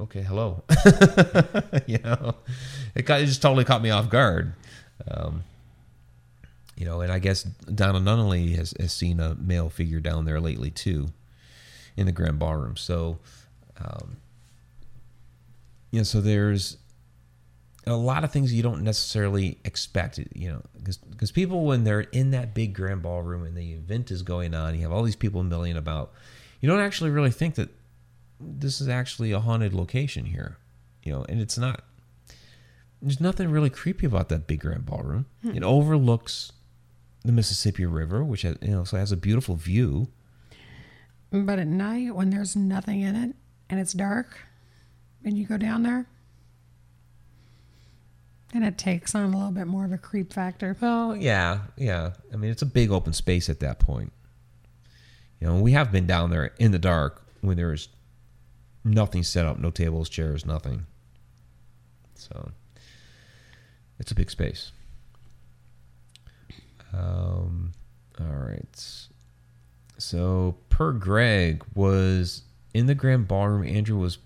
okay, 0.00 0.22
hello. 0.22 0.64
you 1.86 1.98
know, 1.98 2.34
it 2.94 3.04
got 3.04 3.20
it 3.20 3.26
just 3.26 3.42
totally 3.42 3.66
caught 3.66 3.82
me 3.82 3.90
off 3.90 4.08
guard. 4.08 4.54
Um, 5.06 5.44
you 6.76 6.84
know, 6.84 7.00
and 7.00 7.12
I 7.12 7.18
guess 7.18 7.42
Donna 7.42 8.00
Nunnally 8.00 8.56
has, 8.56 8.74
has 8.80 8.92
seen 8.92 9.20
a 9.20 9.34
male 9.34 9.70
figure 9.70 10.00
down 10.00 10.24
there 10.24 10.40
lately 10.40 10.70
too, 10.70 11.08
in 11.96 12.06
the 12.06 12.12
grand 12.12 12.38
ballroom. 12.38 12.76
So, 12.76 13.18
um, 13.78 14.16
you 15.90 16.00
know, 16.00 16.04
so 16.04 16.20
there's 16.20 16.78
a 17.86 17.94
lot 17.94 18.24
of 18.24 18.32
things 18.32 18.52
you 18.52 18.62
don't 18.62 18.82
necessarily 18.82 19.58
expect, 19.64 20.18
you 20.34 20.48
know, 20.48 20.62
because 21.10 21.30
people 21.30 21.64
when 21.64 21.84
they're 21.84 22.00
in 22.00 22.30
that 22.30 22.54
big 22.54 22.74
grand 22.74 23.02
ballroom 23.02 23.44
and 23.44 23.56
the 23.56 23.72
event 23.72 24.10
is 24.10 24.22
going 24.22 24.54
on, 24.54 24.74
you 24.74 24.82
have 24.82 24.92
all 24.92 25.02
these 25.02 25.16
people 25.16 25.42
milling 25.42 25.76
about, 25.76 26.12
you 26.60 26.68
don't 26.68 26.80
actually 26.80 27.10
really 27.10 27.30
think 27.30 27.54
that 27.56 27.68
this 28.40 28.80
is 28.80 28.88
actually 28.88 29.32
a 29.32 29.40
haunted 29.40 29.72
location 29.72 30.24
here, 30.24 30.56
you 31.02 31.12
know, 31.12 31.24
and 31.28 31.40
it's 31.40 31.58
not. 31.58 31.84
There's 33.00 33.20
nothing 33.20 33.50
really 33.50 33.68
creepy 33.68 34.06
about 34.06 34.30
that 34.30 34.46
big 34.46 34.60
grand 34.60 34.86
ballroom. 34.86 35.26
It 35.42 35.62
overlooks 35.62 36.52
the 37.24 37.32
Mississippi 37.32 37.86
River, 37.86 38.22
which 38.22 38.42
has, 38.42 38.56
you 38.60 38.70
know, 38.70 38.84
so 38.84 38.96
has 38.96 39.12
a 39.12 39.16
beautiful 39.16 39.56
view. 39.56 40.08
But 41.30 41.58
at 41.58 41.66
night, 41.66 42.14
when 42.14 42.30
there's 42.30 42.54
nothing 42.54 43.00
in 43.00 43.16
it 43.16 43.34
and 43.68 43.80
it's 43.80 43.92
dark, 43.92 44.38
and 45.24 45.38
you 45.38 45.46
go 45.46 45.56
down 45.56 45.82
there, 45.82 46.06
and 48.52 48.64
it 48.64 48.78
takes 48.78 49.14
on 49.14 49.24
a 49.24 49.36
little 49.36 49.50
bit 49.50 49.66
more 49.66 49.84
of 49.84 49.92
a 49.92 49.98
creep 49.98 50.32
factor. 50.32 50.76
Well, 50.80 51.16
yeah, 51.16 51.60
yeah. 51.76 52.12
I 52.32 52.36
mean, 52.36 52.50
it's 52.50 52.62
a 52.62 52.66
big 52.66 52.92
open 52.92 53.12
space 53.12 53.48
at 53.48 53.58
that 53.60 53.80
point. 53.80 54.12
You 55.40 55.48
know, 55.48 55.60
we 55.60 55.72
have 55.72 55.90
been 55.90 56.06
down 56.06 56.30
there 56.30 56.52
in 56.58 56.70
the 56.70 56.78
dark 56.78 57.26
when 57.40 57.56
there's 57.56 57.88
nothing 58.84 59.22
set 59.24 59.44
up, 59.44 59.58
no 59.58 59.70
tables, 59.70 60.08
chairs, 60.08 60.46
nothing. 60.46 60.86
So 62.14 62.52
it's 63.98 64.12
a 64.12 64.14
big 64.14 64.30
space. 64.30 64.70
Um, 66.96 67.72
all 68.20 68.26
right. 68.26 69.06
So 69.98 70.56
per 70.68 70.92
Greg 70.92 71.64
was 71.74 72.42
in 72.72 72.86
the 72.86 72.94
grand 72.94 73.28
ballroom. 73.28 73.66
Andrew 73.66 73.98
was 73.98 74.18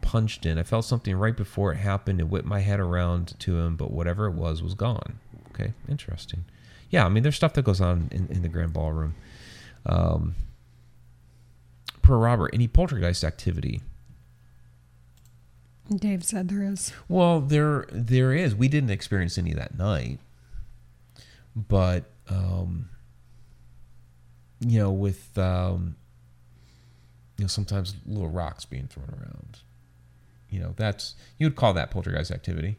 punched 0.00 0.46
in. 0.46 0.58
I 0.58 0.62
felt 0.62 0.84
something 0.84 1.14
right 1.16 1.36
before 1.36 1.72
it 1.72 1.76
happened 1.76 2.20
and 2.20 2.30
whipped 2.30 2.46
my 2.46 2.60
head 2.60 2.80
around 2.80 3.38
to 3.40 3.58
him, 3.58 3.76
but 3.76 3.90
whatever 3.90 4.26
it 4.26 4.34
was 4.34 4.62
was 4.62 4.74
gone. 4.74 5.18
Okay, 5.50 5.72
interesting. 5.88 6.44
Yeah, 6.90 7.04
I 7.04 7.08
mean, 7.08 7.22
there's 7.22 7.36
stuff 7.36 7.54
that 7.54 7.64
goes 7.64 7.80
on 7.80 8.08
in, 8.12 8.28
in 8.28 8.42
the 8.42 8.48
grand 8.48 8.72
ballroom. 8.72 9.14
Um, 9.84 10.34
per 12.02 12.16
Robert, 12.16 12.50
any 12.52 12.68
poltergeist 12.68 13.24
activity? 13.24 13.80
Dave 15.94 16.24
said 16.24 16.48
there 16.48 16.62
is. 16.62 16.92
Well, 17.08 17.40
there 17.40 17.86
there 17.92 18.32
is. 18.32 18.54
We 18.54 18.68
didn't 18.68 18.90
experience 18.90 19.38
any 19.38 19.52
that 19.54 19.78
night, 19.78 20.18
but 21.54 22.10
um, 22.28 22.88
you 24.60 24.78
know, 24.78 24.90
with 24.90 25.36
um, 25.38 25.96
you 27.38 27.44
know, 27.44 27.48
sometimes 27.48 27.94
little 28.06 28.28
rocks 28.28 28.64
being 28.64 28.86
thrown 28.86 29.08
around. 29.08 29.58
You 30.48 30.60
know, 30.60 30.74
that's 30.76 31.14
you 31.38 31.46
would 31.46 31.56
call 31.56 31.74
that 31.74 31.90
poltergeist 31.90 32.30
activity, 32.30 32.76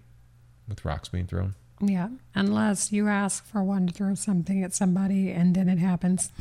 with 0.68 0.84
rocks 0.86 1.10
being 1.10 1.28
thrown. 1.28 1.56
Yeah, 1.80 2.10
unless 2.34 2.92
you 2.92 3.08
ask 3.08 3.46
for 3.46 3.64
one 3.64 3.88
to 3.88 3.94
throw 3.94 4.16
something 4.16 4.64
at 4.64 4.74
somebody 4.74 5.32
and 5.32 5.56
then 5.56 5.70
it 5.70 5.78
happens. 5.78 6.32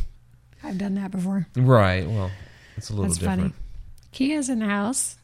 I've 0.62 0.78
done 0.78 0.94
that 0.94 1.10
before. 1.10 1.46
Right. 1.54 2.08
Well, 2.08 2.30
it's 2.76 2.88
a 2.88 2.94
little 2.94 3.06
That's 3.06 3.18
different. 3.18 3.40
funny. 3.40 3.54
Kia's 4.12 4.48
in 4.48 4.60
the 4.60 4.66
house. 4.66 5.16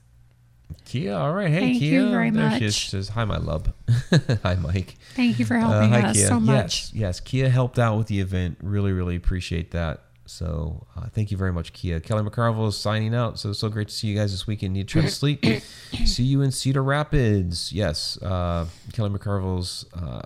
Kia, 0.85 1.15
all 1.15 1.33
right. 1.33 1.49
Hey, 1.51 1.59
Kia. 1.61 1.67
Thank 1.69 1.79
Kia. 1.81 1.91
you 2.03 2.11
very 2.11 2.31
there 2.31 2.49
she 2.51 2.55
much. 2.55 2.63
is. 2.63 2.75
She 2.77 2.89
says, 2.91 3.09
"Hi, 3.11 3.25
my 3.25 3.39
love." 3.39 3.73
hi, 4.43 4.55
Mike. 4.57 4.97
Thank 5.15 5.39
you 5.39 5.45
for 5.45 5.57
Uh, 5.57 5.61
helping 5.61 5.91
hi, 5.91 6.03
us 6.09 6.17
Kia. 6.17 6.27
so 6.29 6.41
much. 6.41 6.55
Yes, 6.55 6.93
yes. 6.95 7.21
Kia 7.21 7.49
helped 7.49 7.79
out 7.79 7.97
with 7.99 8.07
the 8.09 8.21
event. 8.21 8.59
Really, 8.63 8.93
really 8.93 9.17
appreciate 9.17 9.71
that. 9.73 10.03
So, 10.25 10.87
uh, 10.97 11.09
thank 11.09 11.31
you 11.31 11.37
very 11.37 11.53
much, 11.53 11.73
Kia. 11.73 12.01
Kelly 12.01 12.23
McCarville 12.23 12.69
is 12.69 12.77
signing 12.79 13.15
out. 13.15 13.39
So, 13.39 13.53
so 13.53 13.69
great 13.69 13.89
to 13.89 13.95
see 13.95 14.07
you 14.09 14.17
guys 14.17 14.31
this 14.31 14.47
weekend. 14.47 14.73
Need 14.73 14.89
to 14.89 14.93
try 14.93 15.03
to 15.03 15.09
sleep. 15.11 15.45
see 16.07 16.23
you 16.23 16.41
in 16.43 16.53
Cedar 16.53 16.83
Rapids. 16.83 17.73
Yes, 17.73 18.17
uh, 18.23 18.67
Kelly 18.93 19.11
McCarville's 19.11 19.85
uh, 19.93 20.23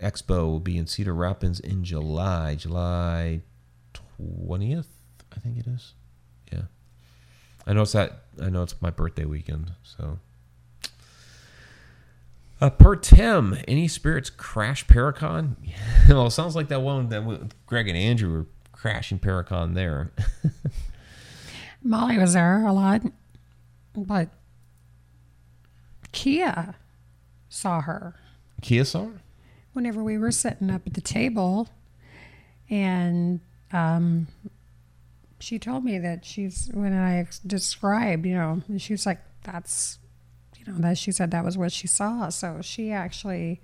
expo 0.00 0.46
will 0.46 0.60
be 0.60 0.76
in 0.76 0.86
Cedar 0.86 1.14
Rapids 1.14 1.58
in 1.60 1.82
July, 1.82 2.54
July 2.54 3.40
twentieth. 3.94 4.88
I 5.34 5.40
think 5.40 5.58
it 5.58 5.66
is. 5.66 5.94
Yeah, 6.52 6.62
I 7.66 7.72
know 7.72 7.82
it's 7.82 7.92
that. 7.92 8.24
I 8.42 8.48
know 8.48 8.62
it's 8.62 8.80
my 8.80 8.90
birthday 8.90 9.24
weekend. 9.24 9.72
So. 9.82 10.18
Uh, 12.60 12.70
per 12.70 12.96
Tim, 12.96 13.56
any 13.68 13.86
spirits 13.86 14.30
crash 14.30 14.86
Paracon? 14.86 15.56
well, 16.08 16.26
it 16.26 16.32
sounds 16.32 16.56
like 16.56 16.68
that 16.68 16.82
one 16.82 17.08
that 17.08 17.52
Greg 17.66 17.88
and 17.88 17.96
Andrew 17.96 18.32
were 18.32 18.46
crashing 18.72 19.18
Paracon 19.18 19.74
there. 19.74 20.12
Molly 21.82 22.18
was 22.18 22.32
there 22.32 22.66
a 22.66 22.72
lot, 22.72 23.02
but 23.94 24.28
Kia 26.10 26.74
saw 27.48 27.80
her 27.80 28.16
Kia 28.60 28.84
saw 28.84 29.06
her? 29.06 29.20
whenever 29.72 30.02
we 30.02 30.18
were 30.18 30.32
sitting 30.32 30.70
up 30.70 30.82
at 30.86 30.94
the 30.94 31.00
table, 31.00 31.68
and 32.68 33.40
um, 33.72 34.26
she 35.40 35.58
told 35.58 35.84
me 35.84 35.98
that 35.98 36.24
she's 36.24 36.70
when 36.72 36.92
I 36.92 37.26
described, 37.46 38.26
you 38.26 38.34
know, 38.34 38.62
and 38.68 38.80
she 38.80 38.92
was 38.92 39.06
like, 39.06 39.20
"That's," 39.44 39.98
you 40.56 40.70
know, 40.70 40.78
that 40.80 40.98
she 40.98 41.12
said 41.12 41.30
that 41.30 41.44
was 41.44 41.56
what 41.56 41.72
she 41.72 41.86
saw. 41.86 42.28
So 42.28 42.60
she 42.62 42.90
actually 42.90 43.60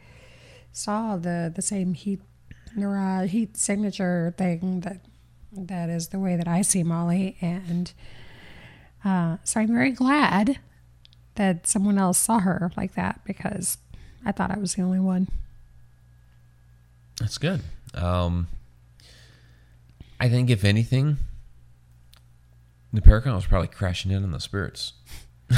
saw 0.72 1.16
the 1.16 1.52
the 1.54 1.62
same 1.62 1.94
heat 1.94 2.20
neuro 2.76 3.26
heat 3.26 3.56
signature 3.56 4.34
thing 4.36 4.80
that 4.80 5.04
that 5.52 5.88
is 5.88 6.08
the 6.08 6.18
way 6.18 6.36
that 6.36 6.48
I 6.48 6.62
see 6.62 6.82
Molly, 6.82 7.36
and 7.40 7.92
uh, 9.04 9.38
so 9.44 9.60
I'm 9.60 9.68
very 9.68 9.92
glad 9.92 10.58
that 11.36 11.66
someone 11.66 11.98
else 11.98 12.18
saw 12.18 12.40
her 12.40 12.70
like 12.76 12.94
that 12.94 13.20
because 13.24 13.78
I 14.24 14.32
thought 14.32 14.50
I 14.50 14.58
was 14.58 14.74
the 14.74 14.82
only 14.82 15.00
one. 15.00 15.28
That's 17.18 17.38
good. 17.38 17.60
Um, 17.94 18.48
I 20.18 20.28
think 20.28 20.50
if 20.50 20.64
anything, 20.64 21.18
the 22.96 23.02
Paracon 23.02 23.34
was 23.34 23.46
probably 23.46 23.68
crashing 23.68 24.10
in 24.10 24.22
on 24.22 24.32
the 24.32 24.40
spirits. 24.40 24.94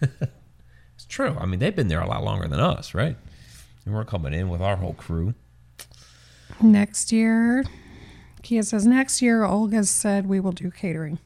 it's 0.00 1.04
true. 1.08 1.36
I 1.38 1.46
mean, 1.46 1.58
they've 1.60 1.74
been 1.74 1.88
there 1.88 2.00
a 2.00 2.08
lot 2.08 2.22
longer 2.22 2.48
than 2.48 2.60
us, 2.60 2.94
right? 2.94 3.16
And 3.84 3.94
we're 3.94 4.04
coming 4.04 4.34
in 4.34 4.48
with 4.48 4.60
our 4.60 4.76
whole 4.76 4.94
crew. 4.94 5.34
Next 6.60 7.12
year, 7.12 7.64
Kia 8.42 8.62
says, 8.62 8.86
next 8.86 9.20
year, 9.22 9.44
Olga 9.44 9.84
said 9.84 10.26
we 10.26 10.40
will 10.40 10.52
do 10.52 10.70
catering. 10.70 11.18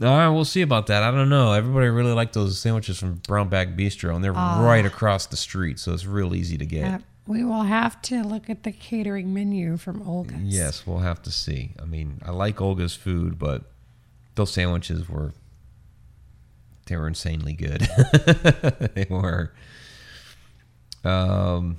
All 0.00 0.06
right, 0.06 0.28
we'll 0.28 0.44
see 0.44 0.62
about 0.62 0.86
that. 0.86 1.02
I 1.02 1.10
don't 1.10 1.28
know. 1.28 1.52
Everybody 1.52 1.88
really 1.88 2.12
liked 2.12 2.32
those 2.32 2.56
sandwiches 2.58 3.00
from 3.00 3.16
Brown 3.26 3.48
Bag 3.48 3.76
Bistro, 3.76 4.14
and 4.14 4.22
they're 4.22 4.32
right 4.32 4.86
across 4.86 5.26
the 5.26 5.36
street, 5.36 5.80
so 5.80 5.92
it's 5.92 6.06
real 6.06 6.36
easy 6.36 6.56
to 6.56 6.64
get. 6.64 6.84
Uh, 6.84 6.98
we 7.26 7.42
will 7.44 7.64
have 7.64 8.00
to 8.02 8.22
look 8.22 8.48
at 8.48 8.62
the 8.62 8.70
catering 8.70 9.34
menu 9.34 9.76
from 9.76 10.06
Olga's. 10.06 10.38
Yes, 10.40 10.86
we'll 10.86 10.98
have 10.98 11.20
to 11.22 11.32
see. 11.32 11.74
I 11.82 11.84
mean, 11.84 12.22
I 12.24 12.30
like 12.30 12.60
Olga's 12.60 12.94
food, 12.94 13.38
but 13.40 13.64
those 14.38 14.52
sandwiches 14.52 15.08
were 15.08 15.32
they 16.86 16.96
were 16.96 17.08
insanely 17.08 17.52
good. 17.52 17.80
they 18.94 19.06
were. 19.10 19.52
Um, 21.04 21.76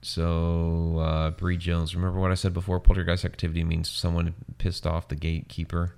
so, 0.00 0.98
uh, 0.98 1.30
Bree 1.32 1.58
Jones, 1.58 1.94
remember 1.94 2.18
what 2.18 2.30
I 2.30 2.34
said 2.34 2.54
before? 2.54 2.80
Poltergeist 2.80 3.24
activity 3.24 3.64
means 3.64 3.90
someone 3.90 4.34
pissed 4.56 4.86
off 4.86 5.08
the 5.08 5.16
gatekeeper. 5.16 5.94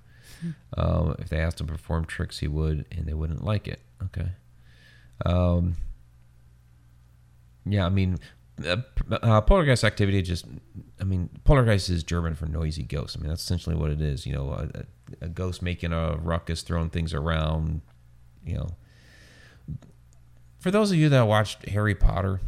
Um, 0.77 1.15
if 1.19 1.29
they 1.29 1.39
asked 1.39 1.61
him 1.61 1.67
to 1.67 1.75
perform 1.75 2.07
tricks, 2.07 2.39
he 2.39 2.49
would, 2.49 2.87
and 2.91 3.07
they 3.07 3.15
wouldn't 3.15 3.45
like 3.45 3.69
it. 3.69 3.81
Okay. 4.03 4.31
Um, 5.25 5.77
yeah, 7.67 7.85
I 7.85 7.91
mean, 7.91 8.19
uh, 8.67 8.77
uh, 9.11 9.41
poltergeist 9.41 9.85
activity 9.85 10.23
just, 10.23 10.47
I 11.01 11.05
mean, 11.05 11.31
poltergeist 11.45 11.89
is 11.89 12.03
German 12.03 12.35
for 12.35 12.47
noisy 12.47 12.83
ghost. 12.83 13.17
I 13.17 13.21
mean, 13.21 13.29
that's 13.29 13.43
essentially 13.43 13.77
what 13.77 13.91
it 13.91 14.01
is. 14.01 14.27
You 14.27 14.35
know, 14.35 14.51
a, 14.51 15.25
a, 15.25 15.29
ghost 15.29 15.63
making 15.63 15.93
a 15.93 16.17
ruckus, 16.17 16.63
throwing 16.63 16.91
things 16.91 17.15
around. 17.15 17.83
You 18.45 18.57
know, 18.57 18.69
for 20.59 20.71
those 20.71 20.91
of 20.91 20.99
you 20.99 21.09
that 21.09 21.27
watched 21.27 21.69
Harry 21.69 21.95
Potter, 21.95 22.41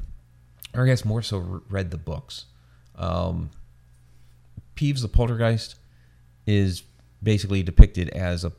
or 0.74 0.84
I 0.84 0.86
guess 0.86 1.04
more 1.04 1.22
so 1.22 1.62
read 1.68 1.90
the 1.90 1.98
books, 1.98 2.46
um, 2.96 3.50
Peeves 4.76 5.02
the 5.02 5.08
poltergeist 5.08 5.76
is 6.46 6.82
basically 7.22 7.62
depicted 7.62 8.08
as 8.10 8.44
a. 8.44 8.52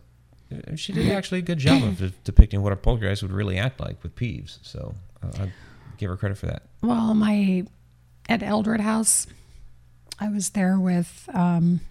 She 0.75 0.93
did 0.93 1.11
actually 1.11 1.39
a 1.39 1.43
good 1.43 1.57
job 1.57 1.83
of 1.83 1.97
de- 1.97 2.13
depicting 2.23 2.61
what 2.61 2.73
a 2.73 2.75
poltergeist 2.75 3.23
would 3.23 3.31
really 3.31 3.57
act 3.57 3.79
like 3.79 4.01
with 4.03 4.15
Peeves. 4.15 4.59
So 4.61 4.93
uh, 5.23 5.43
I 5.43 5.51
give 5.97 6.09
her 6.09 6.17
credit 6.17 6.37
for 6.37 6.47
that. 6.47 6.63
Well, 6.81 7.13
my 7.13 7.65
at 8.29 8.43
Eldred 8.43 8.81
House, 8.81 9.27
I 10.19 10.29
was 10.29 10.51
there 10.51 10.79
with 10.79 11.29
um, 11.33 11.81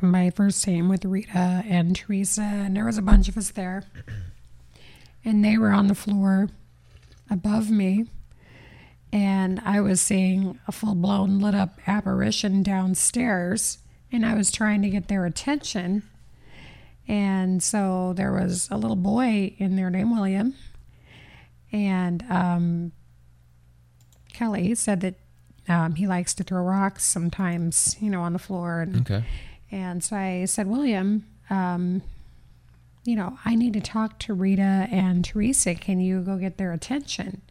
my 0.00 0.30
first 0.30 0.62
team 0.64 0.88
with 0.88 1.04
Rita 1.04 1.64
and 1.66 1.94
Teresa, 1.94 2.42
and 2.42 2.76
there 2.76 2.84
was 2.84 2.98
a 2.98 3.02
bunch 3.02 3.28
of 3.28 3.36
us 3.36 3.50
there, 3.50 3.84
and 5.24 5.44
they 5.44 5.56
were 5.56 5.70
on 5.70 5.86
the 5.86 5.94
floor 5.94 6.48
above 7.30 7.70
me, 7.70 8.06
and 9.12 9.60
I 9.64 9.80
was 9.80 10.00
seeing 10.00 10.58
a 10.66 10.72
full 10.72 10.94
blown 10.94 11.38
lit 11.38 11.54
up 11.54 11.78
apparition 11.86 12.62
downstairs, 12.62 13.78
and 14.10 14.24
I 14.24 14.34
was 14.34 14.50
trying 14.50 14.82
to 14.82 14.90
get 14.90 15.08
their 15.08 15.24
attention. 15.24 16.02
And 17.08 17.62
so 17.62 18.12
there 18.14 18.32
was 18.32 18.68
a 18.70 18.76
little 18.76 18.96
boy 18.96 19.54
in 19.58 19.76
there 19.76 19.90
named 19.90 20.12
William, 20.12 20.54
and 21.72 22.22
um, 22.30 22.92
Kelly 24.32 24.74
said 24.74 25.00
that 25.02 25.14
um, 25.68 25.94
he 25.94 26.06
likes 26.06 26.34
to 26.34 26.42
throw 26.44 26.62
rocks 26.62 27.04
sometimes, 27.04 27.96
you 28.00 28.10
know, 28.10 28.22
on 28.22 28.32
the 28.32 28.38
floor. 28.38 28.80
And, 28.80 28.96
Okay. 29.02 29.24
and 29.70 30.02
so 30.02 30.16
I 30.16 30.44
said, 30.46 30.66
William, 30.66 31.24
um, 31.50 32.02
you 33.04 33.16
know, 33.16 33.38
I 33.44 33.54
need 33.54 33.72
to 33.74 33.80
talk 33.80 34.18
to 34.20 34.34
Rita 34.34 34.62
and 34.90 35.24
Teresa. 35.24 35.74
Can 35.74 36.00
you 36.00 36.20
go 36.20 36.36
get 36.36 36.56
their 36.56 36.72
attention? 36.72 37.42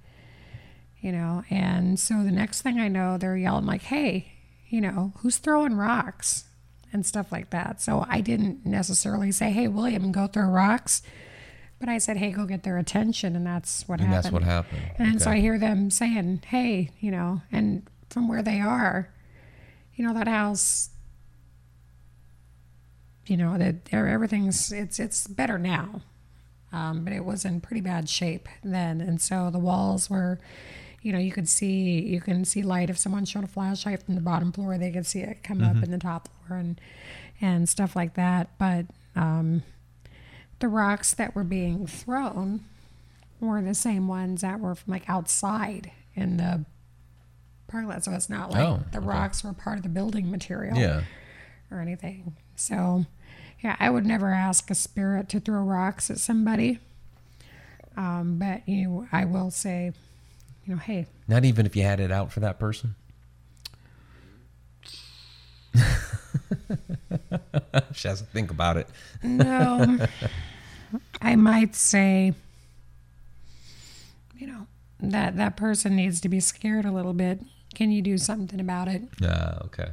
You 1.01 1.11
know, 1.11 1.43
and 1.49 1.99
so 1.99 2.23
the 2.23 2.31
next 2.31 2.61
thing 2.61 2.79
I 2.79 2.87
know, 2.87 3.17
they're 3.17 3.35
yelling 3.35 3.65
like, 3.65 3.81
"Hey, 3.81 4.33
you 4.69 4.79
know, 4.81 5.13
who's 5.17 5.37
throwing 5.37 5.73
rocks?" 5.75 6.45
and 6.93 7.05
stuff 7.05 7.31
like 7.31 7.49
that. 7.49 7.81
So 7.81 8.05
I 8.07 8.21
didn't 8.21 8.65
necessarily 8.67 9.31
say, 9.31 9.49
"Hey, 9.51 9.67
William, 9.67 10.11
go 10.11 10.27
throw 10.27 10.47
rocks," 10.47 11.01
but 11.81 11.89
I 11.89 11.97
said, 11.97 12.15
"Hey, 12.15 12.31
go 12.31 12.45
get 12.45 12.63
their 12.63 12.77
attention," 12.77 13.35
and 13.35 13.45
that's 13.45 13.85
what 13.89 13.99
And 13.99 14.07
happened. 14.07 14.23
that's 14.23 14.31
what 14.33 14.43
happened. 14.43 14.81
And 14.97 15.21
so 15.21 15.29
I 15.31 15.39
hear 15.41 15.57
them 15.59 15.89
saying, 15.91 16.43
"Hey, 16.47 16.91
you 17.01 17.11
know," 17.11 17.41
and 17.51 17.83
from 18.09 18.29
where 18.29 18.41
they 18.41 18.61
are, 18.61 19.09
you 19.95 20.07
know, 20.07 20.13
that 20.13 20.27
house, 20.29 20.91
you 23.25 23.37
know, 23.37 23.57
that 23.57 23.75
everything's 23.93 24.71
it's 24.71 24.99
it's 24.99 25.27
better 25.27 25.57
now, 25.57 26.01
um, 26.71 27.03
but 27.03 27.13
it 27.13 27.23
was 27.23 27.45
in 27.45 27.61
pretty 27.61 27.81
bad 27.81 28.09
shape 28.09 28.47
then, 28.63 29.01
and 29.01 29.19
so 29.21 29.49
the 29.49 29.59
walls 29.59 30.09
were. 30.09 30.39
You 31.03 31.11
know, 31.11 31.17
you 31.17 31.31
could 31.31 31.49
see 31.49 31.99
you 31.99 32.21
can 32.21 32.45
see 32.45 32.61
light 32.61 32.91
if 32.91 32.97
someone 32.99 33.25
showed 33.25 33.43
a 33.43 33.47
flashlight 33.47 34.03
from 34.03 34.13
the 34.13 34.21
bottom 34.21 34.51
floor. 34.51 34.77
They 34.77 34.91
could 34.91 35.07
see 35.07 35.21
it 35.21 35.41
come 35.43 35.63
up 35.63 35.81
in 35.83 35.89
the 35.89 35.97
top 35.97 36.29
floor 36.45 36.59
and 36.59 36.79
and 37.41 37.67
stuff 37.67 37.95
like 37.95 38.13
that. 38.13 38.49
But 38.59 38.85
um, 39.15 39.63
the 40.61 40.67
rocks 40.69 41.13
that 41.15 41.35
were 41.35 41.43
being 41.43 41.85
thrown 41.85 42.61
were 43.39 43.61
the 43.61 43.73
same 43.73 44.07
ones 44.07 44.41
that 44.41 44.59
were 44.59 44.75
from 44.75 44.91
like 44.93 45.09
outside 45.09 45.91
in 46.15 46.37
the 46.37 46.63
parking 47.67 47.89
lot. 47.89 48.03
So 48.03 48.11
it's 48.13 48.29
not 48.29 48.51
like 48.51 48.65
Oh, 48.65 48.83
the 48.91 48.99
okay. 48.99 49.07
rocks 49.07 49.43
were 49.43 49.53
part 49.53 49.77
of 49.77 49.83
the 49.83 49.89
building 49.89 50.29
material 50.31 50.77
Yeah. 50.77 51.01
or 51.69 51.79
anything. 51.81 52.35
So, 52.55 53.05
yeah, 53.63 53.75
I 53.79 53.89
would 53.89 54.05
never 54.05 54.31
ask 54.33 54.69
a 54.71 54.75
spirit 54.75 55.27
to 55.29 55.39
throw 55.39 55.61
rocks 55.61 56.09
at 56.11 56.17
somebody. 56.19 56.79
Um, 57.97 58.37
but 58.39 58.67
you 58.67 58.87
know, 58.87 59.07
I 59.11 59.25
will 59.25 59.51
say, 59.51 59.91
you 60.65 60.73
know, 60.75 60.79
hey, 60.79 61.07
Not 61.27 61.43
even 61.45 61.65
if 61.65 61.75
you 61.75 61.83
had 61.83 61.99
it 61.99 62.11
out 62.11 62.31
for 62.31 62.39
that 62.41 62.59
person. 62.59 62.95
she 67.93 68.07
has 68.07 68.19
to 68.21 68.27
think 68.27 68.51
about 68.51 68.77
it. 68.77 68.87
no, 69.23 69.97
I 71.21 71.35
might 71.35 71.75
say, 71.75 72.33
you 74.37 74.47
know, 74.47 74.67
that 74.99 75.37
that 75.37 75.55
person 75.55 75.95
needs 75.95 76.19
to 76.21 76.29
be 76.29 76.39
scared 76.39 76.85
a 76.85 76.91
little 76.91 77.13
bit. 77.13 77.41
Can 77.75 77.91
you 77.91 78.01
do 78.01 78.17
something 78.17 78.59
about 78.59 78.87
it? 78.87 79.03
Ah, 79.23 79.59
okay. 79.65 79.91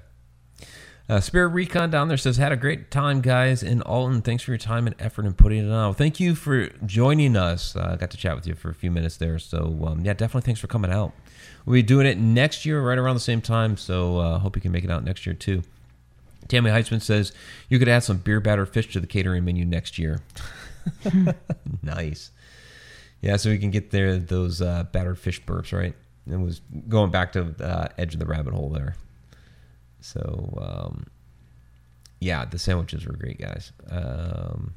Uh, 1.08 1.20
Spirit 1.20 1.48
Recon 1.48 1.90
down 1.90 2.08
there 2.08 2.18
says, 2.18 2.36
had 2.36 2.52
a 2.52 2.56
great 2.56 2.90
time, 2.90 3.22
guys, 3.22 3.62
in 3.62 3.80
Alton. 3.82 4.20
Thanks 4.20 4.42
for 4.42 4.50
your 4.50 4.58
time 4.58 4.86
and 4.86 4.94
effort 4.98 5.24
in 5.24 5.32
putting 5.32 5.66
it 5.66 5.72
on. 5.72 5.94
Thank 5.94 6.20
you 6.20 6.34
for 6.34 6.68
joining 6.84 7.34
us. 7.34 7.74
uh, 7.74 7.92
I 7.92 7.96
got 7.96 8.10
to 8.10 8.18
chat 8.18 8.34
with 8.34 8.46
you 8.46 8.54
for 8.54 8.68
a 8.68 8.74
few 8.74 8.90
minutes 8.90 9.16
there. 9.16 9.38
So, 9.38 9.78
um, 9.86 10.04
yeah, 10.04 10.12
definitely 10.12 10.44
thanks 10.44 10.60
for 10.60 10.66
coming 10.66 10.90
out. 10.90 11.14
We'll 11.64 11.74
be 11.74 11.82
doing 11.82 12.06
it 12.06 12.18
next 12.18 12.66
year, 12.66 12.82
right 12.82 12.98
around 12.98 13.14
the 13.14 13.20
same 13.20 13.40
time. 13.40 13.78
So, 13.78 14.18
uh, 14.18 14.38
hope 14.38 14.54
you 14.54 14.60
can 14.60 14.70
make 14.70 14.84
it 14.84 14.90
out 14.90 15.02
next 15.02 15.24
year, 15.24 15.34
too. 15.34 15.62
Tammy 16.46 16.70
Heitzman 16.70 17.00
says, 17.00 17.32
you 17.70 17.78
could 17.78 17.88
add 17.88 18.00
some 18.00 18.18
beer 18.18 18.40
batter 18.40 18.66
fish 18.66 18.92
to 18.92 19.00
the 19.00 19.06
catering 19.06 19.46
menu 19.46 19.64
next 19.64 19.98
year. 19.98 20.20
nice. 21.82 22.30
Yeah, 23.20 23.36
so 23.36 23.50
we 23.50 23.58
can 23.58 23.70
get 23.70 23.90
there 23.90 24.18
those 24.18 24.62
uh, 24.62 24.84
battered 24.92 25.18
fish 25.18 25.44
burps, 25.44 25.72
right? 25.72 25.94
It 26.30 26.36
was 26.36 26.60
going 26.88 27.10
back 27.10 27.32
to 27.32 27.54
uh, 27.60 27.88
edge 27.96 28.14
of 28.14 28.20
the 28.20 28.26
rabbit 28.26 28.54
hole 28.54 28.68
there. 28.68 28.96
So 30.00 30.58
um, 30.60 31.06
yeah, 32.20 32.44
the 32.44 32.58
sandwiches 32.58 33.06
were 33.06 33.14
great, 33.14 33.38
guys. 33.38 33.72
Um, 33.90 34.74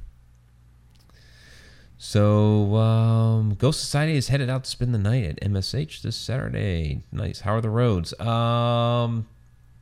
so 1.98 2.76
um, 2.78 3.54
Ghost 3.56 3.80
Society 3.80 4.16
is 4.16 4.30
headed 4.30 4.50
out 4.50 4.64
to 4.64 4.70
spend 4.70 4.94
the 4.94 5.00
night 5.00 5.24
at 5.24 5.40
MSH 5.42 6.02
this 6.02 6.16
Saturday. 6.16 7.04
Nice. 7.12 7.42
How 7.42 7.56
are 7.56 7.62
the 7.62 7.70
roads? 7.70 8.20
Um, 8.20 9.28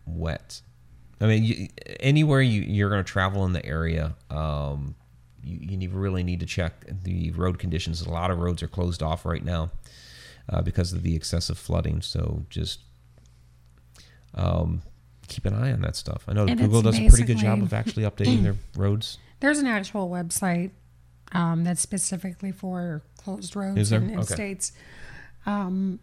wet. 0.05 0.61
I 1.21 1.27
mean, 1.27 1.43
you, 1.43 1.67
anywhere 1.99 2.41
you, 2.41 2.61
you're 2.61 2.89
going 2.89 3.03
to 3.03 3.09
travel 3.09 3.45
in 3.45 3.53
the 3.53 3.65
area, 3.65 4.15
um, 4.29 4.95
you, 5.43 5.77
you 5.79 5.89
really 5.89 6.23
need 6.23 6.39
to 6.39 6.45
check 6.45 6.85
the 7.03 7.31
road 7.31 7.59
conditions. 7.59 8.01
A 8.01 8.09
lot 8.09 8.31
of 8.31 8.39
roads 8.39 8.61
are 8.63 8.67
closed 8.67 9.01
off 9.03 9.25
right 9.25 9.43
now 9.43 9.71
uh, 10.49 10.61
because 10.61 10.93
of 10.93 11.03
the 11.03 11.15
excessive 11.15 11.57
flooding. 11.57 12.01
So 12.01 12.45
just 12.49 12.79
um, 14.35 14.81
keep 15.27 15.45
an 15.45 15.53
eye 15.53 15.71
on 15.71 15.81
that 15.81 15.95
stuff. 15.95 16.23
I 16.27 16.33
know 16.33 16.45
And 16.45 16.59
Google 16.59 16.81
does 16.81 16.99
a 16.99 17.07
pretty 17.09 17.23
good 17.23 17.37
job 17.37 17.61
of 17.61 17.73
actually 17.73 18.03
updating 18.03 18.43
their 18.43 18.55
roads. 18.75 19.17
There's 19.39 19.59
an 19.59 19.67
actual 19.67 20.09
website 20.09 20.71
um, 21.31 21.63
that's 21.63 21.81
specifically 21.81 22.51
for 22.51 23.03
closed 23.17 23.55
roads 23.55 23.91
in, 23.91 24.09
in 24.09 24.19
Okay. 24.19 24.33
states. 24.33 24.71
Um, 25.45 25.99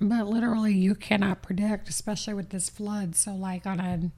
but 0.00 0.26
literally, 0.26 0.72
you 0.72 0.94
cannot 0.94 1.42
predict, 1.42 1.88
especially 1.88 2.34
with 2.34 2.50
this 2.50 2.70
flood. 2.70 3.14
So, 3.14 3.34
like 3.34 3.66
on 3.66 3.80
a, 3.80 4.10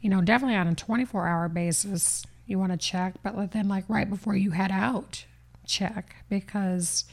you 0.00 0.10
know, 0.10 0.20
definitely 0.20 0.56
on 0.56 0.66
a 0.66 0.74
24 0.74 1.28
hour 1.28 1.48
basis, 1.48 2.24
you 2.52 2.58
want 2.60 2.70
to 2.70 2.78
check. 2.78 3.14
But 3.24 3.50
then, 3.50 3.66
like 3.68 3.84
right 3.88 4.08
before 4.08 4.36
you 4.36 4.52
head 4.52 4.70
out, 4.70 5.24
check 5.66 6.14
because, 6.28 7.04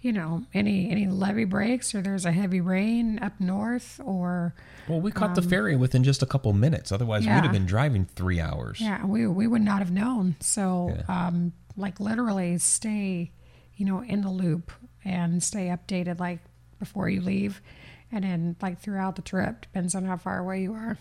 you 0.00 0.12
know, 0.12 0.42
any 0.52 0.90
any 0.90 1.06
levee 1.06 1.44
breaks 1.44 1.94
or 1.94 2.02
there's 2.02 2.24
a 2.24 2.32
heavy 2.32 2.60
rain 2.60 3.20
up 3.20 3.38
north 3.38 4.00
or 4.04 4.54
Well, 4.88 5.00
we 5.00 5.12
caught 5.12 5.36
the 5.36 5.42
ferry 5.42 5.76
within 5.76 6.02
just 6.02 6.22
a 6.22 6.26
couple 6.26 6.52
minutes. 6.52 6.90
Otherwise, 6.90 7.22
we'd 7.22 7.30
Um, 7.32 7.42
have 7.44 7.52
been 7.52 7.66
driving 7.66 8.06
three 8.06 8.40
hours. 8.40 8.80
Yeah, 8.80 9.04
we 9.06 9.26
we 9.28 9.46
would 9.46 9.62
not 9.62 9.78
have 9.78 9.92
known. 9.92 10.34
So, 10.40 10.96
um, 11.08 11.52
like 11.76 12.00
literally, 12.00 12.58
stay, 12.58 13.30
you 13.76 13.86
know, 13.86 14.02
in 14.02 14.22
the 14.22 14.30
loop 14.30 14.72
and 15.04 15.42
stay 15.42 15.66
updated, 15.68 16.18
like 16.18 16.40
before 16.78 17.08
you 17.08 17.20
leave, 17.20 17.62
and 18.10 18.24
then 18.24 18.56
like 18.60 18.80
throughout 18.80 19.14
the 19.16 19.22
trip, 19.22 19.60
depends 19.62 19.94
on 19.94 20.04
how 20.04 20.16
far 20.16 20.38
away 20.38 20.62
you 20.62 20.72
are. 20.74 20.98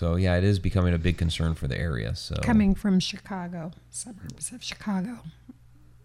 So 0.00 0.16
yeah, 0.16 0.38
it 0.38 0.44
is 0.44 0.58
becoming 0.58 0.94
a 0.94 0.98
big 0.98 1.18
concern 1.18 1.54
for 1.54 1.68
the 1.68 1.78
area. 1.78 2.14
So 2.16 2.34
Coming 2.36 2.74
from 2.74 3.00
Chicago, 3.00 3.72
suburbs 3.90 4.50
of 4.50 4.64
Chicago. 4.64 5.18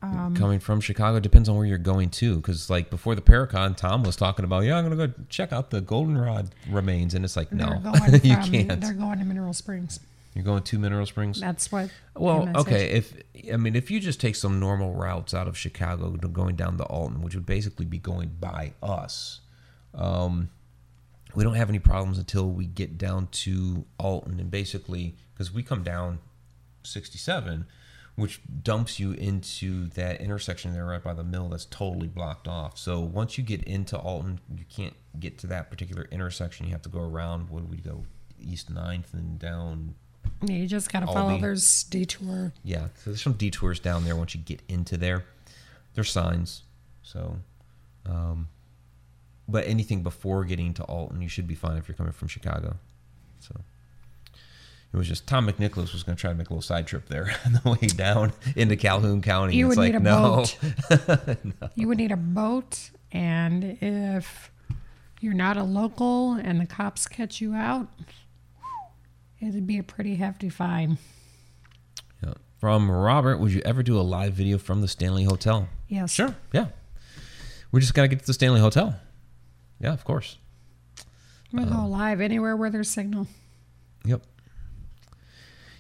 Um, 0.02 0.36
coming 0.36 0.60
from 0.60 0.82
Chicago 0.82 1.22
depends 1.22 1.48
on 1.48 1.56
where 1.56 1.66
you're 1.66 1.78
going 1.78 2.10
to. 2.10 2.36
Because 2.36 2.70
like 2.70 2.90
before 2.90 3.16
the 3.16 3.22
Paracon, 3.22 3.78
Tom 3.78 4.04
was 4.04 4.18
talking 4.18 4.44
about, 4.44 4.66
yeah, 4.66 4.78
I'm 4.78 4.84
gonna 4.84 5.08
go 5.08 5.14
check 5.30 5.54
out 5.54 5.70
the 5.70 5.80
goldenrod 5.80 6.54
remains, 6.70 7.14
and 7.14 7.24
it's 7.24 7.38
like, 7.38 7.54
no, 7.54 7.68
from, 8.06 8.16
you 8.16 8.36
can't. 8.36 8.82
They're 8.82 8.92
going 8.92 9.20
to 9.20 9.24
Mineral 9.24 9.54
Springs. 9.54 10.02
You're 10.34 10.44
going 10.44 10.64
to 10.64 10.78
Mineral 10.78 11.06
Springs. 11.06 11.40
That's 11.40 11.72
what. 11.72 11.90
Well, 12.18 12.50
okay. 12.54 12.90
If 12.90 13.14
I 13.50 13.56
mean, 13.56 13.78
if 13.78 13.90
you 13.90 14.02
just 14.02 14.20
take 14.20 14.36
some 14.36 14.60
normal 14.60 14.94
routes 14.94 15.34
out 15.34 15.48
of 15.48 15.58
Chicago 15.58 16.10
going 16.12 16.58
down 16.58 16.76
to 16.80 16.84
Alton, 16.84 17.22
which 17.22 17.34
would 17.34 17.46
basically 17.46 17.86
be 17.86 18.00
going 18.00 18.36
by 18.42 18.74
us, 18.84 19.40
um, 19.94 20.50
we 21.36 21.44
don't 21.44 21.56
have 21.56 21.70
any 21.70 21.80
problems 21.80 22.18
until 22.18 22.50
we 22.50 22.66
get 22.66 22.98
down 22.98 23.28
to 23.28 23.86
Alton, 24.00 24.40
and 24.40 24.50
basically 24.50 25.16
because 25.34 25.52
we 25.54 25.64
come 25.64 25.84
down 25.84 26.20
67, 26.84 27.66
which 28.16 28.40
dumps 28.64 29.00
you 29.00 29.12
into 29.12 29.88
that 29.90 30.22
intersection 30.22 30.74
there 30.74 30.86
right 30.86 31.04
by 31.04 31.14
the 31.14 31.24
mill 31.24 31.50
that's 31.50 31.66
totally 31.66 32.08
blocked 32.08 32.48
off. 32.48 32.78
So 32.78 33.00
once 33.02 33.38
you 33.38 33.44
get 33.44 33.64
into 33.64 33.98
Alton, 33.98 34.40
you 34.56 34.64
can't 34.74 34.94
get 35.20 35.38
to 35.40 35.48
that 35.48 35.70
particular 35.70 36.08
intersection. 36.12 36.66
You 36.66 36.72
have 36.72 36.82
to 36.84 36.90
go 36.90 37.02
around. 37.02 37.50
What 37.50 37.62
do 37.62 37.68
we 37.68 37.78
go? 37.78 38.06
East 38.40 38.74
9th 38.74 39.14
and 39.14 39.40
down 39.40 39.96
Yeah, 40.42 40.56
you 40.56 40.68
just 40.68 40.92
got 40.92 41.02
to 41.02 41.08
follow. 41.08 41.40
There's 41.40 41.84
detour. 41.86 42.54
yeah, 42.64 42.88
so 42.96 43.10
there's 43.12 43.22
some 43.22 43.34
detours 43.34 43.80
down 43.80 44.06
there 44.06 44.16
once 44.16 44.36
you 44.36 44.42
get 44.42 44.62
into 44.68 44.98
there. 44.98 45.26
There's 45.94 46.12
signs, 46.12 46.64
so, 47.04 47.38
um, 48.06 48.50
but 49.48 49.68
anything 49.68 50.04
before 50.04 50.44
getting 50.44 50.74
to 50.76 50.84
Alton, 50.84 51.22
you 51.22 51.30
should 51.30 51.48
be 51.48 51.56
fine 51.56 51.78
if 51.78 51.88
you're 51.88 51.96
coming 51.96 52.14
from 52.14 52.28
Chicago. 52.28 52.78
So 53.40 53.56
it 54.96 54.98
was 54.98 55.08
just 55.08 55.28
Tom 55.28 55.48
McNicholas 55.48 55.92
was 55.92 56.04
going 56.04 56.16
to 56.16 56.22
try 56.22 56.32
to 56.32 56.38
make 56.38 56.50
a 56.50 56.54
little 56.54 56.62
side 56.62 56.88
trip 56.88 57.10
there 57.10 57.36
on 57.46 57.54
the 57.54 57.70
way 57.70 57.88
down 57.88 58.34
into 58.56 58.76
Calhoun 58.76 59.22
County. 59.22 59.56
You 59.56 59.68
it's 59.68 59.78
would 59.78 59.84
like 59.84 59.92
need 59.94 59.98
a 59.98 60.04
no, 60.04 60.46
boat. 60.90 61.38
You 61.76 61.88
would 61.88 61.98
need 61.98 62.12
a 62.12 62.18
boat, 62.18 62.92
and 63.12 63.78
if 63.82 64.52
you're 65.20 65.34
not 65.34 65.58
a 65.58 65.64
local 65.64 66.34
and 66.34 66.60
the 66.60 66.66
cops 66.66 67.08
catch 67.08 67.42
you 67.42 67.54
out, 67.54 67.88
it'd 69.42 69.68
be 69.68 69.78
a 69.78 69.84
pretty 69.84 70.16
hefty 70.16 70.50
fine. 70.50 70.98
Yeah. 72.24 72.34
From 72.60 72.90
Robert, 72.90 73.40
would 73.40 73.52
you 73.52 73.62
ever 73.66 73.84
do 73.84 74.00
a 74.00 74.02
live 74.02 74.34
video 74.34 74.58
from 74.58 74.82
the 74.82 74.88
Stanley 74.88 75.26
Hotel? 75.26 75.68
Yes. 75.88 76.12
Sure. 76.12 76.36
Yeah. 76.52 76.68
We 77.72 77.82
just 77.82 77.94
got 77.94 78.04
to 78.04 78.08
get 78.08 78.20
to 78.20 78.26
the 78.26 78.34
Stanley 78.34 78.62
Hotel. 78.62 78.96
Yeah, 79.80 79.94
of 79.94 80.04
course. 80.04 80.38
We'll 81.52 81.66
go 81.66 81.86
live 81.86 82.20
anywhere 82.22 82.56
where 82.58 82.70
there's 82.70 82.90
signal. 82.90 83.28
Yep. 84.04 84.24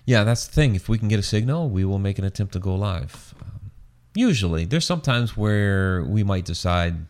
Yeah, 0.05 0.23
that's 0.23 0.47
the 0.47 0.53
thing. 0.53 0.75
If 0.75 0.87
we 0.87 0.97
can 0.97 1.07
get 1.07 1.19
a 1.19 1.23
signal, 1.23 1.69
we 1.69 1.83
will 1.83 1.99
make 1.99 2.17
an 2.19 2.23
attempt 2.25 2.53
to 2.53 2.59
go 2.59 2.75
live. 2.75 3.33
Um, 3.41 3.71
usually, 4.13 4.65
there's 4.65 4.85
sometimes 4.85 5.35
where 5.35 6.03
we 6.03 6.23
might 6.23 6.45
decide 6.45 7.07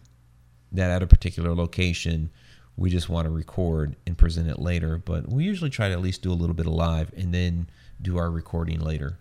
that 0.72 0.90
at 0.90 1.04
a 1.04 1.08
particular 1.08 1.54
location, 1.54 2.32
we 2.78 2.90
just 2.90 3.08
want 3.10 3.26
to 3.26 3.32
record 3.32 3.96
and 4.08 4.18
present 4.18 4.50
it 4.50 4.60
later. 4.60 4.98
But 4.98 5.30
we 5.30 5.44
usually 5.44 5.70
try 5.70 5.90
to 5.90 5.94
at 5.94 6.02
least 6.02 6.22
do 6.22 6.32
a 6.32 6.34
little 6.34 6.56
bit 6.56 6.66
of 6.66 6.74
live 6.74 7.12
and 7.16 7.34
then 7.34 7.70
do 8.02 8.18
our 8.18 8.32
recording 8.32 8.80
later. 8.80 9.20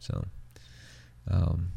So, 0.00 0.24
um, 1.30 1.72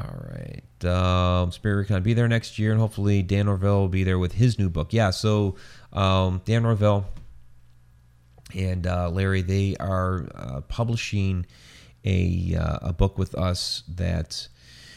all 0.00 0.26
right. 0.34 0.84
Um, 0.84 1.52
Spirit 1.52 1.76
Recon 1.76 2.02
be 2.02 2.14
there 2.14 2.28
next 2.28 2.58
year, 2.58 2.72
and 2.72 2.80
hopefully 2.80 3.22
Dan 3.22 3.46
Norvell 3.46 3.80
will 3.80 3.88
be 3.88 4.04
there 4.04 4.18
with 4.18 4.32
his 4.32 4.58
new 4.58 4.68
book. 4.68 4.92
Yeah. 4.92 5.10
So 5.10 5.56
um, 5.92 6.42
Dan 6.44 6.62
Norvell 6.62 7.06
and 8.54 8.86
uh, 8.86 9.10
Larry, 9.10 9.42
they 9.42 9.76
are 9.78 10.26
uh, 10.34 10.60
publishing 10.62 11.46
a 12.04 12.56
uh, 12.58 12.78
a 12.82 12.92
book 12.92 13.18
with 13.18 13.34
us 13.34 13.82
that 13.88 14.48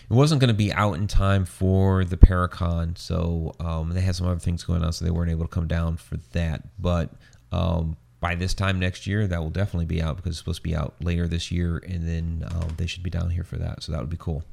it 0.10 0.14
wasn't 0.14 0.40
going 0.40 0.50
to 0.50 0.54
be 0.54 0.72
out 0.72 0.94
in 0.94 1.08
time 1.08 1.46
for 1.46 2.06
the 2.06 2.18
Paracon, 2.18 2.98
so 2.98 3.54
um, 3.60 3.90
they 3.94 4.02
had 4.02 4.16
some 4.16 4.28
other 4.28 4.40
things 4.40 4.64
going 4.64 4.84
on, 4.84 4.94
so 4.94 5.06
they 5.06 5.12
weren't 5.12 5.32
able 5.32 5.46
to 5.46 5.52
come 5.52 5.68
down 5.68 5.98
for 5.98 6.18
that. 6.32 6.64
But 6.80 7.10
um, 7.52 7.98
by 8.20 8.36
this 8.36 8.54
time 8.54 8.80
next 8.80 9.06
year, 9.06 9.28
that 9.28 9.42
will 9.42 9.50
definitely 9.50 9.86
be 9.86 10.02
out 10.02 10.16
because 10.16 10.32
it's 10.32 10.38
supposed 10.38 10.60
to 10.60 10.64
be 10.64 10.76
out 10.76 10.96
later 11.02 11.28
this 11.28 11.52
year, 11.52 11.78
and 11.78 12.08
then 12.08 12.48
um, 12.52 12.70
they 12.78 12.86
should 12.86 13.04
be 13.04 13.10
down 13.10 13.30
here 13.30 13.44
for 13.44 13.58
that. 13.58 13.84
So 13.84 13.92
that 13.92 14.00
would 14.00 14.10
be 14.10 14.18
cool. 14.18 14.44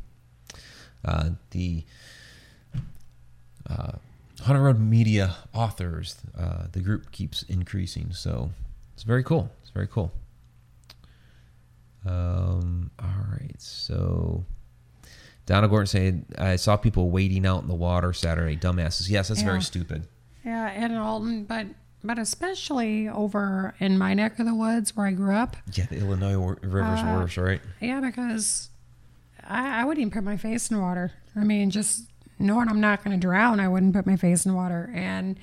Uh, 1.04 1.30
the 1.50 1.84
uh, 3.68 3.92
Haunted 4.42 4.62
Road 4.62 4.80
Media 4.80 5.36
authors, 5.54 6.16
uh, 6.38 6.64
the 6.72 6.80
group 6.80 7.10
keeps 7.12 7.42
increasing, 7.44 8.12
so 8.12 8.50
it's 8.94 9.02
very 9.02 9.22
cool. 9.22 9.50
It's 9.62 9.70
very 9.70 9.86
cool. 9.86 10.12
Um, 12.06 12.90
all 12.98 13.08
right, 13.32 13.54
so 13.60 14.44
Donna 15.46 15.68
Gordon 15.68 15.86
saying, 15.86 16.26
"I 16.38 16.56
saw 16.56 16.76
people 16.76 17.10
wading 17.10 17.44
out 17.46 17.62
in 17.62 17.68
the 17.68 17.74
water 17.74 18.12
Saturday. 18.12 18.56
Dumbasses. 18.56 19.10
Yes, 19.10 19.28
that's 19.28 19.40
Yeah. 19.40 19.46
very 19.46 19.62
stupid. 19.62 20.06
Yeah, 20.44 20.68
and 20.68 20.96
Alton, 20.96 21.44
but 21.44 21.66
but 22.02 22.18
especially 22.18 23.06
over 23.08 23.74
in 23.78 23.98
my 23.98 24.14
neck 24.14 24.38
of 24.38 24.46
the 24.46 24.54
woods 24.54 24.96
where 24.96 25.06
I 25.06 25.12
grew 25.12 25.34
up. 25.34 25.58
Yeah, 25.74 25.84
the 25.84 25.98
Illinois 25.98 26.56
River's 26.62 27.00
Uh, 27.00 27.12
worse, 27.20 27.36
right? 27.36 27.60
Yeah, 27.78 28.00
because 28.00 28.70
I, 29.50 29.82
I 29.82 29.84
wouldn't 29.84 30.00
even 30.00 30.12
put 30.12 30.24
my 30.24 30.36
face 30.36 30.70
in 30.70 30.80
water. 30.80 31.12
I 31.36 31.40
mean, 31.40 31.70
just 31.70 32.04
knowing 32.38 32.68
I'm 32.68 32.80
not 32.80 33.04
going 33.04 33.18
to 33.18 33.20
drown, 33.20 33.60
I 33.60 33.68
wouldn't 33.68 33.94
put 33.94 34.06
my 34.06 34.16
face 34.16 34.46
in 34.46 34.54
water. 34.54 34.90
And 34.94 35.38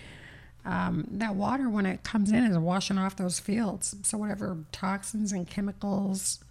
um, 0.65 1.05
that 1.11 1.35
water, 1.35 1.69
when 1.69 1.85
it 1.85 2.03
comes 2.03 2.31
in, 2.31 2.43
is 2.43 2.57
washing 2.57 2.97
off 2.97 3.15
those 3.15 3.39
fields. 3.39 3.95
So 4.03 4.17
whatever 4.17 4.57
toxins 4.71 5.31
and 5.31 5.47
chemicals 5.47 6.43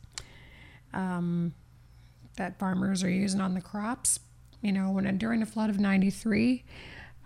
um, 0.92 1.54
that 2.36 2.58
farmers 2.58 3.02
are 3.02 3.10
using 3.10 3.40
on 3.40 3.54
the 3.54 3.60
crops, 3.60 4.20
you 4.62 4.72
know, 4.72 4.90
when 4.90 5.18
during 5.18 5.40
the 5.40 5.46
flood 5.46 5.70
of 5.70 5.78
'93, 5.78 6.64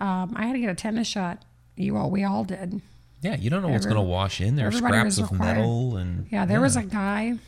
um, 0.01 0.35
I 0.37 0.47
had 0.47 0.55
to 0.55 0.59
get 0.59 0.71
a 0.71 0.75
tetanus 0.75 1.07
shot. 1.07 1.45
You 1.77 1.97
all, 1.97 2.11
we 2.11 2.25
all 2.25 2.45
did. 2.45 2.81
Yeah, 3.23 3.37
you 3.37 3.51
don't 3.51 3.63
know 3.63 3.69
what's 3.69 3.87
going 3.87 3.97
to 3.97 4.03
wash 4.03 4.41
in 4.41 4.57
there. 4.57 4.73
Scraps 4.73 5.19
of 5.19 5.31
metal 5.33 5.97
and 5.97 6.27
Yeah, 6.31 6.47
there 6.47 6.61
was 6.61 6.77
a 6.77 6.83
guy. 6.83 7.39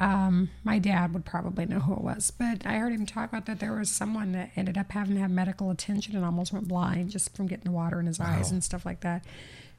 Um, 0.00 0.50
my 0.62 0.78
dad 0.78 1.12
would 1.12 1.24
probably 1.24 1.66
know 1.66 1.80
who 1.80 1.94
it 1.94 2.02
was, 2.02 2.30
but 2.30 2.64
I 2.64 2.74
heard 2.78 2.92
him 2.92 3.04
talk 3.04 3.30
about 3.30 3.46
that 3.46 3.58
there 3.58 3.72
was 3.72 3.90
someone 3.90 4.30
that 4.32 4.50
ended 4.54 4.78
up 4.78 4.92
having 4.92 5.16
to 5.16 5.20
have 5.20 5.30
medical 5.30 5.70
attention 5.70 6.14
and 6.14 6.24
almost 6.24 6.52
went 6.52 6.68
blind 6.68 7.10
just 7.10 7.34
from 7.36 7.48
getting 7.48 7.64
the 7.64 7.72
water 7.72 7.98
in 7.98 8.06
his 8.06 8.20
eyes 8.20 8.50
and 8.52 8.62
stuff 8.62 8.86
like 8.86 9.00
that. 9.00 9.24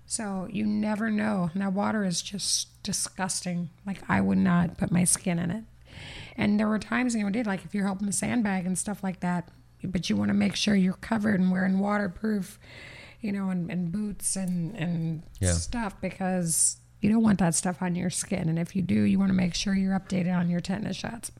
So 0.06 0.48
you 0.52 0.66
never 0.66 1.10
know. 1.10 1.52
Now 1.54 1.70
water 1.70 2.04
is 2.04 2.22
just 2.22 2.82
disgusting. 2.84 3.70
Like 3.86 4.00
I 4.10 4.20
would 4.20 4.40
not 4.40 4.78
put 4.78 4.92
my 4.92 5.06
skin 5.06 5.40
in 5.40 5.52
it. 5.52 5.64
And 6.36 6.60
there 6.60 6.68
were 6.68 6.80
times 6.80 7.16
you 7.16 7.24
know 7.24 7.30
did 7.30 7.48
like 7.48 7.64
if 7.64 7.74
you're 7.74 7.86
helping 7.86 8.08
a 8.08 8.12
sandbag 8.14 8.66
and 8.66 8.78
stuff 8.78 9.04
like 9.04 9.22
that, 9.22 9.48
but 9.84 10.10
you 10.10 10.18
want 10.18 10.30
to 10.30 10.34
make 10.34 10.56
sure 10.56 10.76
you're 10.76 10.94
covered 10.94 11.40
and 11.40 11.52
wearing 11.52 11.80
waterproof, 11.80 12.60
you 13.22 13.32
know, 13.32 13.50
and, 13.52 13.70
and 13.72 13.92
boots 13.92 14.36
and 14.36 14.76
and 14.76 15.24
Yeah. 15.40 15.54
stuff 15.54 15.96
because 16.02 16.78
you 17.02 17.10
don't 17.10 17.24
want 17.24 17.40
that 17.40 17.56
stuff 17.56 17.82
on 17.82 17.96
your 17.96 18.10
skin. 18.10 18.50
And 18.50 18.60
if 18.60 18.76
you 18.76 18.82
do, 18.82 19.02
you 19.02 19.18
want 19.20 19.30
to 19.30 19.36
make 19.36 19.54
sure 19.56 19.74
you're 19.74 19.98
updated 19.98 20.36
on 20.36 20.50
your 20.50 20.60
tetanus 20.60 20.98
shots. 20.98 21.32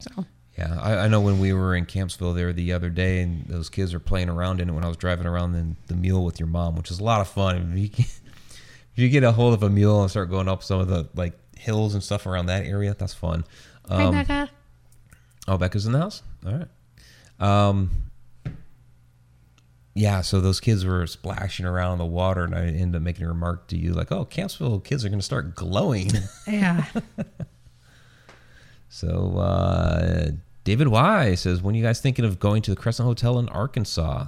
So 0.00 0.24
Yeah, 0.56 0.78
I, 0.80 0.96
I 1.04 1.08
know 1.08 1.20
when 1.20 1.38
we 1.38 1.52
were 1.52 1.74
in 1.76 1.86
Campsville 1.86 2.34
there 2.34 2.52
the 2.52 2.72
other 2.72 2.90
day, 2.90 3.20
and 3.22 3.46
those 3.46 3.68
kids 3.68 3.92
were 3.94 4.00
playing 4.00 4.28
around 4.28 4.60
in 4.60 4.68
it 4.68 4.72
when 4.72 4.84
I 4.84 4.88
was 4.88 4.96
driving 4.96 5.26
around 5.26 5.54
in 5.54 5.76
the 5.86 5.94
mule 5.94 6.24
with 6.24 6.40
your 6.40 6.48
mom, 6.48 6.74
which 6.76 6.90
is 6.90 6.98
a 7.00 7.04
lot 7.04 7.20
of 7.20 7.28
fun. 7.28 7.70
If 7.72 7.78
you, 7.78 7.88
can- 7.88 8.04
if 8.92 8.98
you 8.98 9.08
get 9.08 9.22
a 9.24 9.32
hold 9.32 9.54
of 9.54 9.62
a 9.62 9.70
mule 9.70 10.00
and 10.02 10.10
start 10.10 10.30
going 10.30 10.48
up 10.48 10.62
some 10.62 10.80
of 10.80 10.88
the 10.88 11.08
like 11.14 11.34
hills 11.56 11.94
and 11.94 12.02
stuff 12.02 12.26
around 12.26 12.46
that 12.46 12.64
area, 12.66 12.94
that's 12.98 13.14
fun. 13.14 13.44
hi 13.88 14.04
Um, 14.04 14.12
Becca. 14.12 14.50
Oh, 15.46 15.56
Becca's 15.58 15.86
in 15.86 15.92
the 15.92 15.98
house. 16.00 16.22
All 16.46 16.52
right. 16.52 16.68
Um, 17.40 17.90
yeah, 19.98 20.20
so 20.20 20.40
those 20.40 20.60
kids 20.60 20.84
were 20.84 21.06
splashing 21.06 21.66
around 21.66 21.92
in 21.94 21.98
the 21.98 22.06
water, 22.06 22.44
and 22.44 22.54
I 22.54 22.66
ended 22.66 22.96
up 22.96 23.02
making 23.02 23.24
a 23.24 23.28
remark 23.28 23.66
to 23.68 23.76
you 23.76 23.92
like, 23.92 24.12
"Oh, 24.12 24.24
Campsville 24.24 24.82
kids 24.84 25.04
are 25.04 25.08
going 25.08 25.18
to 25.18 25.24
start 25.24 25.54
glowing." 25.54 26.10
Yeah. 26.46 26.84
so 28.88 29.36
uh, 29.38 30.30
David 30.64 30.88
Y 30.88 31.34
says, 31.34 31.62
"When 31.62 31.74
are 31.74 31.78
you 31.78 31.84
guys 31.84 32.00
thinking 32.00 32.24
of 32.24 32.38
going 32.38 32.62
to 32.62 32.70
the 32.70 32.76
Crescent 32.76 33.06
Hotel 33.06 33.38
in 33.38 33.48
Arkansas?" 33.48 34.26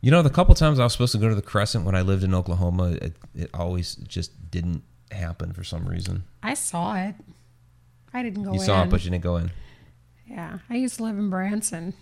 You 0.00 0.12
know, 0.12 0.22
the 0.22 0.30
couple 0.30 0.54
times 0.54 0.78
I 0.78 0.84
was 0.84 0.92
supposed 0.92 1.12
to 1.12 1.18
go 1.18 1.28
to 1.28 1.34
the 1.34 1.42
Crescent 1.42 1.84
when 1.84 1.96
I 1.96 2.02
lived 2.02 2.22
in 2.22 2.32
Oklahoma, 2.32 2.92
it, 2.92 3.16
it 3.34 3.50
always 3.52 3.96
just 3.96 4.50
didn't 4.52 4.84
happen 5.10 5.52
for 5.52 5.64
some 5.64 5.84
reason. 5.84 6.22
I 6.44 6.54
saw 6.54 6.94
it. 6.94 7.16
I 8.14 8.22
didn't 8.22 8.44
go 8.44 8.52
you 8.52 8.60
in. 8.60 8.64
saw 8.64 8.84
it, 8.84 8.90
but 8.90 9.04
you 9.04 9.10
didn't 9.10 9.24
go 9.24 9.36
in. 9.36 9.50
Yeah, 10.28 10.58
I 10.70 10.76
used 10.76 10.98
to 10.98 11.02
live 11.02 11.18
in 11.18 11.28
Branson, 11.28 11.94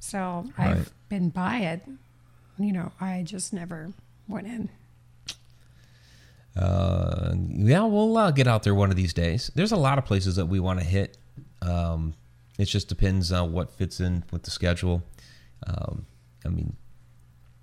so 0.00 0.44
Right. 0.58 0.76
I've 0.76 0.92
been 1.08 1.30
by 1.30 1.58
it. 1.58 1.82
You 2.58 2.72
know, 2.72 2.92
I 3.00 3.22
just 3.22 3.52
never 3.52 3.92
went 4.28 4.46
in. 4.46 4.68
Uh, 6.56 7.34
yeah, 7.50 7.84
we'll 7.84 8.16
uh, 8.16 8.30
get 8.30 8.46
out 8.46 8.62
there 8.62 8.74
one 8.74 8.90
of 8.90 8.96
these 8.96 9.12
days. 9.12 9.50
There's 9.54 9.72
a 9.72 9.76
lot 9.76 9.98
of 9.98 10.06
places 10.06 10.36
that 10.36 10.46
we 10.46 10.58
want 10.58 10.78
to 10.80 10.84
hit. 10.86 11.18
Um, 11.60 12.14
it 12.58 12.64
just 12.64 12.88
depends 12.88 13.30
on 13.30 13.52
what 13.52 13.70
fits 13.70 14.00
in 14.00 14.24
with 14.30 14.44
the 14.44 14.50
schedule. 14.50 15.02
Um, 15.66 16.06
I 16.46 16.48
mean, 16.48 16.74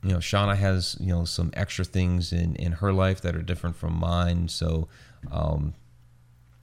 you 0.04 0.12
know, 0.12 0.18
Shauna 0.18 0.56
has 0.58 0.98
you 1.00 1.08
know 1.08 1.26
some 1.26 1.50
extra 1.54 1.86
things 1.86 2.32
in 2.34 2.56
in 2.58 2.74
her 2.74 2.94
life 2.94 3.22
that 3.22 3.36
are 3.36 3.42
different 3.42 3.76
from 3.76 3.94
mine, 3.94 4.48
so 4.50 4.88
um, 5.32 5.74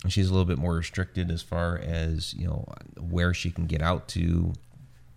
she's 0.08 0.28
a 0.28 0.32
little 0.32 0.44
bit 0.46 0.58
more 0.58 0.74
restricted 0.74 1.30
as 1.30 1.42
far 1.42 1.78
as 1.78 2.34
you 2.34 2.46
know 2.46 2.64
where 2.98 3.34
she 3.34 3.50
can 3.50 3.66
get 3.66 3.82
out 3.82 4.06
to, 4.08 4.52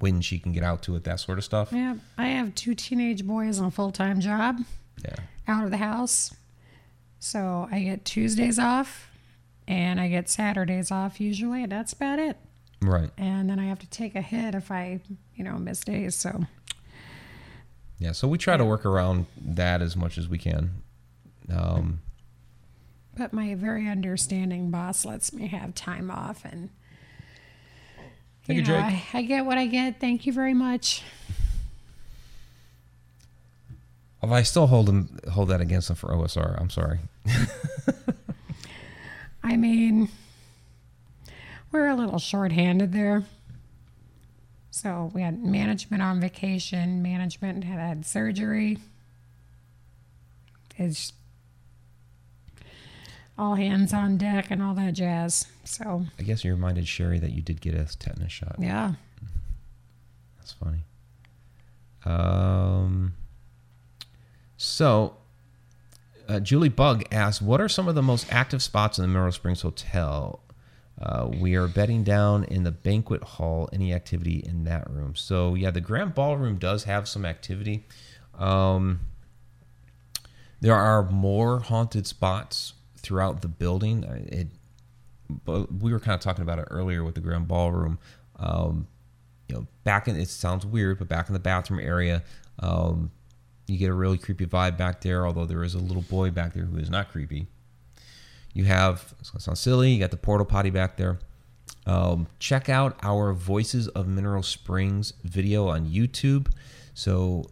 when 0.03 0.19
she 0.19 0.37
can 0.37 0.51
get 0.51 0.63
out 0.63 0.81
to 0.83 0.97
it, 0.97 1.05
that 1.05 1.17
sort 1.21 1.37
of 1.37 1.45
stuff. 1.45 1.69
Yeah, 1.71 1.95
I 2.17 2.27
have 2.27 2.53
two 2.55 2.75
teenage 2.75 3.25
boys 3.25 3.57
and 3.57 3.69
a 3.69 3.71
full 3.71 3.91
time 3.93 4.19
job 4.19 4.59
Yeah. 5.01 5.15
out 5.47 5.63
of 5.63 5.71
the 5.71 5.77
house, 5.77 6.35
so 7.19 7.69
I 7.71 7.79
get 7.83 8.03
Tuesdays 8.03 8.59
off, 8.59 9.07
and 9.65 10.01
I 10.01 10.09
get 10.09 10.29
Saturdays 10.29 10.91
off 10.91 11.21
usually, 11.21 11.63
and 11.63 11.71
that's 11.71 11.93
about 11.93 12.19
it. 12.19 12.35
Right. 12.81 13.11
And 13.17 13.49
then 13.49 13.59
I 13.59 13.65
have 13.67 13.79
to 13.79 13.87
take 13.87 14.13
a 14.13 14.21
hit 14.21 14.55
if 14.55 14.69
I, 14.71 14.99
you 15.35 15.43
know, 15.45 15.53
miss 15.57 15.79
days. 15.79 16.15
So 16.15 16.43
Yeah, 17.97 18.11
so 18.11 18.27
we 18.27 18.37
try 18.37 18.57
to 18.57 18.65
work 18.65 18.85
around 18.85 19.27
that 19.41 19.81
as 19.81 19.95
much 19.95 20.17
as 20.17 20.27
we 20.27 20.37
can. 20.37 20.81
Um, 21.49 22.01
But 23.15 23.31
my 23.31 23.55
very 23.55 23.87
understanding 23.87 24.69
boss 24.69 25.05
lets 25.05 25.31
me 25.31 25.47
have 25.47 25.73
time 25.75 26.11
off, 26.11 26.43
and 26.43 26.71
Thank 28.45 28.57
you, 28.57 28.63
know, 28.63 28.81
Jake. 28.81 29.01
I, 29.13 29.19
I 29.19 29.21
get 29.21 29.45
what 29.45 29.57
I 29.57 29.67
get. 29.67 29.99
Thank 29.99 30.25
you 30.25 30.33
very 30.33 30.53
much. 30.53 31.03
although 34.21 34.35
I 34.35 34.43
still 34.43 34.67
hold 34.67 34.89
him 34.89 35.19
hold 35.31 35.49
that 35.49 35.61
against 35.61 35.89
him 35.89 35.95
for 35.97 36.09
OSR. 36.09 36.59
I'm 36.59 36.69
sorry. 36.69 36.99
I 39.43 39.57
mean, 39.57 40.09
we're 41.71 41.87
a 41.87 41.95
little 41.95 42.19
short-handed 42.19 42.93
there. 42.93 43.23
So 44.71 45.11
we 45.13 45.21
had 45.21 45.43
management 45.43 46.01
on 46.01 46.19
vacation, 46.19 47.03
management 47.03 47.63
had 47.65 47.79
had 47.79 48.05
surgery. 48.05 48.79
It's 50.77 51.13
all 53.37 53.55
hands 53.55 53.93
on 53.93 54.17
deck 54.17 54.51
and 54.51 54.61
all 54.61 54.73
that 54.75 54.93
jazz. 54.93 55.47
So 55.63 56.05
I 56.19 56.23
guess 56.23 56.43
you 56.43 56.51
reminded 56.51 56.87
Sherry 56.87 57.19
that 57.19 57.31
you 57.31 57.41
did 57.41 57.61
get 57.61 57.73
a 57.73 57.85
tetanus 57.97 58.31
shot. 58.31 58.55
yeah, 58.59 58.93
That's 60.37 60.53
funny. 60.53 60.83
Um, 62.05 63.13
so, 64.57 65.17
uh, 66.27 66.39
Julie 66.39 66.69
Bug 66.69 67.03
asked, 67.11 67.41
"What 67.41 67.61
are 67.61 67.69
some 67.69 67.87
of 67.87 67.95
the 67.95 68.01
most 68.03 68.31
active 68.31 68.61
spots 68.61 68.97
in 68.97 69.03
the 69.03 69.07
Mineral 69.07 69.31
Springs 69.31 69.61
Hotel?" 69.61 70.39
Uh, 71.01 71.27
we 71.39 71.55
are 71.55 71.67
bedding 71.67 72.03
down 72.03 72.43
in 72.45 72.63
the 72.63 72.71
banquet 72.71 73.23
hall. 73.23 73.67
Any 73.73 73.93
activity 73.93 74.43
in 74.45 74.63
that 74.65 74.89
room? 74.89 75.15
So, 75.15 75.55
yeah, 75.55 75.71
the 75.71 75.81
Grand 75.81 76.13
Ballroom 76.13 76.57
does 76.57 76.83
have 76.83 77.07
some 77.09 77.25
activity. 77.25 77.87
Um, 78.37 79.01
there 80.61 80.75
are 80.75 81.03
more 81.09 81.59
haunted 81.59 82.05
spots 82.07 82.73
throughout 83.03 83.41
the 83.41 83.47
building. 83.47 84.03
Uh, 84.03 84.19
It, 84.27 84.47
but 85.45 85.71
we 85.71 85.91
were 85.91 85.99
kind 85.99 86.15
of 86.15 86.21
talking 86.21 86.41
about 86.41 86.59
it 86.59 86.67
earlier 86.71 87.03
with 87.03 87.15
the 87.15 87.21
Grand 87.21 87.47
Ballroom. 87.47 87.99
Um, 88.37 88.87
you 89.47 89.55
know, 89.55 89.67
back 89.83 90.07
in 90.07 90.15
it 90.15 90.29
sounds 90.29 90.65
weird, 90.65 90.99
but 90.99 91.07
back 91.07 91.27
in 91.29 91.33
the 91.33 91.39
bathroom 91.39 91.79
area, 91.79 92.23
um, 92.59 93.11
you 93.67 93.77
get 93.77 93.89
a 93.89 93.93
really 93.93 94.17
creepy 94.17 94.45
vibe 94.45 94.77
back 94.77 95.01
there. 95.01 95.25
Although 95.25 95.45
there 95.45 95.63
is 95.63 95.75
a 95.75 95.79
little 95.79 96.01
boy 96.01 96.31
back 96.31 96.53
there 96.53 96.65
who 96.65 96.77
is 96.77 96.89
not 96.89 97.11
creepy. 97.11 97.47
You 98.53 98.65
have 98.65 99.13
it's 99.19 99.29
gonna 99.29 99.41
sound 99.41 99.57
silly. 99.57 99.91
You 99.91 99.99
got 99.99 100.11
the 100.11 100.17
portal 100.17 100.45
potty 100.45 100.69
back 100.69 100.97
there. 100.97 101.19
Um, 101.85 102.27
check 102.39 102.69
out 102.69 102.97
our 103.03 103.33
Voices 103.33 103.87
of 103.89 104.07
Mineral 104.07 104.43
Springs 104.43 105.13
video 105.23 105.67
on 105.67 105.87
YouTube. 105.87 106.51
So 106.93 107.49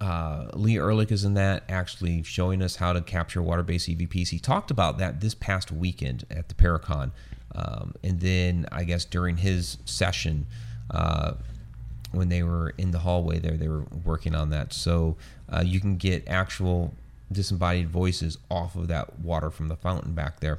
uh, 0.00 0.46
Lee 0.54 0.76
Ehrlich 0.76 1.12
is 1.12 1.24
in 1.24 1.34
that, 1.34 1.64
actually 1.68 2.22
showing 2.22 2.62
us 2.62 2.76
how 2.76 2.92
to 2.92 3.00
capture 3.00 3.42
water-based 3.42 3.88
EVPs. 3.88 4.28
He 4.28 4.38
talked 4.38 4.70
about 4.70 4.98
that 4.98 5.20
this 5.20 5.34
past 5.34 5.70
weekend 5.72 6.24
at 6.30 6.48
the 6.48 6.54
Paracon, 6.54 7.12
um, 7.54 7.94
and 8.02 8.20
then 8.20 8.66
I 8.72 8.84
guess 8.84 9.04
during 9.04 9.38
his 9.38 9.78
session, 9.84 10.46
uh, 10.90 11.34
when 12.12 12.28
they 12.28 12.42
were 12.42 12.74
in 12.78 12.90
the 12.90 13.00
hallway 13.00 13.38
there, 13.38 13.56
they 13.56 13.68
were 13.68 13.84
working 14.04 14.34
on 14.34 14.50
that. 14.50 14.72
So 14.72 15.16
uh, 15.52 15.62
you 15.64 15.80
can 15.80 15.96
get 15.96 16.26
actual 16.28 16.94
disembodied 17.30 17.88
voices 17.88 18.38
off 18.50 18.76
of 18.76 18.88
that 18.88 19.18
water 19.20 19.50
from 19.50 19.68
the 19.68 19.76
fountain 19.76 20.14
back 20.14 20.40
there. 20.40 20.58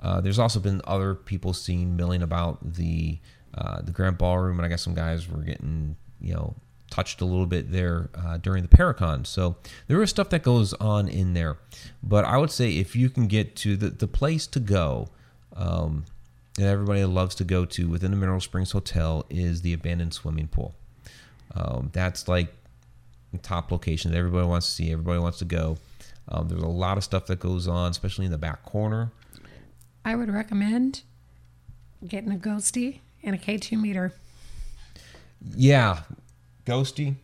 Uh, 0.00 0.20
there's 0.20 0.38
also 0.38 0.60
been 0.60 0.80
other 0.84 1.14
people 1.14 1.52
seen 1.52 1.96
milling 1.96 2.22
about 2.22 2.74
the 2.74 3.18
uh, 3.54 3.80
the 3.82 3.92
grand 3.92 4.18
ballroom, 4.18 4.58
and 4.58 4.66
I 4.66 4.68
guess 4.68 4.82
some 4.82 4.94
guys 4.94 5.28
were 5.28 5.42
getting 5.42 5.96
you 6.20 6.34
know 6.34 6.54
touched 6.90 7.20
a 7.20 7.24
little 7.24 7.46
bit 7.46 7.72
there 7.72 8.10
uh, 8.14 8.38
during 8.38 8.62
the 8.62 8.68
Paracon. 8.68 9.26
So 9.26 9.56
there 9.88 10.02
is 10.02 10.10
stuff 10.10 10.30
that 10.30 10.42
goes 10.42 10.72
on 10.74 11.08
in 11.08 11.34
there, 11.34 11.58
but 12.02 12.24
I 12.24 12.38
would 12.38 12.50
say 12.50 12.76
if 12.76 12.94
you 12.94 13.10
can 13.10 13.26
get 13.26 13.56
to 13.56 13.76
the 13.76 13.90
the 13.90 14.08
place 14.08 14.46
to 14.48 14.60
go. 14.60 15.08
Um, 15.56 16.04
that 16.56 16.68
everybody 16.68 17.04
loves 17.04 17.34
to 17.36 17.44
go 17.44 17.64
to 17.64 17.88
within 17.88 18.12
the 18.12 18.16
Mineral 18.16 18.40
Springs 18.40 18.70
Hotel 18.70 19.26
is 19.28 19.62
the 19.62 19.72
abandoned 19.72 20.14
swimming 20.14 20.46
pool. 20.46 20.74
Um, 21.54 21.90
that's 21.92 22.28
like 22.28 22.54
the 23.32 23.38
top 23.38 23.72
location 23.72 24.12
that 24.12 24.18
everybody 24.18 24.46
wants 24.46 24.68
to 24.68 24.72
see. 24.72 24.92
Everybody 24.92 25.18
wants 25.18 25.38
to 25.38 25.44
go. 25.44 25.78
Um, 26.28 26.48
there's 26.48 26.62
a 26.62 26.66
lot 26.66 26.96
of 26.96 27.04
stuff 27.04 27.26
that 27.26 27.40
goes 27.40 27.68
on, 27.68 27.90
especially 27.90 28.24
in 28.24 28.30
the 28.30 28.38
back 28.38 28.64
corner. 28.64 29.10
I 30.04 30.14
would 30.14 30.30
recommend 30.30 31.02
getting 32.06 32.32
a 32.32 32.36
ghosty 32.36 33.00
and 33.22 33.34
a 33.34 33.38
K2 33.38 33.80
meter. 33.80 34.12
Yeah, 35.54 36.02
Ghosty. 36.64 37.16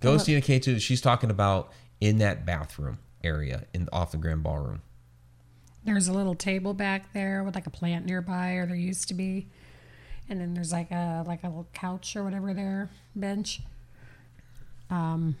Ghosty 0.00 0.34
and 0.34 0.44
K2, 0.44 0.80
she's 0.80 1.00
talking 1.00 1.30
about 1.30 1.72
in 2.00 2.18
that 2.18 2.46
bathroom 2.46 2.98
area 3.24 3.64
in 3.74 3.88
off 3.92 4.12
the 4.12 4.16
Grand 4.16 4.42
Ballroom. 4.42 4.82
There's 5.84 6.08
a 6.08 6.12
little 6.12 6.34
table 6.34 6.74
back 6.74 7.12
there 7.12 7.42
with 7.42 7.54
like 7.54 7.66
a 7.66 7.70
plant 7.70 8.06
nearby, 8.06 8.52
or 8.52 8.66
there 8.66 8.76
used 8.76 9.08
to 9.08 9.14
be, 9.14 9.48
and 10.28 10.40
then 10.40 10.54
there's 10.54 10.72
like 10.72 10.90
a 10.90 11.24
like 11.26 11.42
a 11.42 11.48
little 11.48 11.68
couch 11.72 12.14
or 12.14 12.24
whatever 12.24 12.52
there, 12.52 12.90
bench. 13.16 13.60
Um, 14.90 15.36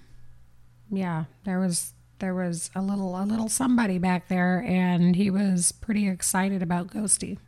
yeah, 0.90 1.24
there 1.44 1.60
was 1.60 1.92
there 2.18 2.34
was 2.34 2.70
a 2.74 2.82
little 2.82 3.20
a 3.20 3.24
little 3.24 3.48
somebody 3.48 3.98
back 3.98 4.28
there, 4.28 4.64
and 4.66 5.14
he 5.16 5.30
was 5.30 5.72
pretty 5.72 6.08
excited 6.08 6.62
about 6.62 6.88
Ghosty. 6.88 7.38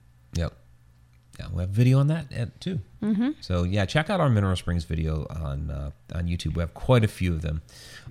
Yeah, 1.40 1.48
we 1.54 1.62
have 1.62 1.70
video 1.70 1.98
on 2.00 2.08
that 2.08 2.60
too. 2.60 2.80
Mm-hmm. 3.02 3.30
So 3.40 3.62
yeah, 3.62 3.86
check 3.86 4.10
out 4.10 4.20
our 4.20 4.28
Mineral 4.28 4.56
Springs 4.56 4.84
video 4.84 5.26
on 5.30 5.70
uh, 5.70 5.90
on 6.14 6.26
YouTube. 6.26 6.54
We 6.54 6.60
have 6.60 6.74
quite 6.74 7.02
a 7.02 7.08
few 7.08 7.32
of 7.32 7.40
them. 7.40 7.62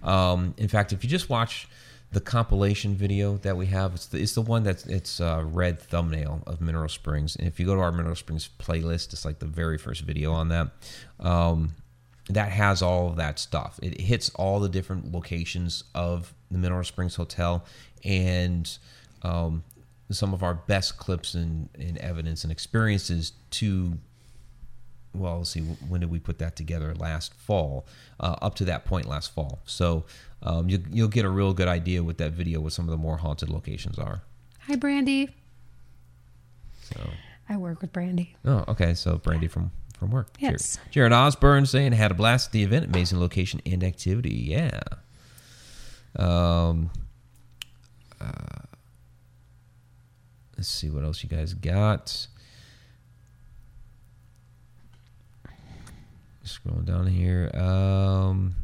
Um, 0.02 0.56
in 0.58 0.68
fact, 0.68 0.94
if 0.94 1.04
you 1.04 1.10
just 1.10 1.30
watch 1.30 1.68
the 2.12 2.22
compilation 2.22 2.96
video 2.96 3.38
that 3.38 3.56
we 3.56 3.68
have, 3.68 3.94
it's 3.94 4.08
the, 4.08 4.20
it's 4.20 4.34
the 4.34 4.42
one 4.42 4.64
that's 4.64 4.88
it's 4.88 5.20
a 5.20 5.44
red 5.46 5.80
thumbnail 5.80 6.42
of 6.48 6.60
Mineral 6.60 6.90
Springs. 6.90 7.36
And 7.36 7.48
if 7.48 7.60
you 7.60 7.68
go 7.68 7.76
to 7.76 7.82
our 7.82 7.92
Mineral 7.92 8.16
Springs 8.16 8.50
playlist, 8.58 9.14
it's 9.14 9.26
like 9.26 9.38
the 9.38 9.46
very 9.46 9.78
first 9.78 10.02
video 10.02 10.32
on 10.32 10.50
that. 10.50 10.72
Um, 11.20 11.76
that 12.30 12.52
has 12.52 12.82
all 12.82 13.10
of 13.10 13.16
that 13.18 13.38
stuff. 13.38 13.80
It 13.84 14.02
hits 14.02 14.30
all 14.36 14.60
the 14.60 14.70
different 14.70 15.12
locations 15.12 15.84
of 15.94 16.34
the 16.50 16.58
Mineral 16.58 16.84
Springs 16.84 17.16
Hotel 17.16 17.64
and 18.04 18.76
um, 19.22 19.64
some 20.12 20.34
of 20.34 20.42
our 20.44 20.56
best 20.56 20.98
clips 20.98 21.34
and, 21.36 21.70
and 21.78 21.98
evidence 22.00 22.44
and 22.44 22.52
experiences 22.52 23.34
to 23.52 23.98
well 25.14 25.38
let's 25.40 25.50
see 25.52 25.60
when 25.62 26.02
did 26.02 26.10
we 26.10 26.20
put 26.20 26.40
that 26.40 26.56
together? 26.56 26.94
Last 26.96 27.34
fall 27.36 27.86
uh, 28.20 28.36
up 28.42 28.56
to 28.56 28.66
that 28.66 28.86
point 28.86 29.08
last 29.08 29.34
fall. 29.34 29.60
So 29.66 30.06
um, 30.44 30.70
you, 30.70 30.84
you'll 30.92 31.08
get 31.10 31.26
a 31.26 31.30
real 31.30 31.54
good 31.54 31.68
idea 31.68 32.04
with 32.04 32.18
that 32.20 32.32
video 32.34 32.60
what 32.60 32.74
some 32.74 32.86
of 32.86 32.92
the 32.92 32.98
more 32.98 33.18
haunted 33.18 33.50
locations 33.50 33.98
are. 34.00 34.22
Hi, 34.68 34.76
Brandy. 34.76 35.30
so. 36.82 37.10
I 37.52 37.58
work 37.58 37.82
with 37.82 37.92
Brandy. 37.92 38.36
oh 38.46 38.64
okay. 38.68 38.94
So 38.94 39.18
brandy 39.18 39.48
from 39.48 39.72
from 39.98 40.12
work. 40.12 40.38
Jared- 40.38 40.54
Yes. 40.54 40.78
jared 40.92 41.12
osborne 41.12 41.66
saying 41.66 41.92
had 41.94 42.12
a 42.12 42.14
blast 42.14 42.48
at 42.48 42.52
the 42.54 42.64
event. 42.64 42.86
Amazing 42.86 43.20
location 43.20 43.60
and 43.66 43.84
activity. 43.84 44.36
Yeah. 44.36 44.80
Um 46.16 46.92
uh, 48.22 48.66
let's 50.60 50.68
see 50.68 50.90
what 50.90 51.06
else 51.06 51.24
you 51.24 51.30
guys 51.30 51.54
got 51.54 52.28
Scrolling 56.44 56.84
down 56.84 57.06
here. 57.06 57.52
Um, 57.54 58.56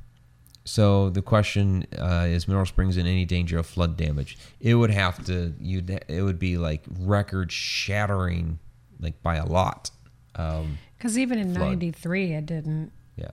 so 0.64 1.12
the 1.12 1.22
question 1.22 1.86
uh, 1.98 2.26
is: 2.28 2.48
Mineral 2.48 2.66
Springs 2.66 2.98
in 2.98 3.06
any 3.06 3.26
danger 3.26 3.60
of 3.60 3.68
flood 3.68 3.96
damage? 3.96 4.39
It 4.60 4.74
would 4.74 4.89
have 4.89 5.24
to. 5.26 5.54
You. 5.60 5.84
It 6.08 6.24
would 6.24 6.39
be 6.39 6.58
like 6.58 6.84
record 7.00 7.52
shattering, 7.52 8.58
like 9.00 9.22
by 9.22 9.36
a 9.36 9.46
lot. 9.46 9.91
Um, 10.34 10.80
Because 10.98 11.18
even 11.20 11.38
in 11.38 11.54
'93, 11.54 12.34
it 12.34 12.48
didn't. 12.48 12.91
yeah. 13.16 13.30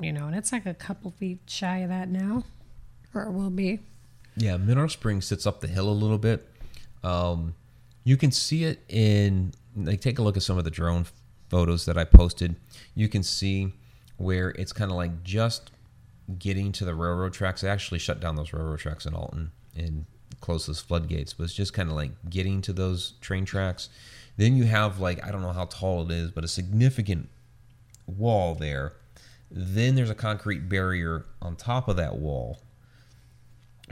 You 0.00 0.12
know, 0.12 0.26
and 0.26 0.34
it's 0.34 0.50
like 0.50 0.66
a 0.66 0.74
couple 0.74 1.12
feet 1.12 1.38
shy 1.46 1.78
of 1.78 1.88
that 1.90 2.08
now, 2.08 2.42
or 3.14 3.22
it 3.22 3.32
will 3.32 3.50
be. 3.50 3.78
Yeah, 4.36 4.56
Mineral 4.56 4.88
Springs 4.88 5.26
sits 5.26 5.46
up 5.46 5.60
the 5.60 5.68
hill 5.68 5.88
a 5.88 5.94
little 5.94 6.18
bit. 6.18 6.50
Um, 7.04 7.54
you 8.06 8.16
can 8.16 8.30
see 8.30 8.62
it 8.62 8.78
in 8.88 9.52
like 9.74 10.00
take 10.00 10.20
a 10.20 10.22
look 10.22 10.36
at 10.36 10.42
some 10.44 10.56
of 10.56 10.64
the 10.64 10.70
drone 10.70 11.06
photos 11.50 11.86
that 11.86 11.98
I 11.98 12.04
posted. 12.04 12.54
You 12.94 13.08
can 13.08 13.24
see 13.24 13.72
where 14.16 14.50
it's 14.50 14.72
kind 14.72 14.92
of 14.92 14.96
like 14.96 15.24
just 15.24 15.72
getting 16.38 16.70
to 16.70 16.84
the 16.84 16.94
railroad 16.94 17.32
tracks. 17.32 17.62
They 17.62 17.68
actually 17.68 17.98
shut 17.98 18.20
down 18.20 18.36
those 18.36 18.52
railroad 18.52 18.78
tracks 18.78 19.06
in 19.06 19.14
Alton 19.14 19.50
and 19.74 20.06
closed 20.40 20.68
those 20.68 20.80
floodgates, 20.80 21.32
but 21.32 21.42
it's 21.42 21.52
just 21.52 21.72
kind 21.74 21.90
of 21.90 21.96
like 21.96 22.12
getting 22.30 22.62
to 22.62 22.72
those 22.72 23.14
train 23.20 23.44
tracks. 23.44 23.88
Then 24.36 24.56
you 24.56 24.66
have 24.66 25.00
like 25.00 25.26
I 25.26 25.32
don't 25.32 25.42
know 25.42 25.50
how 25.50 25.64
tall 25.64 26.02
it 26.02 26.12
is, 26.12 26.30
but 26.30 26.44
a 26.44 26.48
significant 26.48 27.28
wall 28.06 28.54
there. 28.54 28.92
Then 29.50 29.96
there's 29.96 30.10
a 30.10 30.14
concrete 30.14 30.68
barrier 30.68 31.26
on 31.42 31.56
top 31.56 31.88
of 31.88 31.96
that 31.96 32.14
wall 32.14 32.60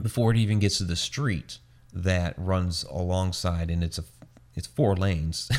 before 0.00 0.30
it 0.30 0.36
even 0.36 0.60
gets 0.60 0.78
to 0.78 0.84
the 0.84 0.94
street 0.94 1.58
that 1.94 2.34
runs 2.36 2.84
alongside 2.84 3.70
and 3.70 3.84
it's 3.84 3.98
a 3.98 4.04
it's 4.56 4.66
four 4.66 4.96
lanes 4.96 5.50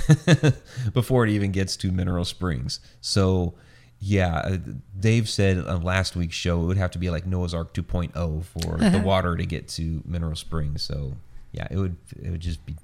before 0.94 1.26
it 1.26 1.30
even 1.30 1.52
gets 1.52 1.76
to 1.78 1.92
mineral 1.92 2.26
springs. 2.26 2.80
So 3.02 3.56
yeah 4.00 4.38
uh, 4.40 4.58
dave 5.00 5.30
said 5.30 5.58
on 5.58 5.82
last 5.82 6.16
week's 6.18 6.36
show 6.36 6.62
it 6.62 6.66
would 6.66 6.78
have 6.78 6.92
to 6.92 7.00
be 7.00 7.10
like 7.10 7.26
noah's 7.26 7.54
ark 7.54 7.74
2.0 7.74 8.44
for 8.44 8.78
the 8.78 9.02
water 9.04 9.38
to 9.38 9.46
get 9.46 9.68
to 9.70 10.04
mineral 10.06 10.36
springs. 10.36 10.82
So 10.84 11.14
yeah 11.54 11.68
it 11.72 11.78
would 11.78 11.96
it 12.22 12.30
would 12.30 12.42
just 12.42 12.66
be 12.66 12.76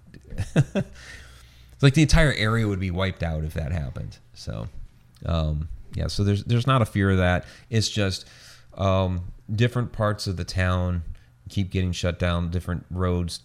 it's 0.56 0.64
like 1.82 1.94
the 1.94 2.02
entire 2.02 2.34
area 2.34 2.68
would 2.68 2.80
be 2.80 2.92
wiped 2.92 3.24
out 3.24 3.44
if 3.44 3.54
that 3.56 3.72
happened. 3.74 4.18
So 4.34 4.70
um, 5.26 5.68
yeah 5.94 6.08
so 6.08 6.24
there's 6.24 6.46
there's 6.46 6.68
not 6.68 6.82
a 6.82 6.86
fear 6.86 7.12
of 7.12 7.18
that. 7.18 7.46
It's 7.70 7.90
just 7.90 8.28
um, 8.78 9.34
different 9.54 9.92
parts 9.92 10.28
of 10.28 10.38
the 10.38 10.46
town 10.46 11.04
keep 11.52 11.70
getting 11.70 11.92
shut 11.92 12.18
down 12.18 12.50
different 12.50 12.86
roads 12.90 13.42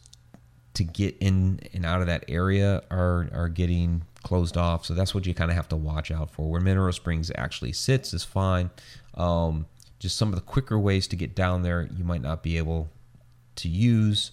to 0.75 0.85
get 0.85 1.17
in 1.21 1.61
and 1.73 1.87
out 1.87 2.01
of 2.01 2.07
that 2.07 2.25
area 2.29 2.83
are 2.91 3.29
are 3.33 3.49
getting 3.49 4.03
closed 4.23 4.57
off. 4.57 4.85
So 4.85 4.95
that's 4.95 5.15
what 5.15 5.27
you 5.27 5.35
kind 5.35 5.51
of 5.51 5.57
have 5.57 5.69
to 5.69 5.77
watch 5.77 6.11
out 6.11 6.31
for. 6.31 6.51
Where 6.51 6.61
Mineral 6.61 6.93
Springs 6.93 7.31
actually 7.35 7.73
sits 7.73 8.13
is 8.15 8.25
fine. 8.25 8.71
Um, 9.15 9.67
just 9.99 10.17
some 10.17 10.29
of 10.29 10.35
the 10.35 10.41
quicker 10.41 10.79
ways 10.79 11.07
to 11.09 11.17
get 11.17 11.35
down 11.35 11.63
there 11.63 11.89
you 11.97 12.05
might 12.05 12.23
not 12.23 12.43
be 12.43 12.59
able 12.59 12.89
to 13.57 13.69
use. 13.69 14.31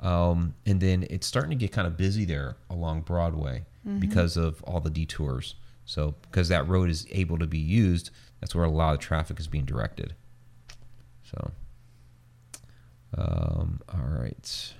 Um, 0.00 0.54
and 0.66 0.80
then 0.80 1.06
it's 1.08 1.26
starting 1.26 1.50
to 1.50 1.56
get 1.56 1.72
kind 1.72 1.86
of 1.86 1.96
busy 1.96 2.24
there 2.24 2.56
along 2.68 3.02
Broadway 3.02 3.64
because 4.00 4.36
of 4.36 4.62
all 4.64 4.80
the 4.80 4.90
detours. 4.90 5.54
So 5.84 6.14
because 6.22 6.48
that 6.48 6.66
road 6.66 6.90
is 6.90 7.06
able 7.10 7.38
to 7.38 7.46
be 7.46 7.58
used, 7.58 8.10
that's 8.40 8.54
where 8.54 8.64
a 8.64 8.70
lot 8.70 8.94
of 8.94 9.00
traffic 9.00 9.38
is 9.38 9.46
being 9.46 9.64
directed. 9.64 10.14
So, 11.30 11.52
um, 13.16 13.80
all 13.92 14.20
right. 14.20 14.72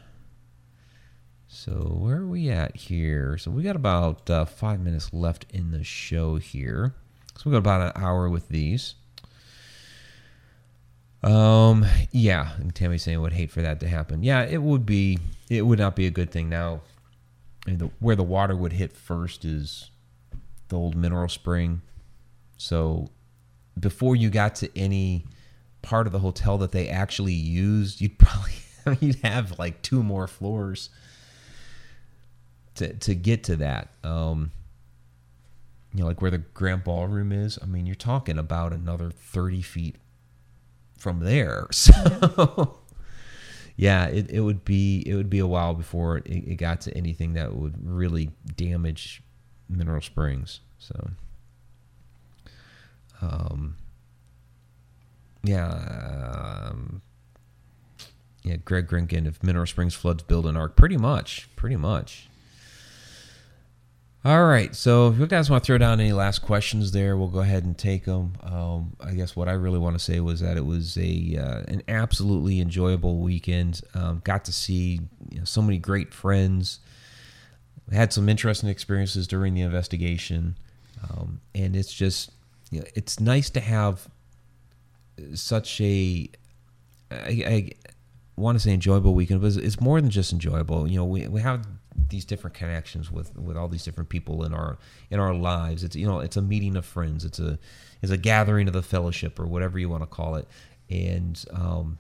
So 1.49 1.73
where 1.73 2.17
are 2.17 2.27
we 2.27 2.51
at 2.51 2.77
here? 2.77 3.39
So 3.39 3.51
we 3.51 3.63
got 3.63 3.77
about 3.77 4.29
uh, 4.29 4.45
five 4.45 4.81
minutes 4.81 5.13
left 5.13 5.47
in 5.51 5.71
the 5.71 5.85
show 5.85 6.37
here. 6.37 6.95
So 7.37 7.43
we 7.47 7.53
got 7.53 7.59
about 7.59 7.97
an 7.97 8.03
hour 8.03 8.29
with 8.29 8.49
these. 8.49 8.97
Um, 11.23 11.87
yeah, 12.11 12.51
and 12.59 12.75
Tammy's 12.75 13.03
saying 13.03 13.21
would 13.21 13.33
hate 13.33 13.51
for 13.51 13.63
that 13.63 13.81
to 13.81 13.89
happen. 13.89 14.23
Yeah, 14.23 14.43
it 14.43 14.63
would 14.63 14.85
be. 14.85 15.19
It 15.49 15.63
would 15.63 15.79
not 15.79 15.97
be 15.97 16.07
a 16.07 16.11
good 16.11 16.31
thing. 16.31 16.49
Now, 16.49 16.83
the, 17.67 17.91
where 17.99 18.17
the 18.17 18.23
water 18.23 18.57
would 18.57 18.73
hit 18.73 18.93
first 18.93 19.45
is 19.45 19.91
the 20.69 20.77
old 20.77 20.97
mineral 20.97 21.29
spring. 21.29 21.83
So 22.57 23.09
before 23.79 24.17
you 24.17 24.29
got 24.29 24.55
to 24.57 24.79
any 24.79 25.25
part 25.85 26.07
of 26.07 26.13
the 26.13 26.19
hotel 26.19 26.59
that 26.59 26.73
they 26.73 26.89
actually 26.89 27.35
used, 27.35 28.01
you'd 28.01 28.19
probably 28.19 28.53
you'd 29.01 29.21
have 29.23 29.59
like 29.59 29.83
two 29.83 30.03
more 30.03 30.27
floors 30.27 30.91
to 32.75 32.93
to 32.95 33.15
get 33.15 33.45
to 33.45 33.57
that. 33.57 33.91
Um, 34.03 34.51
you 35.93 36.01
know, 36.01 36.07
like 36.07 36.21
where 36.21 36.31
the 36.31 36.39
grand 36.39 36.83
ballroom 36.83 37.31
is. 37.31 37.59
I 37.63 37.67
mean, 37.67 37.87
you're 37.87 37.95
talking 37.95 38.39
about 38.39 38.73
another 38.73 39.11
thirty 39.11 39.63
feet 39.63 39.97
from 40.99 41.21
there. 41.21 41.69
So 41.77 42.79
yeah, 43.77 44.07
it, 44.07 44.31
it 44.31 44.41
would 44.41 44.65
be 44.65 45.03
it 45.05 45.17
would 45.17 45.29
be 45.29 45.41
a 45.41 45.47
while 45.49 45.75
before 45.75 46.19
it, 46.19 46.27
it 46.27 46.57
got 46.57 46.81
to 46.83 46.97
anything 46.97 47.35
that 47.35 47.55
would 47.55 47.75
really 47.85 48.31
damage 48.57 49.21
Mineral 49.69 50.01
Springs. 50.01 50.61
So 50.79 51.11
um 53.21 53.77
yeah 55.45 56.69
um, 56.71 57.03
yeah 58.43 58.57
Greg 58.57 58.89
Grinkin 58.89 59.27
if 59.27 59.43
Mineral 59.43 59.67
Springs 59.67 59.95
floods 59.95 60.23
build 60.23 60.47
an 60.47 60.57
ark. 60.57 60.77
pretty 60.77 60.97
much 60.97 61.49
pretty 61.55 61.77
much 61.77 62.29
all 64.27 64.47
right. 64.47 64.75
So 64.75 65.09
if 65.09 65.19
you 65.19 65.27
guys 65.27 65.51
want 65.51 65.63
to 65.63 65.67
throw 65.67 65.77
down 65.77 66.01
any 66.01 66.15
last 66.15 66.39
questions 66.39 66.93
there, 66.93 67.15
we'll 67.15 67.29
go 67.29 67.41
ahead 67.41 67.65
and 67.65 67.77
take 67.77 68.07
them. 68.07 68.33
Um, 68.43 68.97
I 68.99 69.13
guess 69.13 69.37
what 69.37 69.51
I 69.51 69.53
really 69.53 69.79
want 69.79 69.99
to 69.99 70.03
say 70.03 70.19
was 70.21 70.41
that 70.41 70.57
it 70.57 70.65
was 70.65 70.97
a 70.97 71.37
uh, 71.37 71.63
an 71.69 71.83
absolutely 71.89 72.59
enjoyable 72.59 73.19
weekend. 73.19 73.83
Um, 73.93 74.23
got 74.25 74.47
to 74.47 74.53
see 74.53 75.01
you 75.31 75.41
know, 75.41 75.45
so 75.45 75.61
many 75.61 75.77
great 75.77 76.15
friends. 76.15 76.81
Had 77.93 78.15
some 78.15 78.31
interesting 78.31 78.71
experiences 78.71 79.27
during 79.27 79.53
the 79.53 79.61
investigation, 79.61 80.57
um, 81.03 81.43
and 81.55 81.77
it's 81.77 81.93
just 81.93 82.31
you 82.71 82.81
know, 82.81 82.87
it's 82.95 83.21
nice 83.21 83.51
to 83.51 83.61
have 83.61 84.09
such 85.35 85.81
a 85.81 86.29
I, 87.11 87.17
I 87.47 87.71
want 88.37 88.57
to 88.57 88.61
say 88.61 88.73
enjoyable 88.73 89.15
weekend, 89.15 89.41
but 89.41 89.57
it's- 89.57 89.81
more 89.81 90.01
than 90.01 90.11
just 90.11 90.33
enjoyable. 90.33 90.89
You 90.89 90.97
know, 90.97 91.05
we, 91.05 91.29
we 91.29 91.41
have 91.41 91.67
these 92.09 92.25
different 92.25 92.55
connections 92.55 93.11
with 93.11 93.37
with 93.37 93.57
all 93.57 93.69
these 93.69 93.85
different 93.85 94.09
people 94.09 94.45
in 94.45 94.53
our 94.53 94.79
in 95.11 95.21
our 95.21 95.33
lives. 95.35 95.85
It's 95.85 95.95
you 95.97 96.07
know, 96.07 96.21
it's 96.21 96.37
a 96.37 96.43
meeting 96.43 96.77
of 96.77 96.85
friends. 96.85 97.25
It's 97.25 97.39
a 97.39 97.59
it's 98.03 98.11
a 98.13 98.17
gathering 98.17 98.67
of 98.67 98.75
the 98.75 98.83
fellowship 98.83 99.39
or 99.39 99.47
whatever 99.47 99.79
you 99.79 99.89
want 99.89 100.03
to 100.03 100.07
call 100.07 100.35
it. 100.35 100.49
And 100.91 101.43
um, 101.53 101.99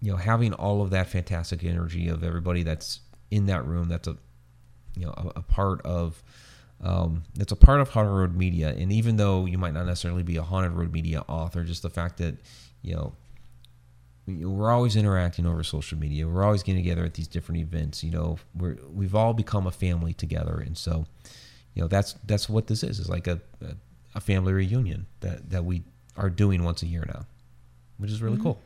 you 0.00 0.10
know, 0.10 0.16
having 0.16 0.52
all 0.52 0.82
of 0.82 0.90
that 0.90 1.08
fantastic 1.08 1.62
energy 1.64 2.08
of 2.08 2.24
everybody 2.24 2.62
that's 2.64 3.00
in 3.30 3.46
that 3.46 3.64
room, 3.64 3.88
that's 3.88 4.08
a 4.08 4.16
you 4.96 5.06
know 5.06 5.14
a, 5.16 5.38
a 5.38 5.42
part 5.42 5.80
of 5.82 6.22
um, 6.80 7.24
it's 7.38 7.50
a 7.50 7.56
part 7.56 7.80
of 7.80 7.88
haunted 7.88 8.12
road 8.12 8.36
media 8.36 8.68
and 8.68 8.92
even 8.92 9.16
though 9.16 9.46
you 9.46 9.58
might 9.58 9.74
not 9.74 9.86
necessarily 9.86 10.22
be 10.22 10.36
a 10.36 10.42
haunted 10.42 10.72
road 10.72 10.92
media 10.92 11.24
author 11.28 11.64
just 11.64 11.82
the 11.82 11.90
fact 11.90 12.18
that 12.18 12.36
you 12.82 12.94
know 12.94 13.12
we- 14.28 14.44
we're 14.44 14.70
always 14.70 14.94
interacting 14.94 15.46
over 15.46 15.64
social 15.64 15.98
media. 15.98 16.28
We're 16.28 16.44
always 16.44 16.62
getting 16.62 16.82
together 16.82 17.04
at 17.04 17.14
these 17.14 17.26
different 17.26 17.60
events 17.60 18.04
you 18.04 18.10
know 18.10 18.38
we're 18.54 18.76
we've 18.92 19.14
all 19.14 19.32
become 19.34 19.66
a 19.66 19.70
family 19.70 20.12
together. 20.12 20.62
And 20.64 20.76
so 20.76 21.06
you 21.74 21.82
know 21.82 21.88
that's 21.88 22.14
that's 22.26 22.48
what 22.48 22.66
this 22.66 22.82
is. 22.82 23.00
It's 23.00 23.08
like 23.08 23.26
a, 23.26 23.40
a, 24.14 24.20
family 24.20 24.52
reunion 24.52 25.06
that 25.20 25.50
that 25.50 25.64
we 25.64 25.82
are 26.16 26.28
doing 26.28 26.62
once 26.64 26.82
a 26.82 26.86
year 26.86 27.04
now 27.06 27.24
which 27.98 28.10
is 28.10 28.20
really 28.20 28.38
cool. 28.38 28.60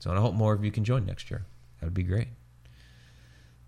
So 0.00 0.10
i 0.10 0.16
hope 0.16 0.34
more 0.34 0.52
of 0.52 0.64
you 0.64 0.70
can 0.70 0.84
join 0.84 1.04
next 1.04 1.30
year. 1.30 1.44
That 1.80 1.86
would 1.86 1.94
be 1.94 2.02
great 2.02 2.28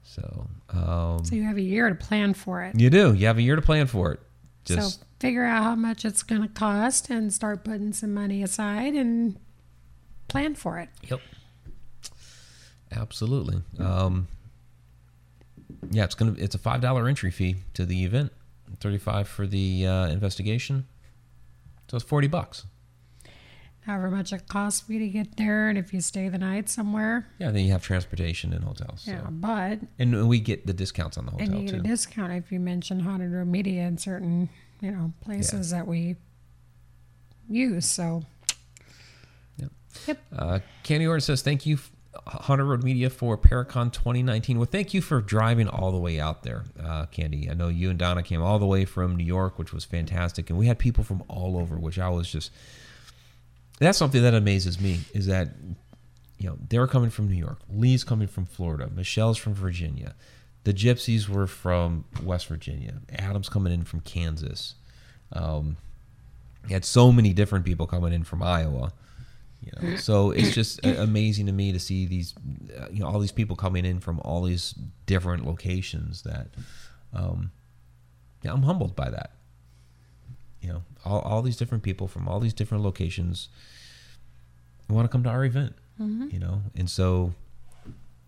so 0.04 0.46
um 0.70 1.24
So 1.24 1.34
you 1.34 1.42
have 1.44 1.56
a 1.56 1.62
year 1.62 1.88
to 1.88 1.94
plan 1.94 2.34
for 2.34 2.62
it. 2.62 2.78
you 2.78 2.90
do. 2.90 3.12
You 3.14 3.26
have 3.26 3.38
a 3.38 3.42
year 3.42 3.56
to 3.56 3.62
plan 3.62 3.86
for 3.88 4.12
it. 4.12 4.20
Just 4.64 5.00
so 5.00 5.06
figure 5.18 5.44
out 5.44 5.62
how 5.62 5.74
much 5.74 6.04
it's 6.04 6.22
going 6.22 6.42
to 6.42 6.48
cost 6.48 7.08
and 7.10 7.32
start 7.32 7.64
putting 7.64 7.92
some 7.92 8.12
money 8.14 8.42
aside 8.42 8.94
and 8.94 9.36
plan 10.28 10.54
for 10.54 10.78
it. 10.78 10.88
yep. 11.10 11.20
Absolutely. 12.92 13.62
Um, 13.78 14.28
yeah, 15.90 16.04
it's 16.04 16.14
gonna. 16.14 16.34
It's 16.38 16.54
a 16.54 16.58
five 16.58 16.80
dollar 16.80 17.08
entry 17.08 17.30
fee 17.30 17.56
to 17.74 17.84
the 17.84 18.04
event. 18.04 18.32
Thirty 18.80 18.98
five 18.98 19.26
for 19.28 19.46
the 19.46 19.86
uh, 19.86 20.06
investigation. 20.08 20.86
So 21.90 21.96
it's 21.96 22.04
forty 22.06 22.28
bucks. 22.28 22.66
However 23.86 24.10
much 24.10 24.32
it 24.32 24.48
costs 24.48 24.80
for 24.80 24.94
you 24.94 24.98
to 25.00 25.08
get 25.08 25.36
there, 25.36 25.68
and 25.68 25.76
if 25.76 25.92
you 25.92 26.00
stay 26.00 26.28
the 26.30 26.38
night 26.38 26.68
somewhere, 26.70 27.26
Yeah, 27.38 27.50
then 27.50 27.64
you 27.66 27.72
have 27.72 27.82
transportation 27.82 28.52
and 28.54 28.64
hotels. 28.64 29.02
So. 29.02 29.10
yeah. 29.12 29.26
But 29.30 29.80
And 29.98 30.26
we 30.26 30.40
get 30.40 30.66
the 30.66 30.72
discounts 30.72 31.18
on 31.18 31.26
the 31.26 31.32
hotel 31.32 31.46
and 31.48 31.58
you 31.58 31.64
get 31.68 31.74
too. 31.74 31.80
a 31.80 31.82
discount 31.82 32.32
if 32.32 32.50
you 32.50 32.60
mention 32.60 33.00
haunted 33.00 33.30
road 33.30 33.48
media 33.48 33.82
in 33.82 33.98
certain 33.98 34.48
you 34.80 34.90
know 34.90 35.12
places 35.22 35.70
that 35.70 35.86
we 35.86 36.16
use. 37.48 37.84
So 37.86 38.24
Uh, 40.36 40.58
Candy 40.82 41.06
Orton 41.06 41.20
says, 41.20 41.42
"Thank 41.42 41.66
you, 41.66 41.78
Haunted 42.26 42.66
Road 42.66 42.82
Media, 42.82 43.08
for 43.08 43.38
Paracon 43.38 43.92
2019." 43.92 44.58
Well, 44.58 44.66
thank 44.70 44.92
you 44.92 45.00
for 45.00 45.20
driving 45.20 45.68
all 45.68 45.92
the 45.92 45.98
way 46.00 46.18
out 46.18 46.42
there, 46.42 46.64
uh, 46.82 47.06
Candy. 47.06 47.48
I 47.48 47.54
know 47.54 47.68
you 47.68 47.90
and 47.90 47.98
Donna 47.98 48.22
came 48.24 48.42
all 48.42 48.58
the 48.58 48.66
way 48.66 48.84
from 48.84 49.14
New 49.16 49.24
York, 49.24 49.56
which 49.58 49.72
was 49.72 49.84
fantastic, 49.84 50.50
and 50.50 50.58
we 50.58 50.66
had 50.66 50.78
people 50.80 51.04
from 51.04 51.22
all 51.28 51.56
over, 51.56 51.78
which 51.78 51.98
I 51.98 52.08
was 52.08 52.28
just. 52.30 52.50
That's 53.78 53.98
something 53.98 54.22
that 54.22 54.34
amazes 54.34 54.80
me 54.80 55.00
is 55.12 55.26
that, 55.26 55.48
you 56.38 56.48
know, 56.48 56.56
they're 56.68 56.86
coming 56.86 57.10
from 57.10 57.28
New 57.28 57.36
York. 57.36 57.58
Lee's 57.68 58.04
coming 58.04 58.28
from 58.28 58.46
Florida. 58.46 58.88
Michelle's 58.94 59.38
from 59.38 59.54
Virginia. 59.54 60.14
The 60.64 60.72
Gypsies 60.72 61.28
were 61.28 61.46
from 61.46 62.04
West 62.22 62.46
Virginia. 62.46 63.00
Adam's 63.18 63.48
coming 63.48 63.72
in 63.72 63.84
from 63.84 64.00
Kansas. 64.00 64.74
Um, 65.32 65.76
you 66.68 66.74
had 66.74 66.84
so 66.84 67.12
many 67.12 67.32
different 67.32 67.64
people 67.64 67.86
coming 67.86 68.12
in 68.12 68.24
from 68.24 68.42
Iowa. 68.42 68.92
You 69.60 69.72
know, 69.80 69.96
so 69.96 70.30
it's 70.30 70.54
just 70.54 70.84
amazing 70.84 71.46
to 71.46 71.52
me 71.52 71.72
to 71.72 71.80
see 71.80 72.06
these, 72.06 72.34
uh, 72.78 72.86
you 72.90 73.00
know, 73.00 73.06
all 73.06 73.18
these 73.18 73.32
people 73.32 73.56
coming 73.56 73.86
in 73.86 73.98
from 73.98 74.20
all 74.20 74.42
these 74.42 74.74
different 75.06 75.46
locations. 75.46 76.22
That, 76.22 76.48
um, 77.14 77.50
yeah, 78.42 78.52
I'm 78.52 78.62
humbled 78.62 78.94
by 78.94 79.08
that. 79.08 79.32
You 80.60 80.68
know, 80.68 80.82
all, 81.04 81.20
all 81.20 81.42
these 81.42 81.56
different 81.56 81.82
people 81.84 82.08
from 82.08 82.28
all 82.28 82.40
these 82.40 82.54
different 82.54 82.82
locations 82.82 83.48
want 84.88 85.04
to 85.04 85.08
come 85.08 85.22
to 85.24 85.30
our 85.30 85.44
event. 85.44 85.74
You 86.28 86.40
know, 86.40 86.62
and 86.74 86.90
so, 86.90 87.34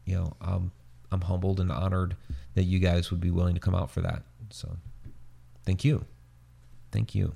you 0.04 0.14
know, 0.14 0.34
I'm 0.40 0.70
I'm 1.10 1.22
humbled 1.22 1.58
and 1.60 1.70
honored 1.72 2.16
that 2.54 2.64
you 2.64 2.78
guys 2.78 3.10
would 3.10 3.20
be 3.20 3.30
willing 3.30 3.54
to 3.54 3.60
come 3.60 3.74
out 3.74 3.90
for 3.90 4.00
that. 4.02 4.22
So, 4.50 4.76
thank 5.64 5.84
you, 5.84 6.04
thank 6.92 7.14
you. 7.14 7.34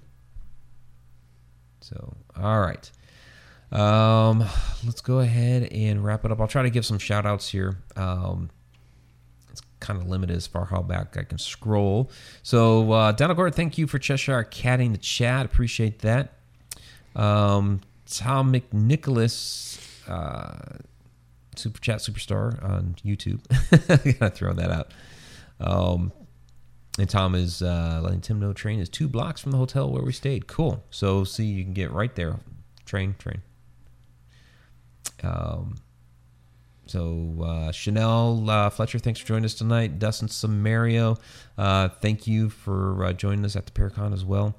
So, 1.81 2.15
all 2.37 2.61
right. 2.61 2.91
Um, 3.73 4.45
let's 4.85 5.01
go 5.01 5.21
ahead 5.21 5.65
and 5.73 6.05
wrap 6.05 6.25
it 6.25 6.33
up. 6.33 6.41
I'll 6.41 6.49
try 6.49 6.63
to 6.63 6.71
give 6.71 6.85
some 6.85 6.99
shout 6.99 7.25
outs 7.25 7.49
here. 7.49 7.79
Um, 7.97 8.51
kind 9.81 10.01
of 10.01 10.09
limited 10.09 10.37
as 10.37 10.47
far 10.47 10.67
how 10.67 10.83
back 10.83 11.17
I 11.17 11.23
can 11.23 11.39
scroll. 11.39 12.11
So, 12.43 12.93
uh, 12.93 13.13
Donna 13.13 13.35
Gordon, 13.35 13.55
thank 13.55 13.79
you 13.79 13.87
for 13.87 13.99
Cheshire 13.99 14.45
catting 14.45 14.93
the 14.93 14.99
chat. 14.99 15.47
Appreciate 15.47 16.01
that. 16.01 16.35
Um, 17.17 17.81
Tom 18.07 18.53
McNicholas, 18.53 19.81
uh, 20.09 20.79
Super 21.57 21.81
Chat 21.81 21.99
Superstar 21.99 22.63
on 22.63 22.97
YouTube. 23.05 23.41
Gotta 24.19 24.35
throw 24.35 24.53
that 24.55 24.71
out. 24.71 24.93
Um, 25.61 26.13
and 26.99 27.09
Tom 27.09 27.35
is 27.35 27.63
uh, 27.63 28.01
letting 28.03 28.21
Tim 28.21 28.41
know 28.41 28.53
train 28.53 28.81
is 28.81 28.89
two 28.89 29.09
blocks 29.09 29.41
from 29.41 29.53
the 29.53 29.59
hotel 29.59 29.91
where 29.91 30.03
we 30.03 30.13
stayed. 30.13 30.47
Cool. 30.47 30.83
So 30.91 31.25
see, 31.25 31.45
you 31.45 31.65
can 31.65 31.73
get 31.73 31.93
right 31.93 32.15
there. 32.15 32.41
Train, 32.85 33.15
train. 33.19 33.43
Um, 35.23 35.77
So 36.91 37.37
uh, 37.41 37.71
Chanel 37.71 38.51
uh, 38.51 38.69
Fletcher, 38.69 38.99
thanks 38.99 39.21
for 39.21 39.27
joining 39.29 39.45
us 39.45 39.55
tonight. 39.55 40.01
Dustin 40.01 40.27
Samario, 40.27 41.21
uh, 41.57 41.89
thank 41.89 42.27
you 42.27 42.51
for 42.51 43.05
uh, 43.05 43.13
joining 43.13 43.45
us 43.45 43.55
at 43.55 43.65
the 43.67 43.71
Paracon 43.71 44.13
as 44.13 44.25
well. 44.25 44.57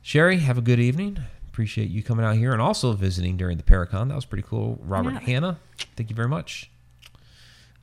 Sherry, 0.00 0.38
have 0.38 0.56
a 0.56 0.62
good 0.62 0.80
evening. 0.80 1.18
Appreciate 1.48 1.90
you 1.90 2.02
coming 2.02 2.24
out 2.24 2.36
here 2.36 2.52
and 2.54 2.62
also 2.62 2.94
visiting 2.94 3.36
during 3.36 3.58
the 3.58 3.62
Paracon. 3.62 4.08
That 4.08 4.14
was 4.14 4.24
pretty 4.24 4.44
cool. 4.48 4.80
Robert 4.82 5.12
Yeah. 5.12 5.20
Hannah, 5.20 5.58
thank 5.96 6.08
you 6.08 6.16
very 6.16 6.28
much. 6.28 6.70